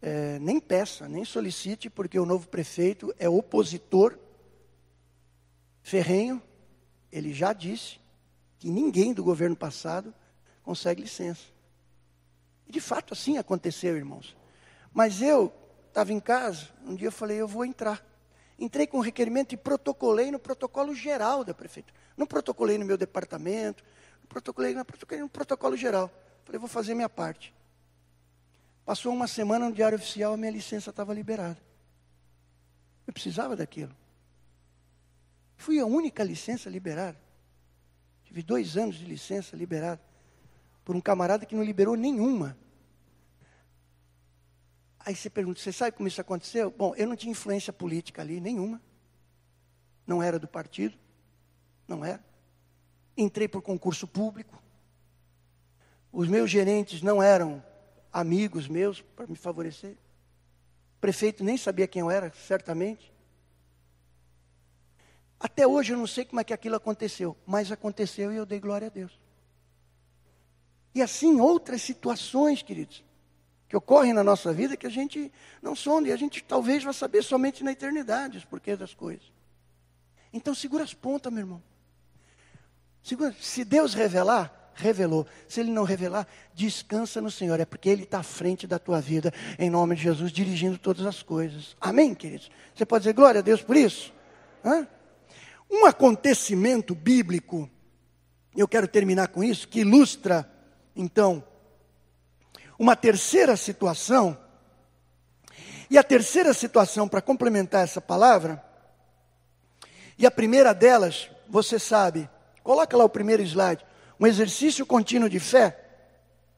é, 0.00 0.38
nem 0.38 0.60
peça, 0.60 1.08
nem 1.08 1.24
solicite, 1.24 1.90
porque 1.90 2.16
o 2.16 2.24
novo 2.24 2.46
prefeito 2.46 3.12
é 3.18 3.28
opositor 3.28 4.16
ferrenho. 5.82 6.40
Ele 7.10 7.34
já 7.34 7.52
disse 7.52 7.98
que 8.60 8.70
ninguém 8.70 9.12
do 9.12 9.24
governo 9.24 9.56
passado 9.56 10.14
consegue 10.62 11.02
licença. 11.02 11.42
E 12.68 12.72
de 12.72 12.80
fato 12.80 13.14
assim 13.14 13.36
aconteceu, 13.36 13.96
irmãos. 13.96 14.36
Mas 14.92 15.20
eu 15.20 15.52
estava 15.88 16.12
em 16.12 16.20
casa, 16.20 16.68
um 16.86 16.94
dia 16.94 17.08
eu 17.08 17.12
falei, 17.12 17.40
eu 17.40 17.48
vou 17.48 17.64
entrar. 17.64 18.13
Entrei 18.58 18.86
com 18.86 18.98
um 18.98 19.00
requerimento 19.00 19.52
e 19.52 19.56
protocolei 19.56 20.30
no 20.30 20.38
protocolo 20.38 20.94
geral 20.94 21.44
da 21.44 21.52
prefeitura. 21.52 21.98
Não 22.16 22.26
protocolei 22.26 22.78
no 22.78 22.84
meu 22.84 22.96
departamento, 22.96 23.84
não 24.20 24.28
protocolei, 24.28 24.74
não 24.74 24.84
protocolei 24.84 25.22
no 25.22 25.28
protocolo 25.28 25.76
geral. 25.76 26.10
Falei, 26.44 26.58
vou 26.58 26.68
fazer 26.68 26.94
minha 26.94 27.08
parte. 27.08 27.52
Passou 28.84 29.12
uma 29.12 29.26
semana 29.26 29.68
no 29.68 29.74
Diário 29.74 29.96
Oficial, 29.96 30.34
a 30.34 30.36
minha 30.36 30.50
licença 30.50 30.90
estava 30.90 31.12
liberada. 31.12 31.58
Eu 33.06 33.12
precisava 33.12 33.56
daquilo. 33.56 33.94
Fui 35.56 35.80
a 35.80 35.86
única 35.86 36.22
licença 36.22 36.68
liberada. 36.68 37.18
Tive 38.24 38.42
dois 38.42 38.76
anos 38.76 38.96
de 38.96 39.04
licença 39.04 39.56
liberada 39.56 40.00
por 40.84 40.94
um 40.94 41.00
camarada 41.00 41.46
que 41.46 41.54
não 41.54 41.62
liberou 41.62 41.96
nenhuma. 41.96 42.56
Aí 45.04 45.14
você 45.14 45.28
pergunta, 45.28 45.60
você 45.60 45.72
sabe 45.72 45.96
como 45.96 46.08
isso 46.08 46.20
aconteceu? 46.20 46.70
Bom, 46.70 46.94
eu 46.94 47.06
não 47.06 47.14
tinha 47.14 47.30
influência 47.30 47.72
política 47.72 48.22
ali, 48.22 48.40
nenhuma. 48.40 48.80
Não 50.06 50.22
era 50.22 50.38
do 50.38 50.48
partido, 50.48 50.96
não 51.86 52.04
era. 52.04 52.24
Entrei 53.16 53.46
por 53.46 53.60
concurso 53.60 54.06
público. 54.06 54.62
Os 56.10 56.26
meus 56.26 56.50
gerentes 56.50 57.02
não 57.02 57.22
eram 57.22 57.62
amigos 58.12 58.66
meus 58.66 59.00
para 59.00 59.26
me 59.26 59.36
favorecer. 59.36 59.96
prefeito 61.00 61.44
nem 61.44 61.58
sabia 61.58 61.86
quem 61.86 62.00
eu 62.00 62.10
era, 62.10 62.32
certamente. 62.32 63.12
Até 65.38 65.66
hoje 65.66 65.92
eu 65.92 65.98
não 65.98 66.06
sei 66.06 66.24
como 66.24 66.40
é 66.40 66.44
que 66.44 66.54
aquilo 66.54 66.76
aconteceu, 66.76 67.36
mas 67.44 67.70
aconteceu 67.70 68.32
e 68.32 68.36
eu 68.36 68.46
dei 68.46 68.58
glória 68.58 68.86
a 68.86 68.90
Deus. 68.90 69.20
E 70.94 71.02
assim 71.02 71.40
outras 71.40 71.82
situações, 71.82 72.62
queridos, 72.62 73.04
que 73.74 73.78
ocorrem 73.78 74.12
na 74.12 74.22
nossa 74.22 74.52
vida 74.52 74.76
que 74.76 74.86
a 74.86 74.90
gente 74.90 75.32
não 75.60 75.74
sonda 75.74 76.08
e 76.08 76.12
a 76.12 76.16
gente 76.16 76.44
talvez 76.44 76.84
vá 76.84 76.92
saber 76.92 77.24
somente 77.24 77.64
na 77.64 77.72
eternidade 77.72 78.38
os 78.38 78.44
porquês 78.44 78.78
das 78.78 78.94
coisas. 78.94 79.32
Então 80.32 80.54
segura 80.54 80.84
as 80.84 80.94
pontas, 80.94 81.32
meu 81.32 81.40
irmão. 81.40 81.62
Segura. 83.02 83.34
Se 83.40 83.64
Deus 83.64 83.92
revelar, 83.92 84.70
revelou. 84.74 85.26
Se 85.48 85.58
Ele 85.58 85.72
não 85.72 85.82
revelar, 85.82 86.24
descansa 86.54 87.20
no 87.20 87.32
Senhor. 87.32 87.58
É 87.58 87.64
porque 87.64 87.88
Ele 87.88 88.04
está 88.04 88.20
à 88.20 88.22
frente 88.22 88.64
da 88.64 88.78
tua 88.78 89.00
vida, 89.00 89.34
em 89.58 89.68
nome 89.68 89.96
de 89.96 90.02
Jesus, 90.02 90.30
dirigindo 90.30 90.78
todas 90.78 91.04
as 91.04 91.20
coisas. 91.20 91.76
Amém, 91.80 92.14
queridos? 92.14 92.52
Você 92.76 92.86
pode 92.86 93.02
dizer 93.02 93.12
glória 93.12 93.40
a 93.40 93.42
Deus 93.42 93.60
por 93.60 93.76
isso? 93.76 94.12
Hã? 94.64 94.86
Um 95.68 95.84
acontecimento 95.84 96.94
bíblico, 96.94 97.68
eu 98.56 98.68
quero 98.68 98.86
terminar 98.86 99.28
com 99.28 99.42
isso, 99.42 99.66
que 99.66 99.80
ilustra, 99.80 100.48
então, 100.94 101.42
uma 102.78 102.96
terceira 102.96 103.56
situação. 103.56 104.36
E 105.90 105.98
a 105.98 106.02
terceira 106.02 106.52
situação, 106.52 107.08
para 107.08 107.20
complementar 107.20 107.84
essa 107.84 108.00
palavra, 108.00 108.62
e 110.18 110.26
a 110.26 110.30
primeira 110.30 110.72
delas, 110.72 111.30
você 111.48 111.78
sabe, 111.78 112.28
coloca 112.62 112.96
lá 112.96 113.04
o 113.04 113.08
primeiro 113.08 113.42
slide, 113.42 113.84
um 114.18 114.26
exercício 114.26 114.86
contínuo 114.86 115.28
de 115.28 115.40
fé. 115.40 115.78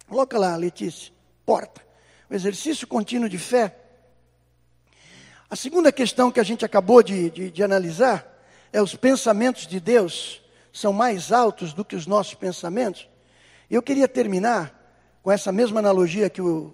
Coloca 0.08 0.38
lá, 0.38 0.54
Letícia, 0.56 1.12
porta. 1.44 1.80
Um 2.30 2.34
exercício 2.34 2.86
contínuo 2.86 3.28
de 3.28 3.38
fé. 3.38 3.76
A 5.48 5.56
segunda 5.56 5.92
questão 5.92 6.30
que 6.30 6.40
a 6.40 6.44
gente 6.44 6.64
acabou 6.64 7.02
de, 7.02 7.30
de, 7.30 7.50
de 7.50 7.62
analisar 7.62 8.26
é 8.72 8.82
os 8.82 8.94
pensamentos 8.94 9.66
de 9.66 9.80
Deus 9.80 10.42
são 10.72 10.92
mais 10.92 11.32
altos 11.32 11.72
do 11.72 11.84
que 11.84 11.96
os 11.96 12.06
nossos 12.06 12.34
pensamentos. 12.34 13.08
Eu 13.70 13.82
queria 13.82 14.06
terminar 14.06 14.75
com 15.26 15.32
essa 15.32 15.50
mesma 15.50 15.80
analogia 15.80 16.30
que 16.30 16.40
o, 16.40 16.72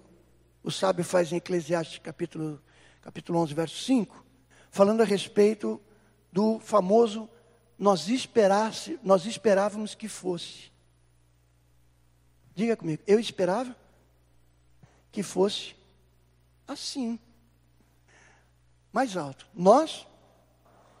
o 0.63 0.69
sábio 0.69 1.03
faz 1.03 1.31
em 1.31 1.37
Eclesiastes 1.37 1.97
capítulo, 1.97 2.61
capítulo 3.01 3.39
11, 3.39 3.51
verso 3.51 3.83
5, 3.83 4.23
falando 4.69 5.01
a 5.01 5.05
respeito 5.05 5.81
do 6.31 6.59
famoso 6.59 7.27
nós, 7.79 8.07
esperasse, 8.09 8.99
nós 9.01 9.25
esperávamos 9.25 9.95
que 9.95 10.07
fosse. 10.07 10.71
Diga 12.53 12.77
comigo, 12.77 13.01
eu 13.07 13.19
esperava 13.19 13.75
que 15.11 15.23
fosse 15.23 15.75
assim. 16.67 17.19
Mais 18.91 19.17
alto. 19.17 19.47
Nós 19.51 20.05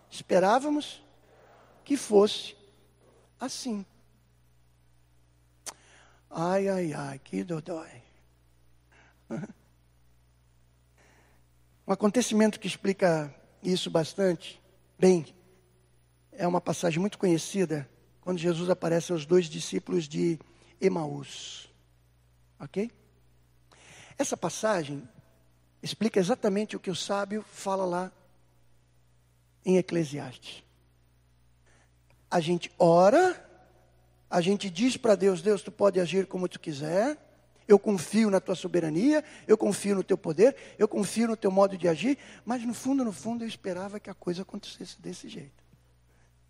Esperávamos 0.09 1.03
que 1.83 1.95
fosse 1.97 2.55
assim. 3.39 3.85
Ai, 6.35 6.67
ai, 6.67 6.93
ai, 6.93 7.19
que 7.19 7.43
dodói. 7.43 8.01
Um 11.85 11.91
acontecimento 11.91 12.61
que 12.61 12.67
explica 12.67 13.35
isso 13.61 13.89
bastante 13.91 14.61
bem 14.97 15.35
é 16.31 16.47
uma 16.47 16.61
passagem 16.61 16.97
muito 16.97 17.17
conhecida 17.17 17.89
quando 18.21 18.37
Jesus 18.37 18.69
aparece 18.69 19.11
aos 19.11 19.25
dois 19.25 19.47
discípulos 19.47 20.07
de 20.07 20.39
Emaús. 20.79 21.69
Ok? 22.57 22.89
Essa 24.17 24.37
passagem 24.37 25.07
explica 25.81 26.21
exatamente 26.21 26.77
o 26.77 26.79
que 26.79 26.89
o 26.89 26.95
sábio 26.95 27.43
fala 27.43 27.83
lá 27.83 28.11
em 29.65 29.77
Eclesiastes. 29.77 30.63
A 32.31 32.39
gente 32.39 32.71
ora, 32.79 33.52
a 34.33 34.41
gente 34.41 34.67
diz 34.67 34.97
para 34.97 35.13
Deus: 35.13 35.43
Deus, 35.43 35.61
tu 35.61 35.71
pode 35.71 35.99
agir 35.99 36.25
como 36.25 36.49
tu 36.49 36.59
quiser. 36.59 37.15
Eu 37.67 37.77
confio 37.77 38.29
na 38.31 38.41
tua 38.41 38.55
soberania, 38.55 39.23
eu 39.47 39.57
confio 39.57 39.95
no 39.95 40.03
teu 40.03 40.17
poder, 40.17 40.53
eu 40.77 40.85
confio 40.85 41.29
no 41.29 41.37
teu 41.37 41.49
modo 41.49 41.77
de 41.77 41.87
agir, 41.87 42.17
mas 42.43 42.61
no 42.65 42.73
fundo, 42.73 43.05
no 43.05 43.13
fundo, 43.13 43.45
eu 43.45 43.47
esperava 43.47 44.01
que 44.01 44.09
a 44.09 44.13
coisa 44.13 44.41
acontecesse 44.41 44.99
desse 44.99 45.29
jeito. 45.29 45.63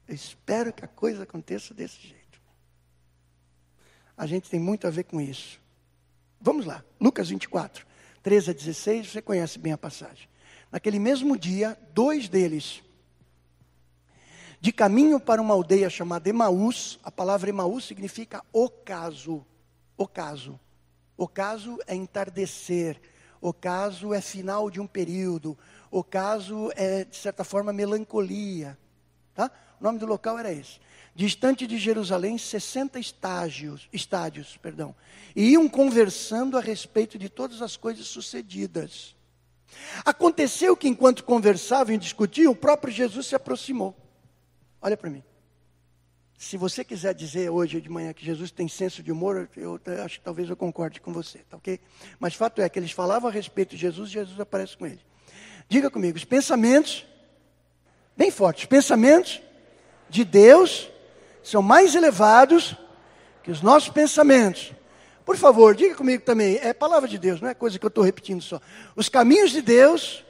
Eu 0.07 0.15
espero 0.15 0.73
que 0.73 0.83
a 0.83 0.87
coisa 0.87 1.21
aconteça 1.21 1.71
desse 1.71 2.01
jeito. 2.01 2.41
A 4.17 4.25
gente 4.25 4.49
tem 4.49 4.59
muito 4.59 4.87
a 4.87 4.89
ver 4.89 5.03
com 5.03 5.21
isso. 5.21 5.61
Vamos 6.41 6.65
lá, 6.65 6.83
Lucas 6.99 7.29
24, 7.29 7.85
13 8.23 8.49
a 8.49 8.53
16, 8.53 9.11
você 9.11 9.21
conhece 9.21 9.59
bem 9.59 9.73
a 9.73 9.77
passagem. 9.77 10.27
Naquele 10.71 10.97
mesmo 10.97 11.37
dia, 11.37 11.77
dois 11.93 12.27
deles 12.27 12.81
de 14.63 14.71
caminho 14.71 15.19
para 15.19 15.41
uma 15.41 15.53
aldeia 15.53 15.89
chamada 15.89 16.29
Emaús, 16.29 16.97
a 17.03 17.11
palavra 17.11 17.49
Emaús 17.49 17.83
significa 17.83 18.41
ocaso. 18.53 19.45
Ocaso. 19.97 20.57
Ocaso 21.17 21.77
é 21.85 21.93
entardecer. 21.93 22.97
Ocaso 23.41 24.13
é 24.13 24.21
final 24.21 24.71
de 24.71 24.79
um 24.79 24.87
período. 24.87 25.57
Ocaso 25.91 26.71
é, 26.77 27.03
de 27.03 27.17
certa 27.17 27.43
forma, 27.43 27.73
melancolia. 27.73 28.77
Tá? 29.33 29.51
O 29.81 29.83
nome 29.83 29.99
do 29.99 30.05
local 30.05 30.39
era 30.39 30.49
esse. 30.49 30.79
Distante 31.13 31.67
de 31.67 31.77
Jerusalém, 31.77 32.37
60 32.37 32.97
estágios, 32.97 33.89
estádios, 33.91 34.55
perdão. 34.55 34.95
E 35.35 35.49
iam 35.49 35.67
conversando 35.67 36.57
a 36.57 36.61
respeito 36.61 37.19
de 37.19 37.27
todas 37.27 37.61
as 37.61 37.75
coisas 37.75 38.07
sucedidas. 38.07 39.13
Aconteceu 40.05 40.77
que 40.77 40.87
enquanto 40.87 41.25
conversavam 41.25 41.93
e 41.93 41.97
discutiam, 41.97 42.53
o 42.53 42.55
próprio 42.55 42.93
Jesus 42.93 43.27
se 43.27 43.35
aproximou. 43.35 43.93
Olha 44.83 44.97
para 44.97 45.09
mim. 45.09 45.23
Se 46.37 46.57
você 46.57 46.83
quiser 46.83 47.13
dizer 47.13 47.49
hoje 47.49 47.79
de 47.79 47.89
manhã 47.89 48.11
que 48.11 48.25
Jesus 48.25 48.51
tem 48.51 48.67
senso 48.67 49.01
de 49.01 49.13
humor, 49.13 49.49
eu, 49.55 49.79
acho 50.03 50.19
que 50.19 50.25
talvez 50.25 50.49
eu 50.49 50.57
concorde 50.57 50.99
com 50.99 51.13
você, 51.13 51.39
tá 51.49 51.55
ok? 51.55 51.79
Mas 52.19 52.35
fato 52.35 52.61
é 52.61 52.67
que 52.67 52.77
eles 52.77 52.91
falavam 52.91 53.29
a 53.29 53.31
respeito 53.31 53.77
de 53.77 53.77
Jesus 53.77 54.09
e 54.09 54.13
Jesus 54.13 54.37
aparece 54.37 54.75
com 54.75 54.85
ele. 54.85 54.99
Diga 55.69 55.89
comigo, 55.89 56.17
os 56.17 56.25
pensamentos, 56.25 57.05
bem 58.17 58.29
fortes, 58.29 58.63
os 58.63 58.67
pensamentos 58.67 59.41
de 60.09 60.25
Deus 60.25 60.91
são 61.41 61.61
mais 61.61 61.95
elevados 61.95 62.75
que 63.41 63.51
os 63.51 63.61
nossos 63.61 63.87
pensamentos. 63.87 64.73
Por 65.23 65.37
favor, 65.37 65.73
diga 65.73 65.95
comigo 65.95 66.25
também, 66.25 66.57
é 66.61 66.73
palavra 66.73 67.07
de 67.07 67.17
Deus, 67.17 67.39
não 67.39 67.47
é 67.47 67.53
coisa 67.53 67.79
que 67.79 67.85
eu 67.85 67.87
estou 67.87 68.03
repetindo 68.03 68.41
só. 68.41 68.59
Os 68.97 69.07
caminhos 69.07 69.51
de 69.51 69.61
Deus 69.61 70.25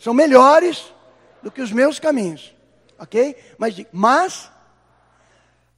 são 0.00 0.12
melhores 0.12 0.92
do 1.44 1.52
que 1.52 1.62
os 1.62 1.70
meus 1.70 2.00
caminhos 2.00 2.57
ok? 2.98 3.54
Mas, 3.58 3.76
mas 3.92 4.50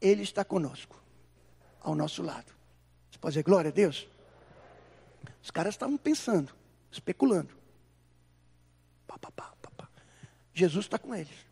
Ele 0.01 0.23
está 0.23 0.45
conosco, 0.45 1.01
ao 1.81 1.95
nosso 1.95 2.23
lado. 2.23 2.53
Você 3.11 3.18
pode 3.18 3.33
dizer 3.33 3.43
glória 3.43 3.71
a 3.71 3.73
Deus? 3.73 4.09
Os 5.43 5.51
caras 5.51 5.75
estavam 5.75 5.97
pensando, 5.97 6.53
especulando. 6.91 7.55
Pá, 9.07 9.18
pá, 9.18 9.31
pá. 9.31 9.51
Jesus 10.61 10.85
está 10.85 10.99
com 10.99 11.14
eles. 11.14 11.47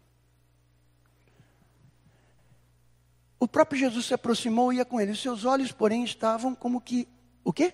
O 3.40 3.46
próprio 3.46 3.78
Jesus 3.78 4.06
se 4.06 4.14
aproximou 4.14 4.72
e 4.72 4.76
ia 4.76 4.84
com 4.84 5.00
eles. 5.00 5.20
Seus 5.20 5.44
olhos, 5.44 5.72
porém, 5.72 6.04
estavam 6.04 6.54
como 6.54 6.80
que, 6.80 7.08
o 7.44 7.52
quê? 7.52 7.72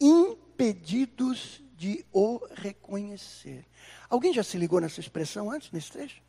Impedidos 0.00 1.62
de 1.76 2.04
o 2.12 2.40
reconhecer. 2.54 3.66
Alguém 4.08 4.32
já 4.32 4.42
se 4.42 4.56
ligou 4.56 4.80
nessa 4.80 5.00
expressão 5.00 5.50
antes, 5.50 5.70
nesse 5.70 5.92
trecho? 5.92 6.22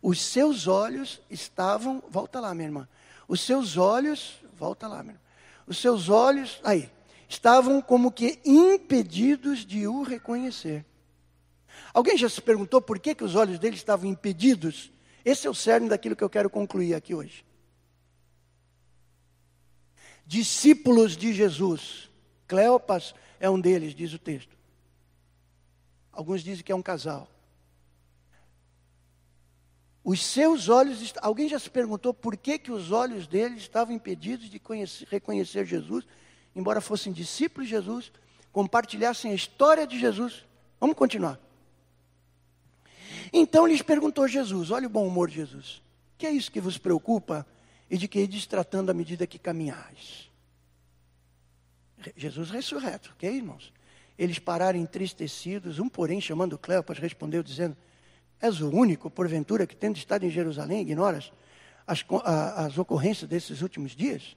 Os 0.00 0.20
seus 0.20 0.66
olhos 0.66 1.20
estavam, 1.28 2.02
volta 2.08 2.40
lá, 2.40 2.54
minha 2.54 2.68
irmã. 2.68 2.88
Os 3.26 3.40
seus 3.40 3.76
olhos, 3.76 4.40
volta 4.54 4.86
lá, 4.86 5.02
minha 5.02 5.14
irmã. 5.14 5.22
Os 5.66 5.78
seus 5.78 6.08
olhos, 6.08 6.60
aí, 6.64 6.90
estavam 7.28 7.82
como 7.82 8.10
que 8.10 8.40
impedidos 8.44 9.66
de 9.66 9.86
o 9.86 10.02
reconhecer. 10.02 10.84
Alguém 11.92 12.16
já 12.16 12.28
se 12.28 12.40
perguntou 12.40 12.80
por 12.80 12.98
que, 12.98 13.14
que 13.14 13.24
os 13.24 13.34
olhos 13.34 13.58
dele 13.58 13.76
estavam 13.76 14.08
impedidos? 14.08 14.90
Esse 15.24 15.46
é 15.46 15.50
o 15.50 15.54
cerne 15.54 15.88
daquilo 15.88 16.16
que 16.16 16.24
eu 16.24 16.30
quero 16.30 16.48
concluir 16.48 16.94
aqui 16.94 17.14
hoje. 17.14 17.44
Discípulos 20.26 21.16
de 21.16 21.32
Jesus. 21.32 22.10
Cleopas 22.46 23.14
é 23.38 23.48
um 23.48 23.60
deles, 23.60 23.94
diz 23.94 24.12
o 24.12 24.18
texto. 24.18 24.56
Alguns 26.12 26.42
dizem 26.42 26.64
que 26.64 26.72
é 26.72 26.74
um 26.74 26.82
casal. 26.82 27.28
Os 30.08 30.24
seus 30.24 30.70
olhos, 30.70 31.12
alguém 31.20 31.50
já 31.50 31.58
se 31.58 31.68
perguntou 31.68 32.14
por 32.14 32.34
que, 32.34 32.58
que 32.58 32.72
os 32.72 32.92
olhos 32.92 33.26
deles 33.26 33.58
estavam 33.58 33.94
impedidos 33.94 34.48
de 34.48 34.58
conhecer, 34.58 35.06
reconhecer 35.10 35.66
Jesus, 35.66 36.06
embora 36.56 36.80
fossem 36.80 37.12
discípulos 37.12 37.68
de 37.68 37.74
Jesus, 37.74 38.10
compartilhassem 38.50 39.32
a 39.32 39.34
história 39.34 39.86
de 39.86 40.00
Jesus? 40.00 40.46
Vamos 40.80 40.96
continuar. 40.96 41.38
Então 43.30 43.66
lhes 43.66 43.82
perguntou 43.82 44.26
Jesus: 44.26 44.70
olha 44.70 44.86
o 44.86 44.90
bom 44.90 45.06
humor 45.06 45.28
de 45.28 45.34
Jesus. 45.34 45.82
Que 46.16 46.26
é 46.26 46.30
isso 46.30 46.50
que 46.50 46.58
vos 46.58 46.78
preocupa 46.78 47.46
e 47.90 47.98
de 47.98 48.08
que 48.08 48.18
ides 48.18 48.46
tratando 48.46 48.88
à 48.88 48.94
medida 48.94 49.26
que 49.26 49.38
caminhais? 49.38 50.30
Jesus 52.16 52.48
ressurreto, 52.48 53.10
ok, 53.12 53.30
irmãos? 53.30 53.74
Eles 54.18 54.38
pararam 54.38 54.78
entristecidos, 54.78 55.78
um, 55.78 55.86
porém, 55.86 56.18
chamando 56.18 56.56
Cleopas, 56.56 56.96
respondeu, 56.96 57.42
dizendo: 57.42 57.76
És 58.40 58.60
o 58.60 58.70
único, 58.70 59.10
porventura, 59.10 59.66
que 59.66 59.74
tendo 59.74 59.96
estado 59.96 60.24
em 60.24 60.30
Jerusalém, 60.30 60.82
ignoras 60.82 61.32
as, 61.86 62.04
as 62.56 62.78
ocorrências 62.78 63.28
desses 63.28 63.62
últimos 63.62 63.92
dias? 63.92 64.36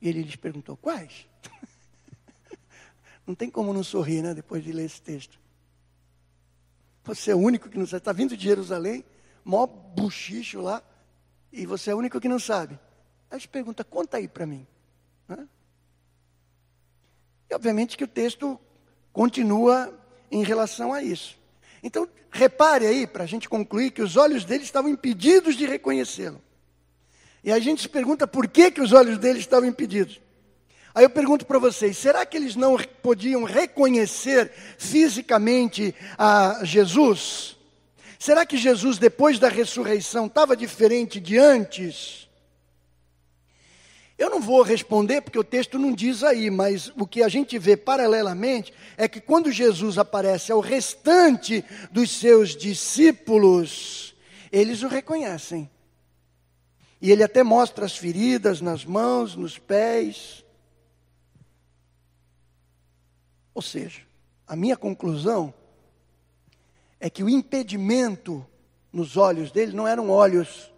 E 0.00 0.08
ele 0.08 0.22
lhes 0.22 0.36
perguntou: 0.36 0.76
Quais? 0.76 1.26
não 3.26 3.34
tem 3.34 3.50
como 3.50 3.72
não 3.72 3.82
sorrir, 3.82 4.22
né, 4.22 4.34
depois 4.34 4.62
de 4.62 4.72
ler 4.72 4.84
esse 4.84 5.02
texto. 5.02 5.38
Você 7.04 7.32
é 7.32 7.34
o 7.34 7.38
único 7.38 7.68
que 7.68 7.78
não 7.78 7.86
sabe. 7.86 7.98
Está 7.98 8.12
vindo 8.12 8.36
de 8.36 8.44
Jerusalém, 8.44 9.04
mó 9.44 9.66
buchicho 9.66 10.60
lá, 10.60 10.82
e 11.52 11.66
você 11.66 11.90
é 11.90 11.94
o 11.94 11.98
único 11.98 12.20
que 12.20 12.28
não 12.28 12.38
sabe. 12.38 12.78
Aí 13.30 13.38
ele 13.38 13.48
pergunta: 13.48 13.82
Conta 13.82 14.18
aí 14.18 14.28
para 14.28 14.46
mim. 14.46 14.64
Né? 15.26 15.48
E 17.50 17.54
obviamente 17.54 17.96
que 17.96 18.04
o 18.04 18.08
texto 18.08 18.60
continua 19.12 19.98
em 20.30 20.44
relação 20.44 20.92
a 20.92 21.02
isso. 21.02 21.39
Então, 21.82 22.08
repare 22.30 22.86
aí, 22.86 23.06
para 23.06 23.24
a 23.24 23.26
gente 23.26 23.48
concluir, 23.48 23.90
que 23.90 24.02
os 24.02 24.16
olhos 24.16 24.44
dele 24.44 24.64
estavam 24.64 24.90
impedidos 24.90 25.56
de 25.56 25.66
reconhecê-lo. 25.66 26.40
E 27.42 27.50
a 27.50 27.58
gente 27.58 27.82
se 27.82 27.88
pergunta 27.88 28.26
por 28.26 28.46
que, 28.46 28.70
que 28.70 28.80
os 28.80 28.92
olhos 28.92 29.18
dele 29.18 29.38
estavam 29.38 29.68
impedidos. 29.68 30.20
Aí 30.94 31.04
eu 31.04 31.10
pergunto 31.10 31.46
para 31.46 31.58
vocês: 31.58 31.96
será 31.96 32.26
que 32.26 32.36
eles 32.36 32.56
não 32.56 32.76
podiam 33.02 33.44
reconhecer 33.44 34.52
fisicamente 34.78 35.94
a 36.18 36.60
Jesus? 36.64 37.56
Será 38.18 38.44
que 38.44 38.58
Jesus, 38.58 38.98
depois 38.98 39.38
da 39.38 39.48
ressurreição, 39.48 40.26
estava 40.26 40.56
diferente 40.56 41.18
de 41.18 41.38
antes? 41.38 42.28
Eu 44.20 44.28
não 44.28 44.38
vou 44.38 44.60
responder 44.60 45.22
porque 45.22 45.38
o 45.38 45.42
texto 45.42 45.78
não 45.78 45.94
diz 45.94 46.22
aí, 46.22 46.50
mas 46.50 46.88
o 46.88 47.06
que 47.06 47.22
a 47.22 47.28
gente 47.28 47.58
vê 47.58 47.74
paralelamente 47.74 48.70
é 48.98 49.08
que 49.08 49.18
quando 49.18 49.50
Jesus 49.50 49.96
aparece 49.96 50.52
ao 50.52 50.60
restante 50.60 51.64
dos 51.90 52.10
seus 52.10 52.54
discípulos, 52.54 54.14
eles 54.52 54.82
o 54.82 54.88
reconhecem. 54.88 55.70
E 57.00 57.10
ele 57.10 57.22
até 57.22 57.42
mostra 57.42 57.86
as 57.86 57.96
feridas 57.96 58.60
nas 58.60 58.84
mãos, 58.84 59.34
nos 59.34 59.56
pés. 59.56 60.44
Ou 63.54 63.62
seja, 63.62 64.02
a 64.46 64.54
minha 64.54 64.76
conclusão 64.76 65.54
é 67.00 67.08
que 67.08 67.24
o 67.24 67.28
impedimento 67.30 68.46
nos 68.92 69.16
olhos 69.16 69.50
dele 69.50 69.72
não 69.72 69.88
eram 69.88 70.10
olhos 70.10 70.70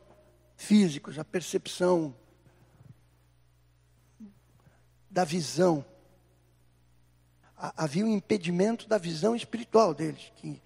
físicos, 0.54 1.18
a 1.18 1.24
percepção 1.24 2.14
da 5.12 5.24
visão. 5.24 5.84
Havia 7.56 8.04
um 8.04 8.14
impedimento 8.16 8.88
da 8.88 8.98
visão 8.98 9.36
espiritual 9.36 9.94
deles, 9.94 10.32
que 10.36 10.60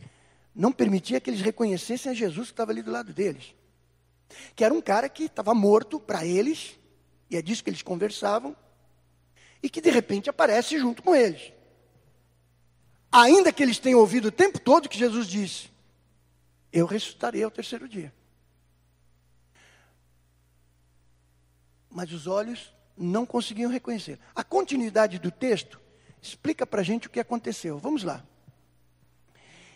não 0.55 0.73
permitia 0.73 1.21
que 1.21 1.29
eles 1.29 1.43
reconhecessem 1.43 2.13
a 2.13 2.15
Jesus 2.15 2.47
que 2.47 2.53
estava 2.53 2.71
ali 2.71 2.81
do 2.81 2.91
lado 2.91 3.13
deles. 3.13 3.55
Que 4.55 4.65
era 4.65 4.73
um 4.73 4.81
cara 4.81 5.09
que 5.09 5.25
estava 5.25 5.53
morto 5.53 6.01
para 6.01 6.25
eles, 6.25 6.79
e 7.29 7.37
é 7.37 7.43
disso 7.43 7.63
que 7.63 7.69
eles 7.69 7.83
conversavam, 7.83 8.57
e 9.63 9.69
que 9.69 9.81
de 9.81 9.91
repente 9.91 10.31
aparece 10.31 10.79
junto 10.79 11.03
com 11.03 11.15
eles. 11.15 11.53
Ainda 13.11 13.53
que 13.53 13.63
eles 13.63 13.79
tenham 13.79 14.01
ouvido 14.01 14.29
o 14.29 14.33
tempo 14.33 14.61
todo 14.61 14.89
que 14.89 14.99
Jesus 14.99 15.27
disse: 15.27 15.71
Eu 16.73 16.87
ressuscitarei 16.87 17.43
ao 17.43 17.51
terceiro 17.51 17.89
dia. 17.89 18.13
Mas 21.91 22.13
os 22.13 22.27
olhos 22.27 22.76
não 22.97 23.27
conseguiam 23.27 23.71
reconhecer. 23.71 24.19
A 24.35 24.43
continuidade 24.43 25.19
do 25.19 25.31
texto 25.31 25.81
explica 26.21 26.67
para 26.67 26.81
a 26.81 26.85
gente 26.85 27.07
o 27.07 27.11
que 27.11 27.21
aconteceu. 27.21 27.79
Vamos 27.79 28.03
lá. 28.03 28.25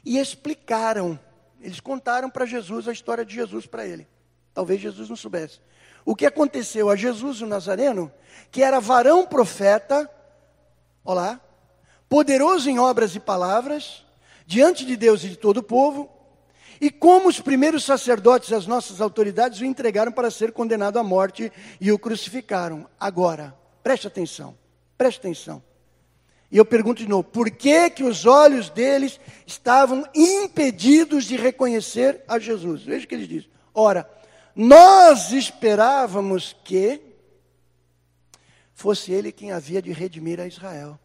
E 0.04 0.18
explicaram, 0.18 1.18
eles 1.60 1.80
contaram 1.80 2.30
para 2.30 2.46
Jesus 2.46 2.88
a 2.88 2.92
história 2.92 3.24
de 3.24 3.34
Jesus 3.34 3.66
para 3.66 3.86
ele. 3.86 4.08
Talvez 4.54 4.80
Jesus 4.80 5.08
não 5.08 5.16
soubesse. 5.16 5.60
O 6.04 6.16
que 6.16 6.26
aconteceu 6.26 6.88
a 6.88 6.96
Jesus 6.96 7.42
o 7.42 7.46
Nazareno, 7.46 8.10
que 8.50 8.62
era 8.62 8.80
varão 8.80 9.26
profeta, 9.26 10.10
olá, 11.04 11.40
poderoso 12.08 12.68
em 12.70 12.78
obras 12.78 13.14
e 13.14 13.20
palavras, 13.20 14.04
diante 14.46 14.84
de 14.84 14.96
Deus 14.96 15.22
e 15.22 15.28
de 15.28 15.36
todo 15.36 15.58
o 15.58 15.62
povo, 15.62 16.10
e 16.81 16.91
como 16.91 17.28
os 17.28 17.41
primeiros 17.41 17.85
sacerdotes, 17.85 18.53
as 18.53 18.66
nossas 18.66 19.01
autoridades, 19.01 19.61
o 19.61 19.64
entregaram 19.64 20.11
para 20.11 20.31
ser 20.31 20.53
condenado 20.53 20.99
à 20.99 21.03
morte 21.03 21.53
e 21.81 21.93
o 21.93 21.99
crucificaram. 21.99 22.89
Agora, 22.99 23.55
preste 23.83 24.07
atenção, 24.07 24.57
preste 24.97 25.18
atenção. 25.18 25.62
E 26.51 26.57
eu 26.57 26.64
pergunto 26.64 27.03
de 27.03 27.09
novo: 27.09 27.24
por 27.24 27.51
que, 27.51 27.91
que 27.91 28.03
os 28.03 28.24
olhos 28.24 28.70
deles 28.70 29.20
estavam 29.47 30.05
impedidos 30.14 31.26
de 31.26 31.37
reconhecer 31.37 32.22
a 32.26 32.39
Jesus? 32.39 32.83
Veja 32.83 33.05
o 33.05 33.09
que 33.09 33.14
eles 33.14 33.28
dizem. 33.28 33.51
Ora, 33.74 34.11
nós 34.57 35.33
esperávamos 35.33 36.57
que 36.64 37.01
fosse 38.72 39.12
ele 39.12 39.31
quem 39.31 39.53
havia 39.53 39.83
de 39.83 39.93
redimir 39.93 40.41
a 40.41 40.47
Israel. 40.47 40.99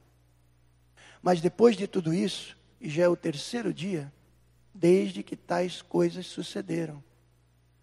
Mas 1.22 1.42
depois 1.42 1.76
de 1.76 1.88
tudo 1.88 2.14
isso, 2.14 2.56
e 2.80 2.90
já 2.90 3.04
é 3.04 3.08
o 3.10 3.16
terceiro 3.16 3.74
dia, 3.74 4.12
desde 4.76 5.24
que 5.24 5.38
tais 5.38 5.82
coisas 5.82 6.28
sucederam. 6.28 7.02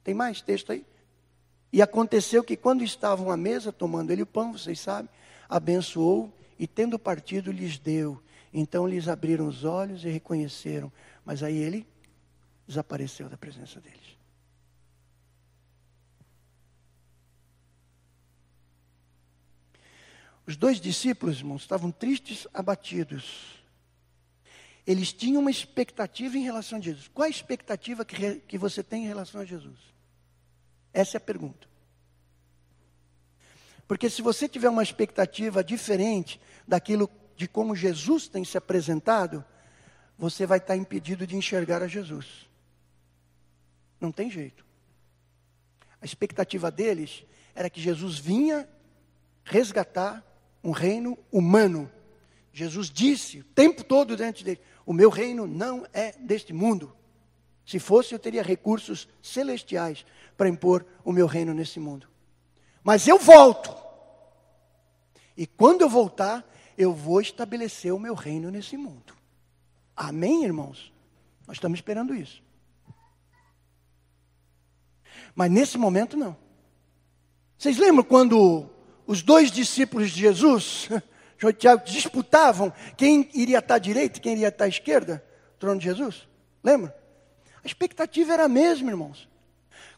Tem 0.04 0.12
mais 0.12 0.42
texto 0.42 0.72
aí? 0.72 0.84
E 1.72 1.80
aconteceu 1.80 2.44
que 2.44 2.54
quando 2.54 2.84
estavam 2.84 3.30
à 3.30 3.36
mesa 3.36 3.72
tomando 3.72 4.10
ele 4.10 4.22
o 4.22 4.26
pão, 4.26 4.52
vocês 4.52 4.78
sabem, 4.78 5.08
abençoou 5.48 6.30
e 6.58 6.66
tendo 6.66 6.98
partido 6.98 7.50
lhes 7.50 7.78
deu. 7.78 8.22
Então 8.52 8.86
lhes 8.86 9.08
abriram 9.08 9.48
os 9.48 9.64
olhos 9.64 10.04
e 10.04 10.10
reconheceram, 10.10 10.92
mas 11.24 11.42
aí 11.42 11.56
ele 11.56 11.86
desapareceu 12.66 13.26
da 13.30 13.38
presença 13.38 13.80
deles. 13.80 14.12
Os 20.46 20.56
dois 20.56 20.78
discípulos, 20.78 21.38
irmãos, 21.38 21.62
estavam 21.62 21.90
tristes, 21.90 22.46
abatidos 22.52 23.61
eles 24.86 25.12
tinham 25.12 25.40
uma 25.40 25.50
expectativa 25.50 26.36
em 26.36 26.42
relação 26.42 26.78
a 26.78 26.80
Jesus. 26.80 27.08
Qual 27.08 27.26
a 27.26 27.30
expectativa 27.30 28.04
que, 28.04 28.36
que 28.40 28.58
você 28.58 28.82
tem 28.82 29.04
em 29.04 29.08
relação 29.08 29.40
a 29.40 29.44
Jesus? 29.44 29.78
Essa 30.92 31.16
é 31.16 31.18
a 31.18 31.20
pergunta. 31.20 31.68
Porque 33.86 34.08
se 34.08 34.22
você 34.22 34.48
tiver 34.48 34.68
uma 34.68 34.82
expectativa 34.82 35.62
diferente 35.62 36.40
daquilo 36.66 37.10
de 37.36 37.46
como 37.46 37.76
Jesus 37.76 38.28
tem 38.28 38.44
se 38.44 38.56
apresentado, 38.56 39.44
você 40.18 40.46
vai 40.46 40.58
estar 40.58 40.76
impedido 40.76 41.26
de 41.26 41.36
enxergar 41.36 41.82
a 41.82 41.88
Jesus. 41.88 42.48
Não 44.00 44.10
tem 44.10 44.30
jeito. 44.30 44.64
A 46.00 46.04
expectativa 46.04 46.70
deles 46.70 47.24
era 47.54 47.70
que 47.70 47.80
Jesus 47.80 48.18
vinha 48.18 48.68
resgatar 49.44 50.24
um 50.62 50.70
reino 50.70 51.18
humano. 51.30 51.90
Jesus 52.52 52.90
disse 52.90 53.40
o 53.40 53.44
tempo 53.44 53.82
todo 53.84 54.16
diante 54.16 54.44
dele: 54.44 54.60
o 54.84 54.92
meu 54.92 55.10
reino 55.10 55.46
não 55.46 55.86
é 55.92 56.12
deste 56.12 56.52
mundo. 56.52 56.94
Se 57.64 57.78
fosse, 57.78 58.14
eu 58.14 58.18
teria 58.18 58.42
recursos 58.42 59.08
celestiais 59.22 60.04
para 60.36 60.48
impor 60.48 60.84
o 61.04 61.12
meu 61.12 61.26
reino 61.26 61.54
nesse 61.54 61.78
mundo. 61.78 62.08
Mas 62.82 63.06
eu 63.06 63.18
volto. 63.18 63.74
E 65.36 65.46
quando 65.46 65.82
eu 65.82 65.88
voltar, 65.88 66.44
eu 66.76 66.92
vou 66.92 67.20
estabelecer 67.20 67.92
o 67.92 67.98
meu 67.98 68.14
reino 68.14 68.50
nesse 68.50 68.76
mundo. 68.76 69.14
Amém, 69.96 70.44
irmãos? 70.44 70.92
Nós 71.46 71.56
estamos 71.56 71.78
esperando 71.78 72.14
isso. 72.14 72.42
Mas 75.34 75.50
nesse 75.50 75.78
momento, 75.78 76.16
não. 76.16 76.36
Vocês 77.56 77.78
lembram 77.78 78.04
quando 78.04 78.68
os 79.06 79.22
dois 79.22 79.50
discípulos 79.50 80.10
de 80.10 80.20
Jesus 80.20 80.88
João 81.42 81.52
Tiago 81.52 81.84
disputavam 81.84 82.72
quem 82.96 83.28
iria 83.34 83.58
estar 83.58 83.74
à 83.74 83.78
direita 83.78 84.16
e 84.16 84.22
quem 84.22 84.34
iria 84.34 84.46
estar 84.46 84.66
à 84.66 84.68
esquerda, 84.68 85.24
o 85.56 85.58
trono 85.58 85.80
de 85.80 85.86
Jesus. 85.86 86.28
Lembra? 86.62 86.96
A 87.64 87.66
expectativa 87.66 88.32
era 88.32 88.44
a 88.44 88.48
mesma, 88.48 88.90
irmãos. 88.90 89.28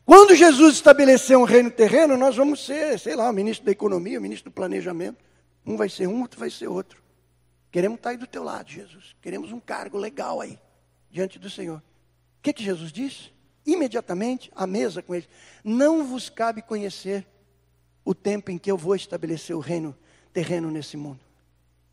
Quando 0.06 0.34
Jesus 0.34 0.76
estabeleceu 0.76 1.38
um 1.38 1.44
reino 1.44 1.70
terreno, 1.70 2.16
nós 2.16 2.34
vamos 2.34 2.64
ser, 2.64 2.98
sei 2.98 3.14
lá, 3.14 3.28
o 3.28 3.32
ministro 3.34 3.66
da 3.66 3.72
economia, 3.72 4.18
o 4.18 4.22
ministro 4.22 4.50
do 4.50 4.54
planejamento. 4.54 5.22
Um 5.66 5.76
vai 5.76 5.90
ser 5.90 6.06
um, 6.06 6.22
outro 6.22 6.40
vai 6.40 6.48
ser 6.48 6.66
outro. 6.66 7.02
Queremos 7.70 7.98
estar 7.98 8.08
aí 8.08 8.16
do 8.16 8.26
teu 8.26 8.42
lado, 8.42 8.70
Jesus. 8.70 9.14
Queremos 9.20 9.52
um 9.52 9.60
cargo 9.60 9.98
legal 9.98 10.40
aí, 10.40 10.58
diante 11.10 11.38
do 11.38 11.50
Senhor. 11.50 11.76
O 12.38 12.42
que, 12.42 12.54
que 12.54 12.64
Jesus 12.64 12.90
disse? 12.90 13.34
Imediatamente, 13.66 14.50
à 14.56 14.66
mesa 14.66 15.02
com 15.02 15.14
eles. 15.14 15.28
Não 15.62 16.06
vos 16.06 16.30
cabe 16.30 16.62
conhecer 16.62 17.26
o 18.02 18.14
tempo 18.14 18.50
em 18.50 18.56
que 18.56 18.70
eu 18.70 18.78
vou 18.78 18.96
estabelecer 18.96 19.54
o 19.54 19.60
reino 19.60 19.94
terreno 20.32 20.70
nesse 20.70 20.96
mundo. 20.96 21.23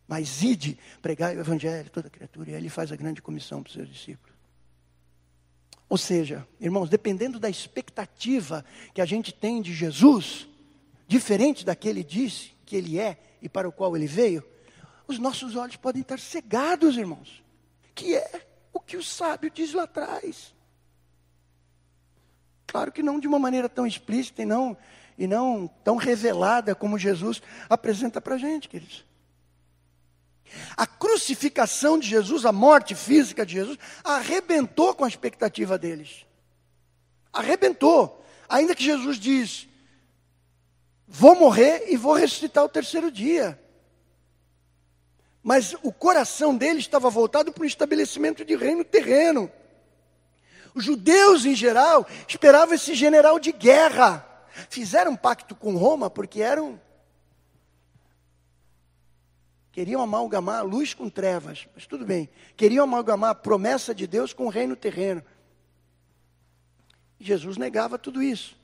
Mas 0.06 0.42
ide, 0.42 0.78
pregai 1.00 1.36
o 1.36 1.40
evangelho, 1.40 1.90
toda 1.90 2.10
criatura, 2.10 2.50
e 2.50 2.54
aí 2.54 2.60
ele 2.60 2.68
faz 2.68 2.92
a 2.92 2.96
grande 2.96 3.22
comissão 3.22 3.62
para 3.62 3.68
os 3.68 3.74
seus 3.74 3.88
discípulos. 3.88 4.32
Ou 5.88 5.98
seja, 5.98 6.46
irmãos, 6.58 6.88
dependendo 6.88 7.38
da 7.38 7.50
expectativa 7.50 8.64
que 8.94 9.00
a 9.00 9.04
gente 9.04 9.32
tem 9.32 9.60
de 9.60 9.74
Jesus, 9.74 10.48
diferente 11.06 11.66
daquele 11.66 12.02
disse 12.02 12.52
que 12.64 12.76
ele 12.76 12.98
é 12.98 13.18
e 13.42 13.48
para 13.48 13.68
o 13.68 13.72
qual 13.72 13.94
ele 13.94 14.06
veio, 14.06 14.42
os 15.06 15.18
nossos 15.18 15.54
olhos 15.54 15.76
podem 15.76 16.00
estar 16.00 16.18
cegados, 16.18 16.96
irmãos. 16.96 17.42
Que 17.94 18.16
é 18.16 18.46
o 18.72 18.80
que 18.80 18.96
o 18.96 19.02
sábio 19.02 19.50
diz 19.50 19.74
lá 19.74 19.82
atrás. 19.82 20.54
Claro 22.66 22.90
que 22.90 23.02
não 23.02 23.20
de 23.20 23.28
uma 23.28 23.38
maneira 23.38 23.68
tão 23.68 23.86
explícita 23.86 24.40
e 24.40 24.46
não, 24.46 24.74
e 25.18 25.26
não 25.26 25.68
tão 25.84 25.96
revelada 25.96 26.74
como 26.74 26.98
Jesus 26.98 27.42
apresenta 27.68 28.18
para 28.18 28.36
a 28.36 28.38
gente, 28.38 28.66
queridos. 28.66 29.04
A 30.76 30.86
crucificação 30.86 31.98
de 31.98 32.08
Jesus, 32.08 32.44
a 32.44 32.52
morte 32.52 32.94
física 32.94 33.44
de 33.44 33.54
Jesus, 33.54 33.78
arrebentou 34.04 34.94
com 34.94 35.04
a 35.04 35.08
expectativa 35.08 35.78
deles. 35.78 36.26
Arrebentou. 37.32 38.24
Ainda 38.48 38.74
que 38.74 38.84
Jesus 38.84 39.18
diz: 39.18 39.68
Vou 41.06 41.34
morrer 41.34 41.86
e 41.88 41.96
vou 41.96 42.14
ressuscitar 42.14 42.64
o 42.64 42.68
terceiro 42.68 43.10
dia. 43.10 43.58
Mas 45.42 45.74
o 45.82 45.92
coração 45.92 46.56
dele 46.56 46.78
estava 46.78 47.10
voltado 47.10 47.52
para 47.52 47.62
o 47.62 47.66
estabelecimento 47.66 48.44
de 48.44 48.54
reino 48.54 48.84
terreno. 48.84 49.50
Os 50.74 50.84
judeus, 50.84 51.44
em 51.44 51.54
geral, 51.54 52.06
esperavam 52.28 52.74
esse 52.74 52.94
general 52.94 53.38
de 53.38 53.52
guerra. 53.52 54.26
Fizeram 54.70 55.16
pacto 55.16 55.54
com 55.54 55.76
Roma 55.76 56.08
porque 56.08 56.40
eram. 56.40 56.80
Queriam 59.72 60.02
amalgamar 60.02 60.64
luz 60.64 60.92
com 60.92 61.08
trevas, 61.08 61.66
mas 61.74 61.86
tudo 61.86 62.04
bem. 62.04 62.28
Queriam 62.56 62.84
amalgamar 62.84 63.30
a 63.30 63.34
promessa 63.34 63.94
de 63.94 64.06
Deus 64.06 64.34
com 64.34 64.44
o 64.44 64.50
reino 64.50 64.76
terreno. 64.76 65.22
Jesus 67.18 67.56
negava 67.56 67.98
tudo 67.98 68.22
isso. 68.22 68.54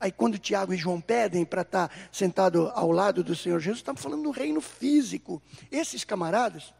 Aí 0.00 0.10
quando 0.10 0.38
Tiago 0.38 0.72
e 0.72 0.76
João 0.76 0.98
pedem 0.98 1.44
para 1.44 1.60
estar 1.60 1.88
tá 1.88 1.94
sentado 2.10 2.72
ao 2.74 2.90
lado 2.90 3.22
do 3.22 3.36
Senhor 3.36 3.60
Jesus, 3.60 3.78
estamos 3.78 4.00
falando 4.00 4.22
do 4.22 4.30
reino 4.30 4.62
físico. 4.62 5.42
Esses 5.70 6.04
camaradas 6.04 6.72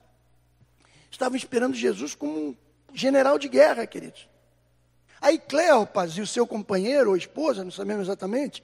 estavam 1.11 1.37
esperando 1.37 1.75
Jesus 1.75 2.15
como 2.15 2.39
um 2.39 2.57
general 2.95 3.39
de 3.39 3.49
guerra, 3.49 3.87
queridos. 3.87 4.27
Aí 5.21 5.39
Cleopas 5.39 6.13
e 6.13 6.23
o 6.23 6.27
seu 6.27 6.47
companheiro 6.47 7.11
ou 7.11 7.17
esposa, 7.17 7.63
não 7.63 7.71
sabemos 7.71 8.07
exatamente, 8.07 8.63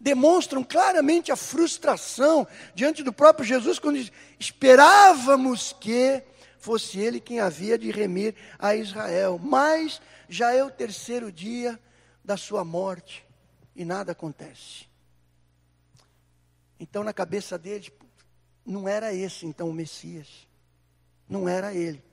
demonstram 0.00 0.62
claramente 0.62 1.32
a 1.32 1.36
frustração 1.36 2.46
diante 2.74 3.02
do 3.02 3.12
próprio 3.12 3.46
Jesus 3.46 3.78
quando 3.78 3.98
diz: 3.98 4.12
esperávamos 4.38 5.74
que 5.78 6.22
fosse 6.58 6.98
ele 6.98 7.20
quem 7.20 7.40
havia 7.40 7.78
de 7.78 7.90
remir 7.90 8.34
a 8.58 8.74
Israel, 8.74 9.40
mas 9.42 10.00
já 10.28 10.52
é 10.52 10.62
o 10.62 10.70
terceiro 10.70 11.32
dia 11.32 11.78
da 12.24 12.36
sua 12.36 12.64
morte 12.64 13.26
e 13.74 13.84
nada 13.84 14.12
acontece. 14.12 14.86
Então, 16.80 17.02
na 17.02 17.12
cabeça 17.12 17.58
deles, 17.58 17.90
não 18.64 18.88
era 18.88 19.12
esse 19.12 19.46
então 19.46 19.68
o 19.68 19.72
Messias, 19.72 20.46
não 21.28 21.48
era 21.48 21.74
ele. 21.74 22.04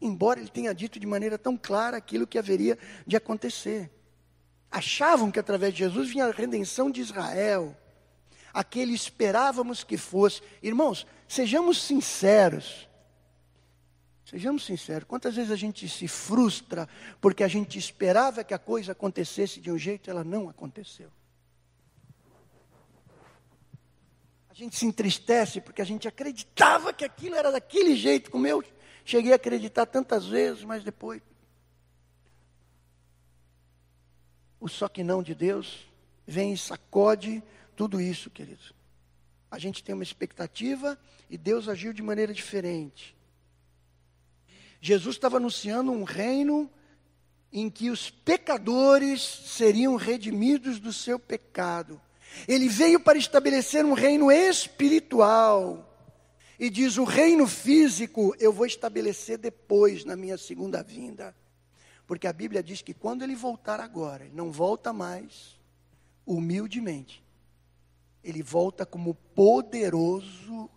Embora 0.00 0.40
ele 0.40 0.50
tenha 0.50 0.74
dito 0.74 0.98
de 1.00 1.06
maneira 1.06 1.38
tão 1.38 1.56
clara 1.56 1.96
aquilo 1.96 2.26
que 2.26 2.38
haveria 2.38 2.78
de 3.06 3.16
acontecer. 3.16 3.90
Achavam 4.76 5.30
que 5.30 5.38
através 5.38 5.72
de 5.72 5.78
Jesus 5.78 6.10
vinha 6.10 6.26
a 6.26 6.30
redenção 6.30 6.90
de 6.90 7.00
Israel, 7.00 7.74
aquele 8.52 8.92
esperávamos 8.92 9.82
que 9.82 9.96
fosse. 9.96 10.42
Irmãos, 10.62 11.06
sejamos 11.26 11.80
sinceros. 11.80 12.86
Sejamos 14.26 14.66
sinceros, 14.66 15.08
quantas 15.08 15.34
vezes 15.34 15.50
a 15.50 15.56
gente 15.56 15.88
se 15.88 16.06
frustra 16.06 16.86
porque 17.22 17.42
a 17.42 17.48
gente 17.48 17.78
esperava 17.78 18.44
que 18.44 18.52
a 18.52 18.58
coisa 18.58 18.92
acontecesse 18.92 19.60
de 19.60 19.70
um 19.70 19.78
jeito 19.78 20.08
e 20.08 20.10
ela 20.10 20.22
não 20.22 20.46
aconteceu? 20.46 21.10
A 24.50 24.52
gente 24.52 24.76
se 24.76 24.84
entristece 24.84 25.58
porque 25.62 25.80
a 25.80 25.86
gente 25.86 26.06
acreditava 26.06 26.92
que 26.92 27.04
aquilo 27.06 27.34
era 27.34 27.50
daquele 27.50 27.96
jeito, 27.96 28.30
como 28.30 28.46
eu 28.46 28.62
cheguei 29.06 29.32
a 29.32 29.36
acreditar 29.36 29.86
tantas 29.86 30.26
vezes, 30.26 30.64
mas 30.64 30.84
depois. 30.84 31.22
O 34.60 34.68
só 34.68 34.88
que 34.88 35.04
não 35.04 35.22
de 35.22 35.34
Deus 35.34 35.86
vem 36.26 36.52
e 36.52 36.58
sacode 36.58 37.42
tudo 37.74 38.00
isso, 38.00 38.30
queridos. 38.30 38.72
A 39.50 39.58
gente 39.58 39.84
tem 39.84 39.94
uma 39.94 40.02
expectativa 40.02 40.98
e 41.30 41.36
Deus 41.36 41.68
agiu 41.68 41.92
de 41.92 42.02
maneira 42.02 42.32
diferente. 42.32 43.14
Jesus 44.80 45.16
estava 45.16 45.36
anunciando 45.36 45.92
um 45.92 46.04
reino 46.04 46.70
em 47.52 47.70
que 47.70 47.90
os 47.90 48.10
pecadores 48.10 49.22
seriam 49.22 49.96
redimidos 49.96 50.78
do 50.78 50.92
seu 50.92 51.18
pecado. 51.18 52.00
Ele 52.46 52.68
veio 52.68 53.00
para 53.00 53.18
estabelecer 53.18 53.84
um 53.84 53.94
reino 53.94 54.30
espiritual. 54.30 55.92
E 56.58 56.68
diz: 56.70 56.96
o 56.96 57.04
reino 57.04 57.46
físico 57.46 58.34
eu 58.38 58.52
vou 58.52 58.66
estabelecer 58.66 59.38
depois, 59.38 60.04
na 60.04 60.16
minha 60.16 60.36
segunda 60.36 60.82
vinda. 60.82 61.34
Porque 62.06 62.26
a 62.26 62.32
Bíblia 62.32 62.62
diz 62.62 62.82
que 62.82 62.94
quando 62.94 63.22
ele 63.22 63.34
voltar 63.34 63.80
agora, 63.80 64.24
ele 64.24 64.34
não 64.34 64.52
volta 64.52 64.92
mais 64.92 65.58
humildemente. 66.24 67.22
Ele 68.22 68.42
volta 68.42 68.86
como 68.86 69.14
poderoso 69.34 70.70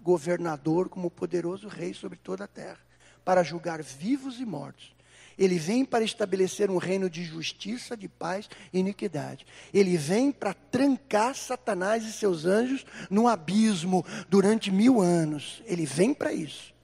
governador, 0.00 0.88
como 0.88 1.10
poderoso 1.10 1.68
rei 1.68 1.92
sobre 1.92 2.18
toda 2.18 2.44
a 2.44 2.48
terra 2.48 2.88
para 3.24 3.42
julgar 3.42 3.82
vivos 3.82 4.40
e 4.40 4.46
mortos. 4.46 4.96
Ele 5.36 5.58
vem 5.58 5.84
para 5.84 6.02
estabelecer 6.02 6.70
um 6.70 6.78
reino 6.78 7.10
de 7.10 7.22
justiça, 7.22 7.96
de 7.96 8.08
paz 8.08 8.48
e 8.72 8.78
iniquidade. 8.78 9.46
Ele 9.72 9.96
vem 9.98 10.32
para 10.32 10.54
trancar 10.54 11.34
Satanás 11.34 12.04
e 12.04 12.12
seus 12.12 12.46
anjos 12.46 12.86
no 13.10 13.28
abismo 13.28 14.04
durante 14.28 14.70
mil 14.70 15.00
anos. 15.00 15.62
Ele 15.66 15.84
vem 15.84 16.14
para 16.14 16.32
isso. 16.32 16.74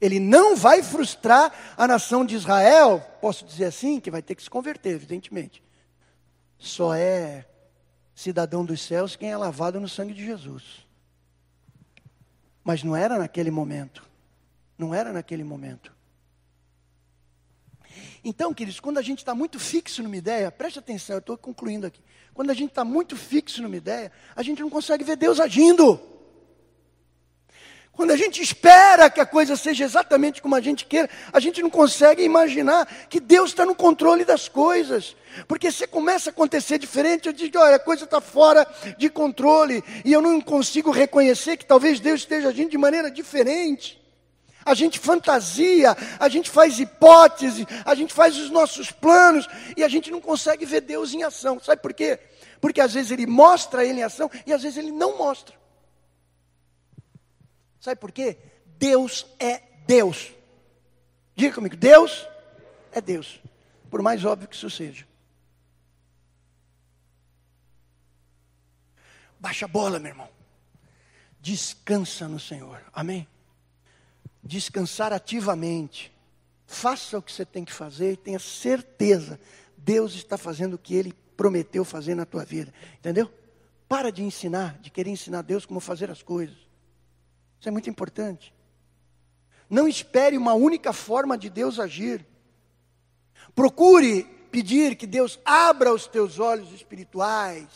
Ele 0.00 0.20
não 0.20 0.54
vai 0.54 0.82
frustrar 0.82 1.52
a 1.76 1.86
nação 1.86 2.24
de 2.24 2.34
Israel, 2.36 3.00
posso 3.20 3.44
dizer 3.44 3.64
assim, 3.64 3.98
que 3.98 4.10
vai 4.10 4.22
ter 4.22 4.34
que 4.34 4.42
se 4.42 4.50
converter, 4.50 4.90
evidentemente. 4.90 5.62
Só 6.58 6.94
é 6.94 7.46
cidadão 8.14 8.64
dos 8.64 8.80
céus 8.80 9.16
quem 9.16 9.30
é 9.30 9.36
lavado 9.36 9.80
no 9.80 9.88
sangue 9.88 10.14
de 10.14 10.24
Jesus. 10.24 10.86
Mas 12.62 12.82
não 12.82 12.94
era 12.94 13.18
naquele 13.18 13.50
momento. 13.50 14.02
Não 14.76 14.94
era 14.94 15.12
naquele 15.12 15.42
momento. 15.42 15.92
Então, 18.24 18.52
queridos, 18.52 18.80
quando 18.80 18.98
a 18.98 19.02
gente 19.02 19.18
está 19.18 19.34
muito 19.34 19.58
fixo 19.58 20.02
numa 20.02 20.16
ideia, 20.16 20.50
preste 20.50 20.78
atenção, 20.78 21.16
eu 21.16 21.20
estou 21.20 21.36
concluindo 21.36 21.86
aqui. 21.86 22.00
Quando 22.34 22.50
a 22.50 22.54
gente 22.54 22.70
está 22.70 22.84
muito 22.84 23.16
fixo 23.16 23.62
numa 23.62 23.76
ideia, 23.76 24.12
a 24.36 24.42
gente 24.42 24.60
não 24.60 24.70
consegue 24.70 25.02
ver 25.02 25.16
Deus 25.16 25.40
agindo. 25.40 26.00
Quando 27.98 28.12
a 28.12 28.16
gente 28.16 28.40
espera 28.40 29.10
que 29.10 29.20
a 29.20 29.26
coisa 29.26 29.56
seja 29.56 29.82
exatamente 29.82 30.40
como 30.40 30.54
a 30.54 30.60
gente 30.60 30.84
quer, 30.84 31.10
a 31.32 31.40
gente 31.40 31.60
não 31.60 31.68
consegue 31.68 32.22
imaginar 32.22 32.86
que 33.10 33.18
Deus 33.18 33.50
está 33.50 33.66
no 33.66 33.74
controle 33.74 34.24
das 34.24 34.48
coisas. 34.48 35.16
Porque 35.48 35.72
se 35.72 35.84
começa 35.84 36.30
a 36.30 36.32
acontecer 36.32 36.78
diferente, 36.78 37.26
eu 37.26 37.32
digo, 37.32 37.58
olha, 37.58 37.74
a 37.74 37.80
coisa 37.80 38.04
está 38.04 38.20
fora 38.20 38.64
de 38.96 39.10
controle, 39.10 39.82
e 40.04 40.12
eu 40.12 40.22
não 40.22 40.40
consigo 40.40 40.92
reconhecer 40.92 41.56
que 41.56 41.66
talvez 41.66 41.98
Deus 41.98 42.20
esteja 42.20 42.50
agindo 42.50 42.70
de 42.70 42.78
maneira 42.78 43.10
diferente 43.10 43.98
a 44.64 44.74
gente 44.74 44.98
fantasia, 44.98 45.96
a 46.20 46.28
gente 46.28 46.50
faz 46.50 46.78
hipótese, 46.78 47.66
a 47.86 47.94
gente 47.94 48.12
faz 48.12 48.36
os 48.36 48.50
nossos 48.50 48.92
planos 48.92 49.48
e 49.74 49.82
a 49.82 49.88
gente 49.88 50.10
não 50.10 50.20
consegue 50.20 50.66
ver 50.66 50.82
Deus 50.82 51.14
em 51.14 51.22
ação. 51.22 51.58
Sabe 51.58 51.80
por 51.80 51.94
quê? 51.94 52.18
Porque 52.60 52.80
às 52.80 52.92
vezes 52.92 53.10
ele 53.10 53.26
mostra 53.26 53.82
ele 53.82 54.00
em 54.00 54.04
ação 54.04 54.30
e 54.46 54.52
às 54.52 54.62
vezes 54.62 54.76
ele 54.76 54.92
não 54.92 55.16
mostra. 55.16 55.57
Sabe 57.88 57.98
por 57.98 58.12
quê? 58.12 58.36
Deus 58.78 59.26
é 59.40 59.62
Deus. 59.86 60.30
Diga 61.34 61.54
comigo, 61.54 61.74
Deus 61.74 62.28
é 62.92 63.00
Deus. 63.00 63.40
Por 63.88 64.02
mais 64.02 64.26
óbvio 64.26 64.46
que 64.46 64.54
isso 64.54 64.68
seja. 64.68 65.08
Baixa 69.40 69.64
a 69.64 69.68
bola, 69.68 69.98
meu 69.98 70.10
irmão. 70.10 70.28
Descansa 71.40 72.28
no 72.28 72.38
Senhor. 72.38 72.84
Amém? 72.92 73.26
descansar 74.42 75.12
ativamente. 75.12 76.12
Faça 76.66 77.18
o 77.18 77.22
que 77.22 77.32
você 77.32 77.46
tem 77.46 77.64
que 77.64 77.72
fazer 77.72 78.12
e 78.12 78.16
tenha 78.16 78.38
certeza, 78.38 79.40
Deus 79.76 80.14
está 80.14 80.36
fazendo 80.36 80.74
o 80.74 80.78
que 80.78 80.94
Ele 80.94 81.14
prometeu 81.36 81.86
fazer 81.86 82.14
na 82.14 82.26
tua 82.26 82.44
vida. 82.44 82.72
Entendeu? 82.98 83.32
Para 83.88 84.12
de 84.12 84.22
ensinar, 84.22 84.78
de 84.78 84.90
querer 84.90 85.10
ensinar 85.10 85.40
Deus 85.40 85.64
como 85.64 85.80
fazer 85.80 86.10
as 86.10 86.22
coisas. 86.22 86.67
Isso 87.58 87.68
é 87.68 87.72
muito 87.72 87.90
importante. 87.90 88.54
Não 89.68 89.86
espere 89.86 90.36
uma 90.36 90.54
única 90.54 90.92
forma 90.92 91.36
de 91.36 91.50
Deus 91.50 91.78
agir. 91.78 92.24
Procure 93.54 94.24
pedir 94.50 94.96
que 94.96 95.06
Deus 95.06 95.38
abra 95.44 95.92
os 95.92 96.06
teus 96.06 96.38
olhos 96.38 96.72
espirituais, 96.72 97.68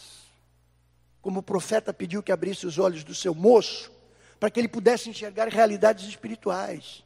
como 1.20 1.40
o 1.40 1.42
profeta 1.42 1.92
pediu 1.92 2.22
que 2.22 2.32
abrisse 2.32 2.66
os 2.66 2.78
olhos 2.78 3.04
do 3.04 3.14
seu 3.14 3.34
moço 3.34 3.92
para 4.40 4.50
que 4.50 4.58
ele 4.58 4.68
pudesse 4.68 5.08
enxergar 5.08 5.48
realidades 5.48 6.08
espirituais. 6.08 7.04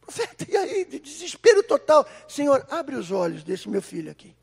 Profeta, 0.00 0.46
e 0.50 0.56
aí, 0.56 0.84
de 0.84 0.98
desespero 0.98 1.62
total, 1.62 2.04
Senhor, 2.26 2.66
abre 2.68 2.96
os 2.96 3.12
olhos 3.12 3.44
desse 3.44 3.68
meu 3.68 3.80
filho 3.80 4.10
aqui. 4.10 4.34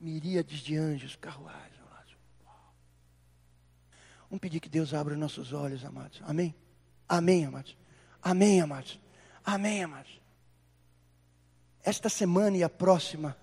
miríades 0.00 0.60
de 0.60 0.76
anjos, 0.76 1.16
carruagens. 1.16 1.77
Vamos 4.30 4.40
pedir 4.40 4.60
que 4.60 4.68
Deus 4.68 4.92
abra 4.92 5.16
nossos 5.16 5.52
olhos, 5.52 5.84
amados. 5.84 6.20
Amém? 6.24 6.54
Amém, 7.08 7.46
amados. 7.46 7.76
Amém, 8.22 8.60
amados. 8.60 9.00
Amém, 9.44 9.82
amados. 9.82 10.20
Esta 11.82 12.10
semana 12.10 12.56
e 12.56 12.62
a 12.62 12.68
próxima, 12.68 13.36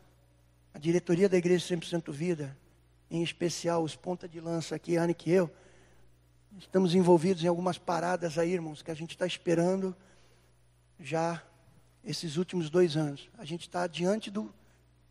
a 0.74 0.78
diretoria 0.78 1.28
da 1.28 1.38
Igreja 1.38 1.76
100% 1.76 2.12
Vida, 2.12 2.56
em 3.10 3.24
especial 3.24 3.84
os 3.84 3.96
ponta 3.96 4.28
de 4.28 4.40
lança 4.40 4.76
aqui, 4.76 4.98
Anne 4.98 5.16
e 5.26 5.32
eu, 5.32 5.50
estamos 6.60 6.94
envolvidos 6.94 7.44
em 7.44 7.48
algumas 7.48 7.78
paradas 7.78 8.38
aí, 8.38 8.54
irmãos, 8.54 8.84
que 8.84 8.92
a 8.92 8.96
gente 8.96 9.12
está 9.12 9.26
esperando 9.26 9.96
já 11.00 11.42
esses 12.04 12.38
últimos 12.38 12.70
dois 12.70 12.96
anos. 12.96 13.30
A 13.38 13.46
gente 13.46 13.62
está 13.62 13.88
diante 13.88 14.30
do, 14.30 14.54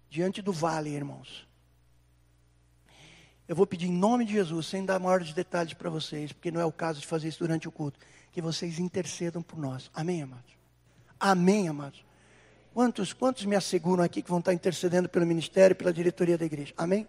diante 0.09 0.41
do 0.41 0.53
vale, 0.53 0.91
irmãos. 0.91 1.49
Eu 3.47 3.55
vou 3.55 3.67
pedir 3.67 3.89
em 3.89 3.93
nome 3.93 4.25
de 4.25 4.33
Jesus, 4.33 4.67
sem 4.67 4.85
dar 4.85 4.99
maiores 4.99 5.33
detalhes 5.33 5.75
para 5.75 5.91
vocês, 5.91 6.33
porque 6.33 6.51
não 6.51 6.61
é 6.61 6.65
o 6.65 6.73
caso 6.73 7.01
de 7.01 7.07
fazer 7.07 7.29
isso 7.29 7.41
durante 7.41 7.69
o 7.69 7.73
culto, 7.73 7.99
que 8.33 8.41
vocês 8.41 8.79
intercedam 8.79 9.43
por 9.43 9.59
nós. 9.59 9.91
Amém, 9.95 10.23
amados? 10.23 10.53
Amém, 11.21 11.69
amados? 11.69 12.05
Quantos, 12.73 13.13
quantos 13.13 13.45
me 13.45 13.55
asseguram 13.55 14.03
aqui 14.03 14.23
que 14.23 14.31
vão 14.31 14.41
estar 14.41 14.53
intercedendo 14.53 15.09
pelo 15.09 15.27
ministério 15.27 15.75
e 15.75 15.77
pela 15.77 15.93
diretoria 15.93 16.37
da 16.37 16.45
igreja? 16.45 16.75
Amém? 16.77 17.07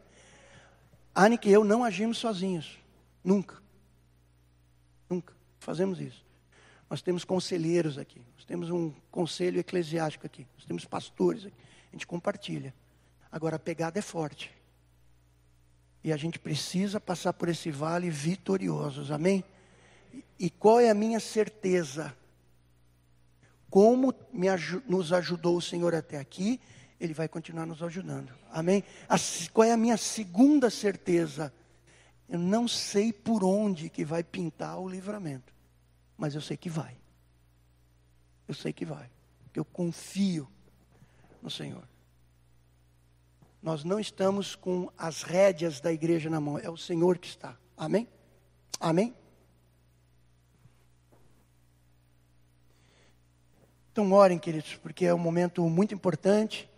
Anne 1.15 1.39
e 1.43 1.51
eu 1.51 1.63
não 1.63 1.83
agimos 1.83 2.17
sozinhos. 2.17 2.77
Nunca. 3.23 3.55
Nunca. 5.09 5.33
Fazemos 5.59 5.99
isso. 5.99 6.23
Nós 6.89 7.01
temos 7.01 7.23
conselheiros 7.23 7.97
aqui. 7.97 8.21
Nós 8.35 8.45
temos 8.45 8.69
um 8.69 8.93
conselho 9.09 9.59
eclesiástico 9.59 10.25
aqui. 10.25 10.45
Nós 10.55 10.65
temos 10.65 10.85
pastores 10.85 11.45
aqui. 11.45 11.55
A 11.89 11.95
gente 11.95 12.05
compartilha. 12.05 12.73
Agora 13.31 13.55
a 13.55 13.59
pegada 13.59 13.97
é 13.97 14.01
forte. 14.01 14.54
E 16.05 16.13
a 16.13 16.17
gente 16.17 16.37
precisa 16.37 17.01
passar 17.01 17.33
por 17.33 17.49
esse 17.49 17.71
vale 17.71 18.11
vitoriosos, 18.11 19.09
amém? 19.09 19.43
E 20.37 20.51
qual 20.51 20.79
é 20.79 20.91
a 20.91 20.93
minha 20.93 21.19
certeza? 21.19 22.15
Como 23.71 24.13
nos 24.87 25.11
ajudou 25.11 25.57
o 25.57 25.61
Senhor 25.63 25.95
até 25.95 26.19
aqui, 26.19 26.61
Ele 26.99 27.11
vai 27.11 27.27
continuar 27.27 27.65
nos 27.65 27.81
ajudando, 27.81 28.31
amém? 28.51 28.83
A, 29.09 29.15
qual 29.51 29.67
é 29.67 29.71
a 29.71 29.77
minha 29.77 29.97
segunda 29.97 30.69
certeza? 30.69 31.51
Eu 32.29 32.37
não 32.37 32.67
sei 32.67 33.11
por 33.11 33.43
onde 33.43 33.89
que 33.89 34.05
vai 34.05 34.23
pintar 34.23 34.79
o 34.79 34.87
livramento, 34.87 35.51
mas 36.15 36.35
eu 36.35 36.41
sei 36.41 36.55
que 36.55 36.69
vai. 36.69 36.95
Eu 38.47 38.53
sei 38.53 38.71
que 38.71 38.85
vai, 38.85 39.09
porque 39.43 39.59
eu 39.59 39.65
confio 39.65 40.47
no 41.41 41.49
Senhor. 41.49 41.83
Nós 43.65 43.83
não 43.83 43.99
estamos 43.99 44.53
com 44.53 44.91
as 44.95 45.23
rédeas 45.23 45.79
da 45.79 45.91
igreja 45.91 46.29
na 46.29 46.39
mão, 46.39 46.59
é 46.59 46.69
o 46.69 46.77
Senhor 46.77 47.17
que 47.17 47.25
está. 47.25 47.57
Amém? 47.75 48.07
Amém? 48.79 49.11
Então 53.91 54.11
orem, 54.11 54.37
queridos, 54.37 54.75
porque 54.75 55.07
é 55.07 55.13
um 55.15 55.17
momento 55.17 55.67
muito 55.67 55.95
importante, 55.95 56.69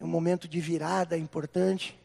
é 0.00 0.04
um 0.04 0.08
momento 0.08 0.48
de 0.48 0.60
virada 0.60 1.16
importante, 1.16 1.96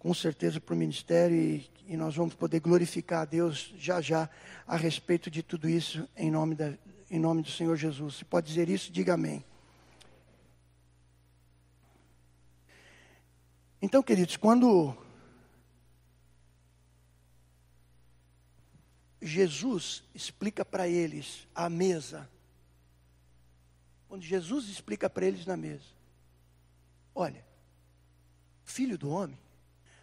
com 0.00 0.12
certeza 0.12 0.60
para 0.60 0.74
o 0.74 0.76
ministério, 0.76 1.36
e, 1.36 1.70
e, 1.86 1.96
nós 1.96 2.16
vamos 2.16 2.34
poder 2.34 2.58
glorificar 2.58 3.22
a 3.22 3.24
Deus 3.24 3.72
já 3.78 4.00
já 4.00 4.28
a 4.66 4.76
respeito 4.76 5.30
de 5.30 5.44
tudo 5.44 5.68
isso, 5.68 6.08
em 6.16 6.28
nome, 6.28 6.56
da, 6.56 6.72
em 7.08 7.20
nome 7.20 7.40
do 7.40 7.52
Senhor 7.52 7.76
Jesus. 7.76 8.16
Se 8.16 8.24
pode 8.24 8.48
dizer 8.48 8.68
isso, 8.68 8.90
diga 8.90 9.14
amém. 9.14 9.44
Então, 13.84 14.02
queridos, 14.02 14.38
quando 14.38 14.96
Jesus 19.20 20.02
explica 20.14 20.64
para 20.64 20.88
eles 20.88 21.46
a 21.54 21.68
mesa, 21.68 22.26
quando 24.08 24.22
Jesus 24.22 24.70
explica 24.70 25.10
para 25.10 25.26
eles 25.26 25.44
na 25.44 25.54
mesa, 25.54 25.84
olha, 27.14 27.44
filho 28.64 28.96
do 28.96 29.10
homem 29.10 29.38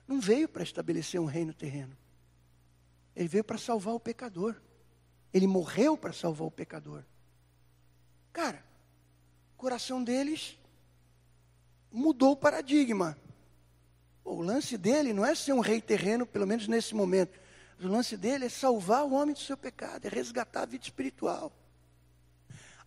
não 0.08 0.22
veio 0.22 0.48
para 0.48 0.62
estabelecer 0.62 1.20
um 1.20 1.26
reino 1.26 1.52
terreno, 1.52 1.98
ele 3.16 3.28
veio 3.28 3.44
para 3.44 3.58
salvar 3.58 3.96
o 3.96 4.00
pecador, 4.00 4.62
ele 5.34 5.48
morreu 5.48 5.98
para 5.98 6.14
salvar 6.14 6.48
o 6.48 6.52
pecador. 6.52 7.04
Cara, 8.32 8.64
o 9.56 9.58
coração 9.58 10.04
deles 10.04 10.56
mudou 11.92 12.34
o 12.34 12.38
paradigma. 12.38 13.18
O 14.24 14.42
lance 14.42 14.78
dele 14.78 15.14
não 15.14 15.26
é 15.26 15.34
ser 15.36 15.54
um 15.54 15.60
rei 15.60 15.82
terreno, 15.82 16.26
pelo 16.26 16.48
menos 16.48 16.68
nesse 16.68 16.94
momento. 16.96 17.40
O 17.80 17.88
lance 17.88 18.16
dele 18.16 18.46
é 18.46 18.50
salvar 18.50 19.04
o 19.04 19.14
homem 19.14 19.34
do 19.34 19.40
seu 19.40 19.58
pecado, 19.58 20.06
é 20.06 20.10
resgatar 20.10 20.64
a 20.64 20.66
vida 20.66 20.84
espiritual. 20.84 21.52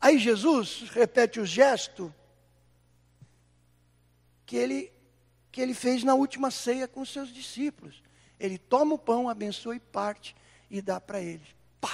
Aí 0.01 0.19
Jesus 0.19 0.89
repete 0.91 1.41
o 1.41 1.47
gesto 1.47 2.15
que 4.47 4.57
ele, 4.57 4.93
que 5.51 5.61
ele 5.61 5.75
fez 5.75 6.05
na 6.05 6.15
última 6.15 6.51
ceia 6.51 6.87
com 6.87 7.01
os 7.01 7.13
seus 7.13 7.33
discípulos. 7.33 8.03
Ele 8.39 8.59
toma 8.59 8.95
o 8.95 8.99
pão, 8.99 9.29
abençoa 9.29 9.75
e 9.75 9.81
parte 9.81 10.37
e 10.71 10.81
dá 10.83 11.01
para 11.01 11.21
eles. 11.21 11.47
Pá! 11.81 11.91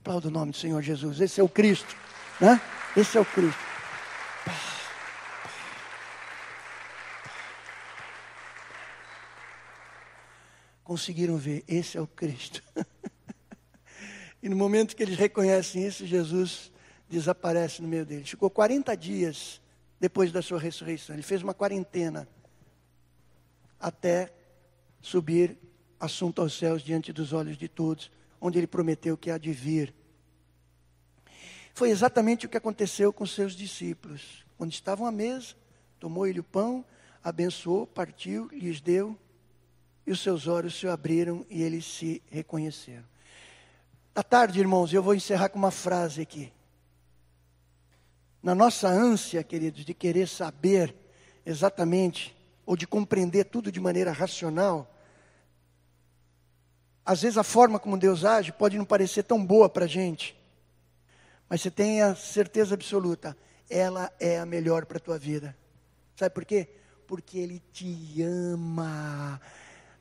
Aplauda 0.00 0.28
o 0.28 0.30
nome 0.30 0.52
do 0.52 0.56
Senhor 0.56 0.80
Jesus. 0.82 1.20
Esse 1.20 1.40
é 1.40 1.44
o 1.44 1.48
Cristo. 1.48 1.94
Né? 2.40 2.60
Esse 2.96 3.18
é 3.18 3.20
o 3.20 3.24
Cristo. 3.24 3.69
Conseguiram 10.90 11.36
ver, 11.36 11.62
esse 11.68 11.96
é 11.96 12.00
o 12.00 12.06
Cristo. 12.08 12.60
e 14.42 14.48
no 14.48 14.56
momento 14.56 14.96
que 14.96 15.04
eles 15.04 15.16
reconhecem 15.16 15.86
isso, 15.86 16.04
Jesus 16.04 16.72
desaparece 17.08 17.80
no 17.80 17.86
meio 17.86 18.04
deles. 18.04 18.28
Ficou 18.28 18.50
40 18.50 18.96
dias 18.96 19.60
depois 20.00 20.32
da 20.32 20.42
sua 20.42 20.58
ressurreição. 20.58 21.14
Ele 21.14 21.22
fez 21.22 21.44
uma 21.44 21.54
quarentena 21.54 22.26
até 23.78 24.34
subir 25.00 25.56
assunto 26.00 26.42
aos 26.42 26.58
céus 26.58 26.82
diante 26.82 27.12
dos 27.12 27.32
olhos 27.32 27.56
de 27.56 27.68
todos, 27.68 28.10
onde 28.40 28.58
ele 28.58 28.66
prometeu 28.66 29.16
que 29.16 29.30
há 29.30 29.38
de 29.38 29.52
vir. 29.52 29.94
Foi 31.72 31.90
exatamente 31.90 32.46
o 32.46 32.48
que 32.48 32.56
aconteceu 32.56 33.12
com 33.12 33.24
seus 33.24 33.54
discípulos. 33.54 34.44
Quando 34.58 34.72
estavam 34.72 35.06
à 35.06 35.12
mesa, 35.12 35.54
tomou 36.00 36.26
ele 36.26 36.40
o 36.40 36.44
pão, 36.44 36.84
abençoou, 37.22 37.86
partiu, 37.86 38.48
lhes 38.52 38.80
deu 38.80 39.16
e 40.06 40.12
os 40.12 40.20
seus 40.20 40.46
olhos 40.46 40.78
se 40.78 40.86
abriram 40.88 41.44
e 41.48 41.62
eles 41.62 41.84
se 41.84 42.22
reconheceram. 42.30 43.04
À 44.14 44.22
tarde, 44.22 44.60
irmãos, 44.60 44.92
eu 44.92 45.02
vou 45.02 45.14
encerrar 45.14 45.48
com 45.48 45.58
uma 45.58 45.70
frase 45.70 46.20
aqui. 46.20 46.52
Na 48.42 48.54
nossa 48.54 48.88
ânsia, 48.88 49.44
queridos, 49.44 49.84
de 49.84 49.94
querer 49.94 50.26
saber 50.26 50.94
exatamente, 51.44 52.36
ou 52.66 52.76
de 52.76 52.86
compreender 52.86 53.44
tudo 53.44 53.72
de 53.72 53.80
maneira 53.80 54.12
racional, 54.12 54.94
às 57.04 57.22
vezes 57.22 57.38
a 57.38 57.42
forma 57.42 57.78
como 57.78 57.98
Deus 57.98 58.24
age 58.24 58.52
pode 58.52 58.78
não 58.78 58.84
parecer 58.84 59.24
tão 59.24 59.44
boa 59.44 59.68
para 59.68 59.86
a 59.86 59.88
gente, 59.88 60.36
mas 61.48 61.60
você 61.60 61.70
tenha 61.70 62.14
certeza 62.14 62.74
absoluta, 62.74 63.36
ela 63.68 64.12
é 64.20 64.38
a 64.38 64.46
melhor 64.46 64.86
para 64.86 64.98
a 64.98 65.00
tua 65.00 65.18
vida. 65.18 65.56
Sabe 66.14 66.32
por 66.34 66.44
quê? 66.44 66.68
Porque 67.06 67.38
Ele 67.38 67.60
te 67.72 68.22
ama. 68.22 69.40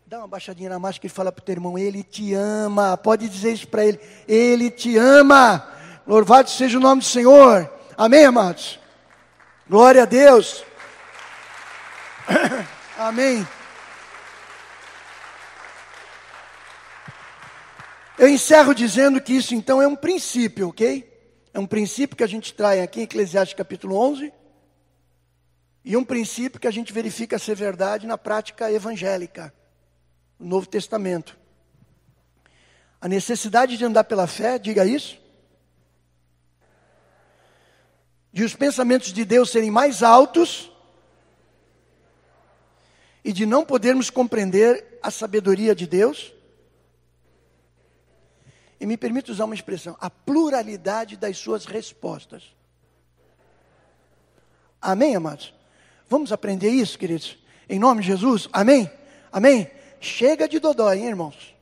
Dá 0.10 0.18
uma 0.18 0.28
baixadinha 0.28 0.72
na 0.72 0.80
máscara 0.80 1.06
e 1.06 1.10
fala 1.10 1.32
para 1.32 1.44
o 1.44 1.46
teu 1.46 1.54
irmão: 1.54 1.78
Ele 1.78 2.02
te 2.02 2.34
ama. 2.34 2.98
Pode 2.98 3.30
dizer 3.30 3.54
isso 3.54 3.68
para 3.68 3.86
ele: 3.86 4.00
Ele 4.28 4.72
te 4.72 4.98
ama. 4.98 5.72
Louvado 6.08 6.50
seja 6.50 6.80
o 6.80 6.82
nome 6.82 7.02
do 7.02 7.06
Senhor. 7.06 7.72
Amém, 7.96 8.26
amados? 8.26 8.80
Glória 9.70 10.02
a 10.02 10.06
Deus. 10.06 10.64
Amém. 12.98 13.48
Eu 18.18 18.28
encerro 18.28 18.74
dizendo 18.74 19.22
que 19.22 19.34
isso 19.34 19.54
então 19.54 19.80
é 19.80 19.88
um 19.88 19.96
princípio, 19.96 20.70
ok? 20.70 21.08
É 21.54 21.60
um 21.60 21.68
princípio 21.68 22.18
que 22.18 22.24
a 22.24 22.28
gente 22.28 22.52
traz 22.56 22.82
aqui 22.82 23.02
em 23.02 23.04
Eclesiastes 23.04 23.56
capítulo 23.56 23.96
11. 23.96 24.34
E 25.86 25.96
um 25.96 26.04
princípio 26.04 26.60
que 26.60 26.68
a 26.68 26.72
gente 26.72 26.92
verifica 26.92 27.38
ser 27.38 27.54
verdade 27.54 28.08
na 28.08 28.18
prática 28.18 28.72
evangélica 28.72 29.54
no 30.40 30.48
Novo 30.48 30.68
Testamento. 30.68 31.38
A 33.02 33.08
necessidade 33.08 33.78
de 33.78 33.86
andar 33.86 34.06
pela 34.06 34.28
fé, 34.28 34.58
diga 34.58 34.86
isso. 34.86 35.20
De 38.32 38.44
os 38.44 38.56
pensamentos 38.56 39.12
de 39.12 39.26
Deus 39.26 39.50
serem 39.50 39.72
mais 39.72 40.04
altos 40.04 40.72
e 43.24 43.34
de 43.34 43.46
não 43.46 43.66
podermos 43.66 44.10
compreender 44.10 45.00
a 45.02 45.12
sabedoria 45.12 45.76
de 45.76 45.88
Deus. 45.88 46.34
E 48.80 48.86
me 48.86 48.98
permite 48.98 49.32
usar 49.32 49.46
uma 49.46 49.56
expressão: 49.56 49.98
a 50.00 50.10
pluralidade 50.10 51.18
das 51.18 51.38
suas 51.38 51.66
respostas. 51.66 52.56
Amém, 54.82 55.16
amados? 55.16 55.54
Vamos 56.08 56.32
aprender 56.32 56.70
isso, 56.70 56.98
queridos? 56.98 57.38
Em 57.68 57.78
nome 57.78 58.02
de 58.02 58.08
Jesus? 58.08 58.48
Amém? 58.54 58.90
Amém? 59.32 59.70
Chega 60.00 60.48
de 60.48 60.60
dodói, 60.60 61.00
hein, 61.00 61.08
irmãos? 61.08 61.56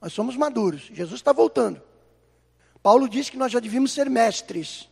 Nós 0.00 0.12
somos 0.12 0.36
maduros. 0.36 0.82
Jesus 0.92 1.14
está 1.14 1.32
voltando. 1.32 1.80
Paulo 2.82 3.08
disse 3.08 3.30
que 3.30 3.36
nós 3.36 3.52
já 3.52 3.60
devíamos 3.60 3.92
ser 3.92 4.10
mestres 4.10 4.88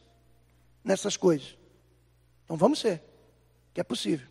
nessas 0.85 1.17
coisas. 1.17 1.57
Então 2.45 2.57
vamos 2.57 2.79
ser, 2.79 3.03
que 3.75 3.81
é 3.81 3.85
possível. 3.85 4.29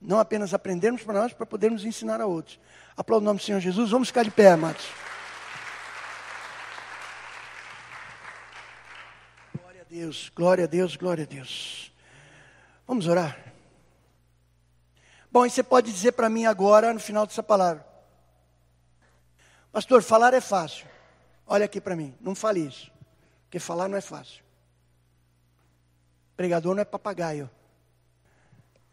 Não 0.00 0.18
apenas 0.18 0.54
aprendermos 0.54 1.02
para 1.02 1.20
nós, 1.20 1.32
para 1.32 1.44
podermos 1.44 1.84
ensinar 1.84 2.20
a 2.20 2.26
outros. 2.26 2.58
Aplauda 2.96 3.22
o 3.22 3.26
nome 3.26 3.40
do 3.40 3.44
Senhor 3.44 3.60
Jesus. 3.60 3.90
Vamos 3.90 4.08
ficar 4.08 4.24
de 4.24 4.30
pé, 4.30 4.52
amados. 4.52 4.84
Glória 9.58 9.82
a 9.82 9.84
Deus, 9.84 10.32
glória 10.34 10.64
a 10.64 10.68
Deus, 10.68 10.96
glória 10.96 11.24
a 11.24 11.26
Deus. 11.26 11.92
Vamos 12.86 13.06
orar. 13.06 13.49
Bom, 15.32 15.46
e 15.46 15.50
você 15.50 15.62
pode 15.62 15.92
dizer 15.92 16.12
para 16.12 16.28
mim 16.28 16.44
agora, 16.44 16.92
no 16.92 16.98
final 16.98 17.24
dessa 17.24 17.42
palavra: 17.42 17.86
Pastor, 19.70 20.02
falar 20.02 20.34
é 20.34 20.40
fácil. 20.40 20.88
Olha 21.46 21.64
aqui 21.64 21.80
para 21.80 21.94
mim, 21.94 22.14
não 22.20 22.34
fale 22.34 22.60
isso, 22.60 22.90
porque 23.44 23.58
falar 23.58 23.88
não 23.88 23.96
é 23.96 24.00
fácil. 24.00 24.42
Pregador 26.36 26.74
não 26.74 26.82
é 26.82 26.84
papagaio. 26.84 27.50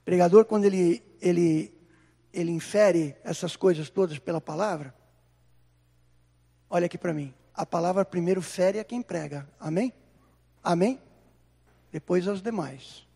Pregador, 0.05 0.45
quando 0.45 0.65
ele, 0.65 1.03
ele, 1.19 1.73
ele 2.31 2.51
infere 2.51 3.15
essas 3.23 3.55
coisas 3.55 3.89
todas 3.89 4.19
pela 4.19 4.39
palavra, 4.39 4.93
olha 6.69 6.85
aqui 6.85 6.97
para 6.97 7.13
mim, 7.13 7.33
a 7.53 7.65
palavra 7.65 8.05
primeiro 8.05 8.41
fere 8.41 8.79
a 8.79 8.83
quem 8.83 9.01
prega, 9.01 9.47
amém? 9.59 9.93
Amém? 10.63 11.01
Depois 11.91 12.27
aos 12.27 12.41
demais. 12.41 13.07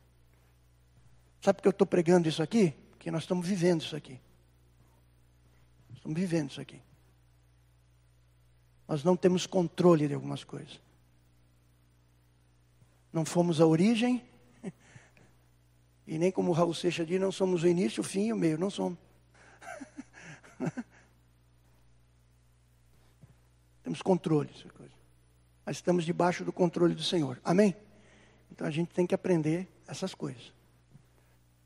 Sabe 1.42 1.58
por 1.58 1.62
que 1.64 1.68
eu 1.68 1.72
estou 1.72 1.88
pregando 1.88 2.28
isso 2.28 2.42
aqui? 2.42 2.76
Porque 3.02 3.10
nós 3.10 3.24
estamos 3.24 3.48
vivendo 3.48 3.82
isso 3.82 3.96
aqui. 3.96 4.22
Estamos 5.92 6.16
vivendo 6.16 6.52
isso 6.52 6.62
aqui. 6.62 6.80
Nós 8.88 9.04
não 9.04 9.18
temos 9.18 9.48
controle 9.48 10.08
de 10.08 10.14
algumas 10.14 10.44
coisas. 10.44 10.80
Não 13.12 13.26
fomos 13.26 13.60
a 13.60 13.66
origem, 13.66 14.24
e 16.06 16.20
nem 16.20 16.32
como 16.32 16.52
Raul 16.52 16.76
Seixas 16.76 17.08
diz, 17.08 17.20
não 17.20 17.32
somos 17.32 17.64
o 17.64 17.68
início, 17.68 18.02
o 18.02 18.04
fim 18.04 18.28
e 18.28 18.34
o 18.34 18.38
meio. 18.38 18.60
Não 18.60 18.70
somos. 18.70 19.00
temos 23.82 24.04
controle, 24.04 24.52
mas 25.66 25.78
estamos 25.78 26.06
debaixo 26.06 26.46
do 26.46 26.54
controle 26.54 26.94
do 26.94 27.02
Senhor. 27.02 27.42
Amém? 27.44 27.76
Então 28.52 28.68
a 28.68 28.72
gente 28.72 28.94
tem 28.94 29.08
que 29.08 29.16
aprender 29.16 29.68
essas 29.88 30.14
coisas 30.14 30.54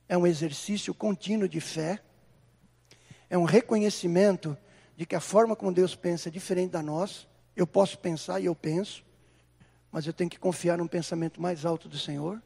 é 0.08 0.18
um 0.18 0.28
exercício 0.28 0.94
contínuo 0.94 1.48
de 1.48 1.60
fé, 1.60 2.00
é 3.30 3.38
um 3.38 3.44
reconhecimento 3.44 4.58
de 4.96 5.06
que 5.06 5.16
a 5.16 5.20
forma 5.20 5.56
como 5.56 5.74
Deus 5.74 5.96
pensa 5.96 6.30
é 6.30 6.32
diferente 6.32 6.72
da 6.72 6.82
nossa. 6.82 7.26
Eu 7.56 7.66
posso 7.66 7.98
pensar 7.98 8.40
e 8.40 8.46
eu 8.46 8.56
penso, 8.56 9.04
mas 9.92 10.06
eu 10.06 10.14
tenho 10.14 10.30
que 10.30 10.40
confiar 10.40 10.78
num 10.78 10.88
pensamento 10.88 11.42
mais 11.42 11.66
alto 11.66 11.90
do 11.90 11.98
Senhor. 11.98 12.42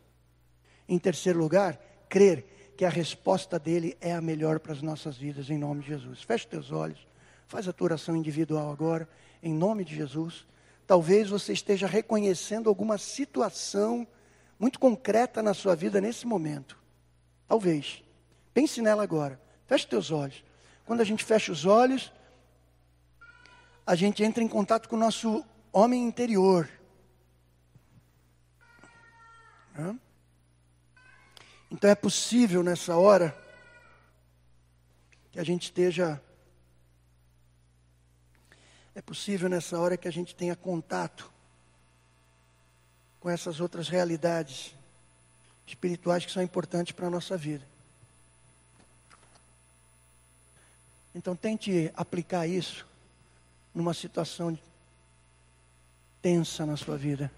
Em 0.88 0.98
terceiro 0.98 1.40
lugar, 1.40 1.80
crer 2.08 2.74
que 2.78 2.86
a 2.86 2.90
resposta 2.90 3.60
dele 3.60 3.98
é 4.00 4.14
a 4.14 4.22
melhor 4.22 4.60
para 4.60 4.72
as 4.72 4.82
nossas 4.82 5.18
vidas, 5.18 5.50
em 5.50 5.58
nome 5.58 5.82
de 5.82 5.90
Jesus. 5.90 6.24
Feche 6.24 6.48
teus 6.48 6.72
olhos, 6.72 7.06
faz 7.48 7.68
a 7.68 7.74
tua 7.74 7.86
oração 7.86 8.16
individual 8.16 8.72
agora, 8.72 9.08
em 9.44 9.54
nome 9.54 9.84
de 9.84 9.96
Jesus. 9.96 10.48
Talvez 10.88 11.30
você 11.30 11.54
esteja 11.54 11.86
reconhecendo 11.86 12.70
alguma 12.70 12.98
situação 12.98 14.08
muito 14.58 14.80
concreta 14.80 15.44
na 15.44 15.54
sua 15.54 15.76
vida 15.76 16.02
nesse 16.02 16.26
momento. 16.26 16.80
Talvez. 17.50 18.04
Pense 18.54 18.80
nela 18.80 19.02
agora. 19.02 19.42
Feche 19.66 19.88
teus 19.88 20.12
olhos. 20.12 20.46
Quando 20.86 21.02
a 21.02 21.04
gente 21.04 21.24
fecha 21.24 21.52
os 21.52 21.66
olhos, 21.66 22.14
a 23.86 23.96
gente 23.96 24.24
entra 24.24 24.44
em 24.44 24.48
contato 24.48 24.88
com 24.88 24.96
o 24.96 25.00
nosso 25.00 25.44
homem 25.74 26.04
interior. 26.04 26.70
Então 31.72 31.90
é 31.90 31.96
possível 31.96 32.62
nessa 32.62 32.96
hora 32.98 33.36
que 35.32 35.40
a 35.40 35.44
gente 35.44 35.64
esteja. 35.64 36.22
É 38.94 39.02
possível 39.02 39.50
nessa 39.50 39.80
hora 39.80 39.98
que 39.98 40.08
a 40.08 40.12
gente 40.12 40.36
tenha 40.36 40.56
contato 40.56 41.32
com 43.20 43.30
essas 43.30 43.60
outras 43.60 43.90
realidades 43.90 44.76
espirituais 45.70 46.26
que 46.26 46.32
são 46.32 46.42
importantes 46.42 46.92
para 46.92 47.08
a 47.08 47.10
nossa 47.10 47.38
vida. 47.38 47.64
Então 51.14 51.36
tente 51.36 51.92
aplicar 51.96 52.48
isso 52.48 52.88
numa 53.74 53.94
situação 53.94 54.58
tensa 56.22 56.66
na 56.66 56.76
sua 56.76 56.98
vida. 56.98 57.32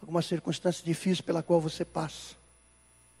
Alguma 0.00 0.20
circunstância 0.20 0.84
difícil 0.84 1.24
pela 1.24 1.42
qual 1.42 1.60
você 1.60 1.84
passa. 1.84 2.34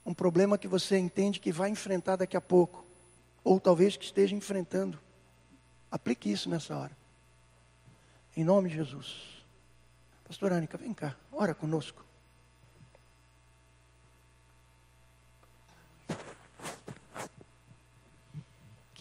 Um 0.04 0.12
problema 0.12 0.58
que 0.58 0.68
você 0.68 0.98
entende 0.98 1.40
que 1.40 1.52
vai 1.52 1.70
enfrentar 1.70 2.16
daqui 2.16 2.36
a 2.36 2.40
pouco. 2.40 2.84
Ou 3.44 3.58
talvez 3.58 3.96
que 3.96 4.04
esteja 4.04 4.34
enfrentando. 4.34 4.98
Aplique 5.90 6.30
isso 6.30 6.50
nessa 6.50 6.76
hora. 6.76 6.96
Em 8.36 8.44
nome 8.44 8.68
de 8.68 8.76
Jesus. 8.76 9.42
Pastor 10.24 10.52
Ânica, 10.52 10.78
vem 10.78 10.94
cá, 10.94 11.16
ora 11.30 11.54
conosco. 11.54 12.11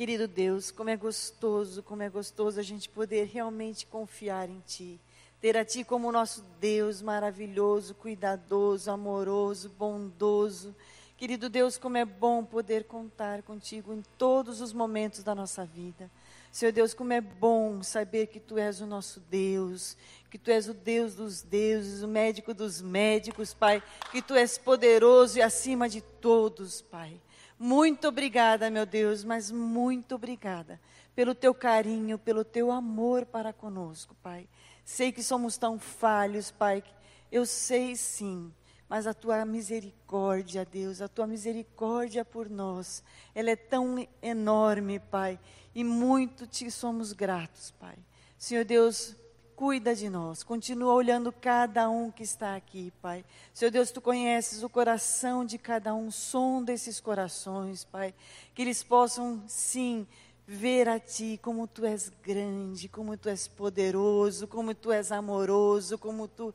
Querido 0.02 0.28
Deus, 0.28 0.72
como 0.72 0.90
é 0.90 0.98
gostoso, 0.98 1.84
como 1.84 2.02
é 2.02 2.10
gostoso 2.10 2.60
a 2.60 2.64
gente 2.64 2.90
poder 2.90 3.28
realmente 3.28 3.86
confiar 3.86 4.50
em 4.50 4.60
Ti. 4.66 5.00
Ter 5.40 5.56
a 5.56 5.64
Ti 5.64 5.84
como 5.84 6.12
nosso 6.12 6.44
Deus 6.60 7.04
maravilhoso, 7.04 7.94
cuidadoso, 7.94 8.90
amoroso, 8.90 9.70
bondoso. 9.70 10.76
Querido 11.16 11.52
Deus, 11.52 11.78
como 11.78 11.98
é 11.98 12.04
bom 12.04 12.44
poder 12.44 12.86
contar 12.86 13.44
contigo 13.44 13.94
em 13.94 14.02
todos 14.18 14.60
os 14.60 14.74
momentos 14.74 15.22
da 15.22 15.36
nossa 15.36 15.66
vida. 15.66 16.10
Senhor 16.52 16.72
Deus, 16.72 16.96
como 16.96 17.14
é 17.14 17.22
bom 17.22 17.84
saber 17.84 18.26
que 18.26 18.40
Tu 18.40 18.58
és 18.58 18.82
o 18.82 18.88
nosso 18.88 19.20
Deus, 19.30 19.96
que 20.32 20.40
Tu 20.40 20.50
és 20.50 20.68
o 20.68 20.74
Deus 20.74 21.14
dos 21.14 21.44
deuses, 21.44 22.02
o 22.02 22.08
médico 22.08 22.56
dos 22.56 22.82
médicos, 22.82 23.54
Pai, 23.54 23.84
que 24.12 24.20
Tu 24.20 24.34
és 24.34 24.58
poderoso 24.58 25.38
e 25.38 25.44
acima 25.44 25.88
de 25.88 26.02
todos, 26.02 26.82
Pai. 26.82 27.22
Muito 27.64 28.08
obrigada, 28.08 28.72
meu 28.72 28.88
Deus, 28.88 29.24
mas 29.24 29.52
muito 29.52 30.16
obrigada 30.16 30.82
pelo 31.16 31.36
teu 31.36 31.54
carinho, 31.54 32.18
pelo 32.18 32.44
teu 32.44 32.72
amor 32.72 33.24
para 33.24 33.54
conosco, 33.54 34.16
Pai. 34.24 34.50
Sei 34.84 35.12
que 35.12 35.22
somos 35.22 35.60
tão 35.60 35.78
falhos, 35.78 36.50
Pai. 36.50 36.84
Eu 37.32 37.46
sei 37.46 37.96
sim, 37.96 38.52
mas 38.90 39.06
a 39.06 39.14
tua 39.14 39.46
misericórdia, 39.46 40.66
Deus, 40.66 41.04
a 41.04 41.08
tua 41.08 41.28
misericórdia 41.28 42.26
por 42.26 42.50
nós, 42.50 43.04
ela 43.36 43.52
é 43.52 43.56
tão 43.56 44.08
enorme, 44.24 44.98
Pai, 44.98 45.40
e 45.76 45.84
muito 45.84 46.48
te 46.48 46.72
somos 46.72 47.14
gratos, 47.14 47.70
Pai. 47.80 47.96
Senhor 48.40 48.66
Deus, 48.66 49.16
cuida 49.62 49.94
de 49.94 50.10
nós, 50.10 50.42
continua 50.42 50.92
olhando 50.92 51.32
cada 51.32 51.88
um 51.88 52.10
que 52.10 52.24
está 52.24 52.56
aqui, 52.56 52.92
Pai. 53.00 53.24
Senhor 53.54 53.70
Deus, 53.70 53.92
tu 53.92 54.02
conheces 54.02 54.64
o 54.64 54.70
coração 54.70 55.46
de 55.46 55.60
cada 55.60 55.94
um, 55.94 56.10
som 56.10 56.64
desses 56.64 57.00
corações, 57.00 57.84
Pai, 57.84 58.12
que 58.56 58.64
eles 58.64 58.82
possam, 58.82 59.44
sim, 59.46 60.08
ver 60.48 60.90
a 60.90 61.00
Ti 61.00 61.40
como 61.44 61.68
Tu 61.68 61.86
és 61.86 62.12
grande, 62.24 62.90
como 62.90 63.16
Tu 63.16 63.30
és 63.30 63.48
poderoso, 63.48 64.48
como 64.48 64.74
Tu 64.74 64.92
és 64.92 65.12
amoroso, 65.12 65.96
como 65.96 66.28
Tu 66.28 66.52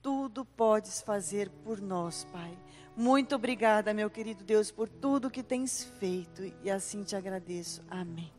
tudo 0.00 0.42
podes 0.42 1.02
fazer 1.02 1.50
por 1.50 1.82
nós, 1.82 2.26
Pai. 2.32 2.58
Muito 2.96 3.34
obrigada, 3.34 3.92
meu 3.92 4.08
querido 4.08 4.42
Deus, 4.42 4.70
por 4.70 4.88
tudo 4.88 5.30
que 5.30 5.42
tens 5.42 5.84
feito 6.00 6.50
e 6.64 6.70
assim 6.70 7.02
te 7.02 7.14
agradeço. 7.14 7.84
Amém. 7.90 8.37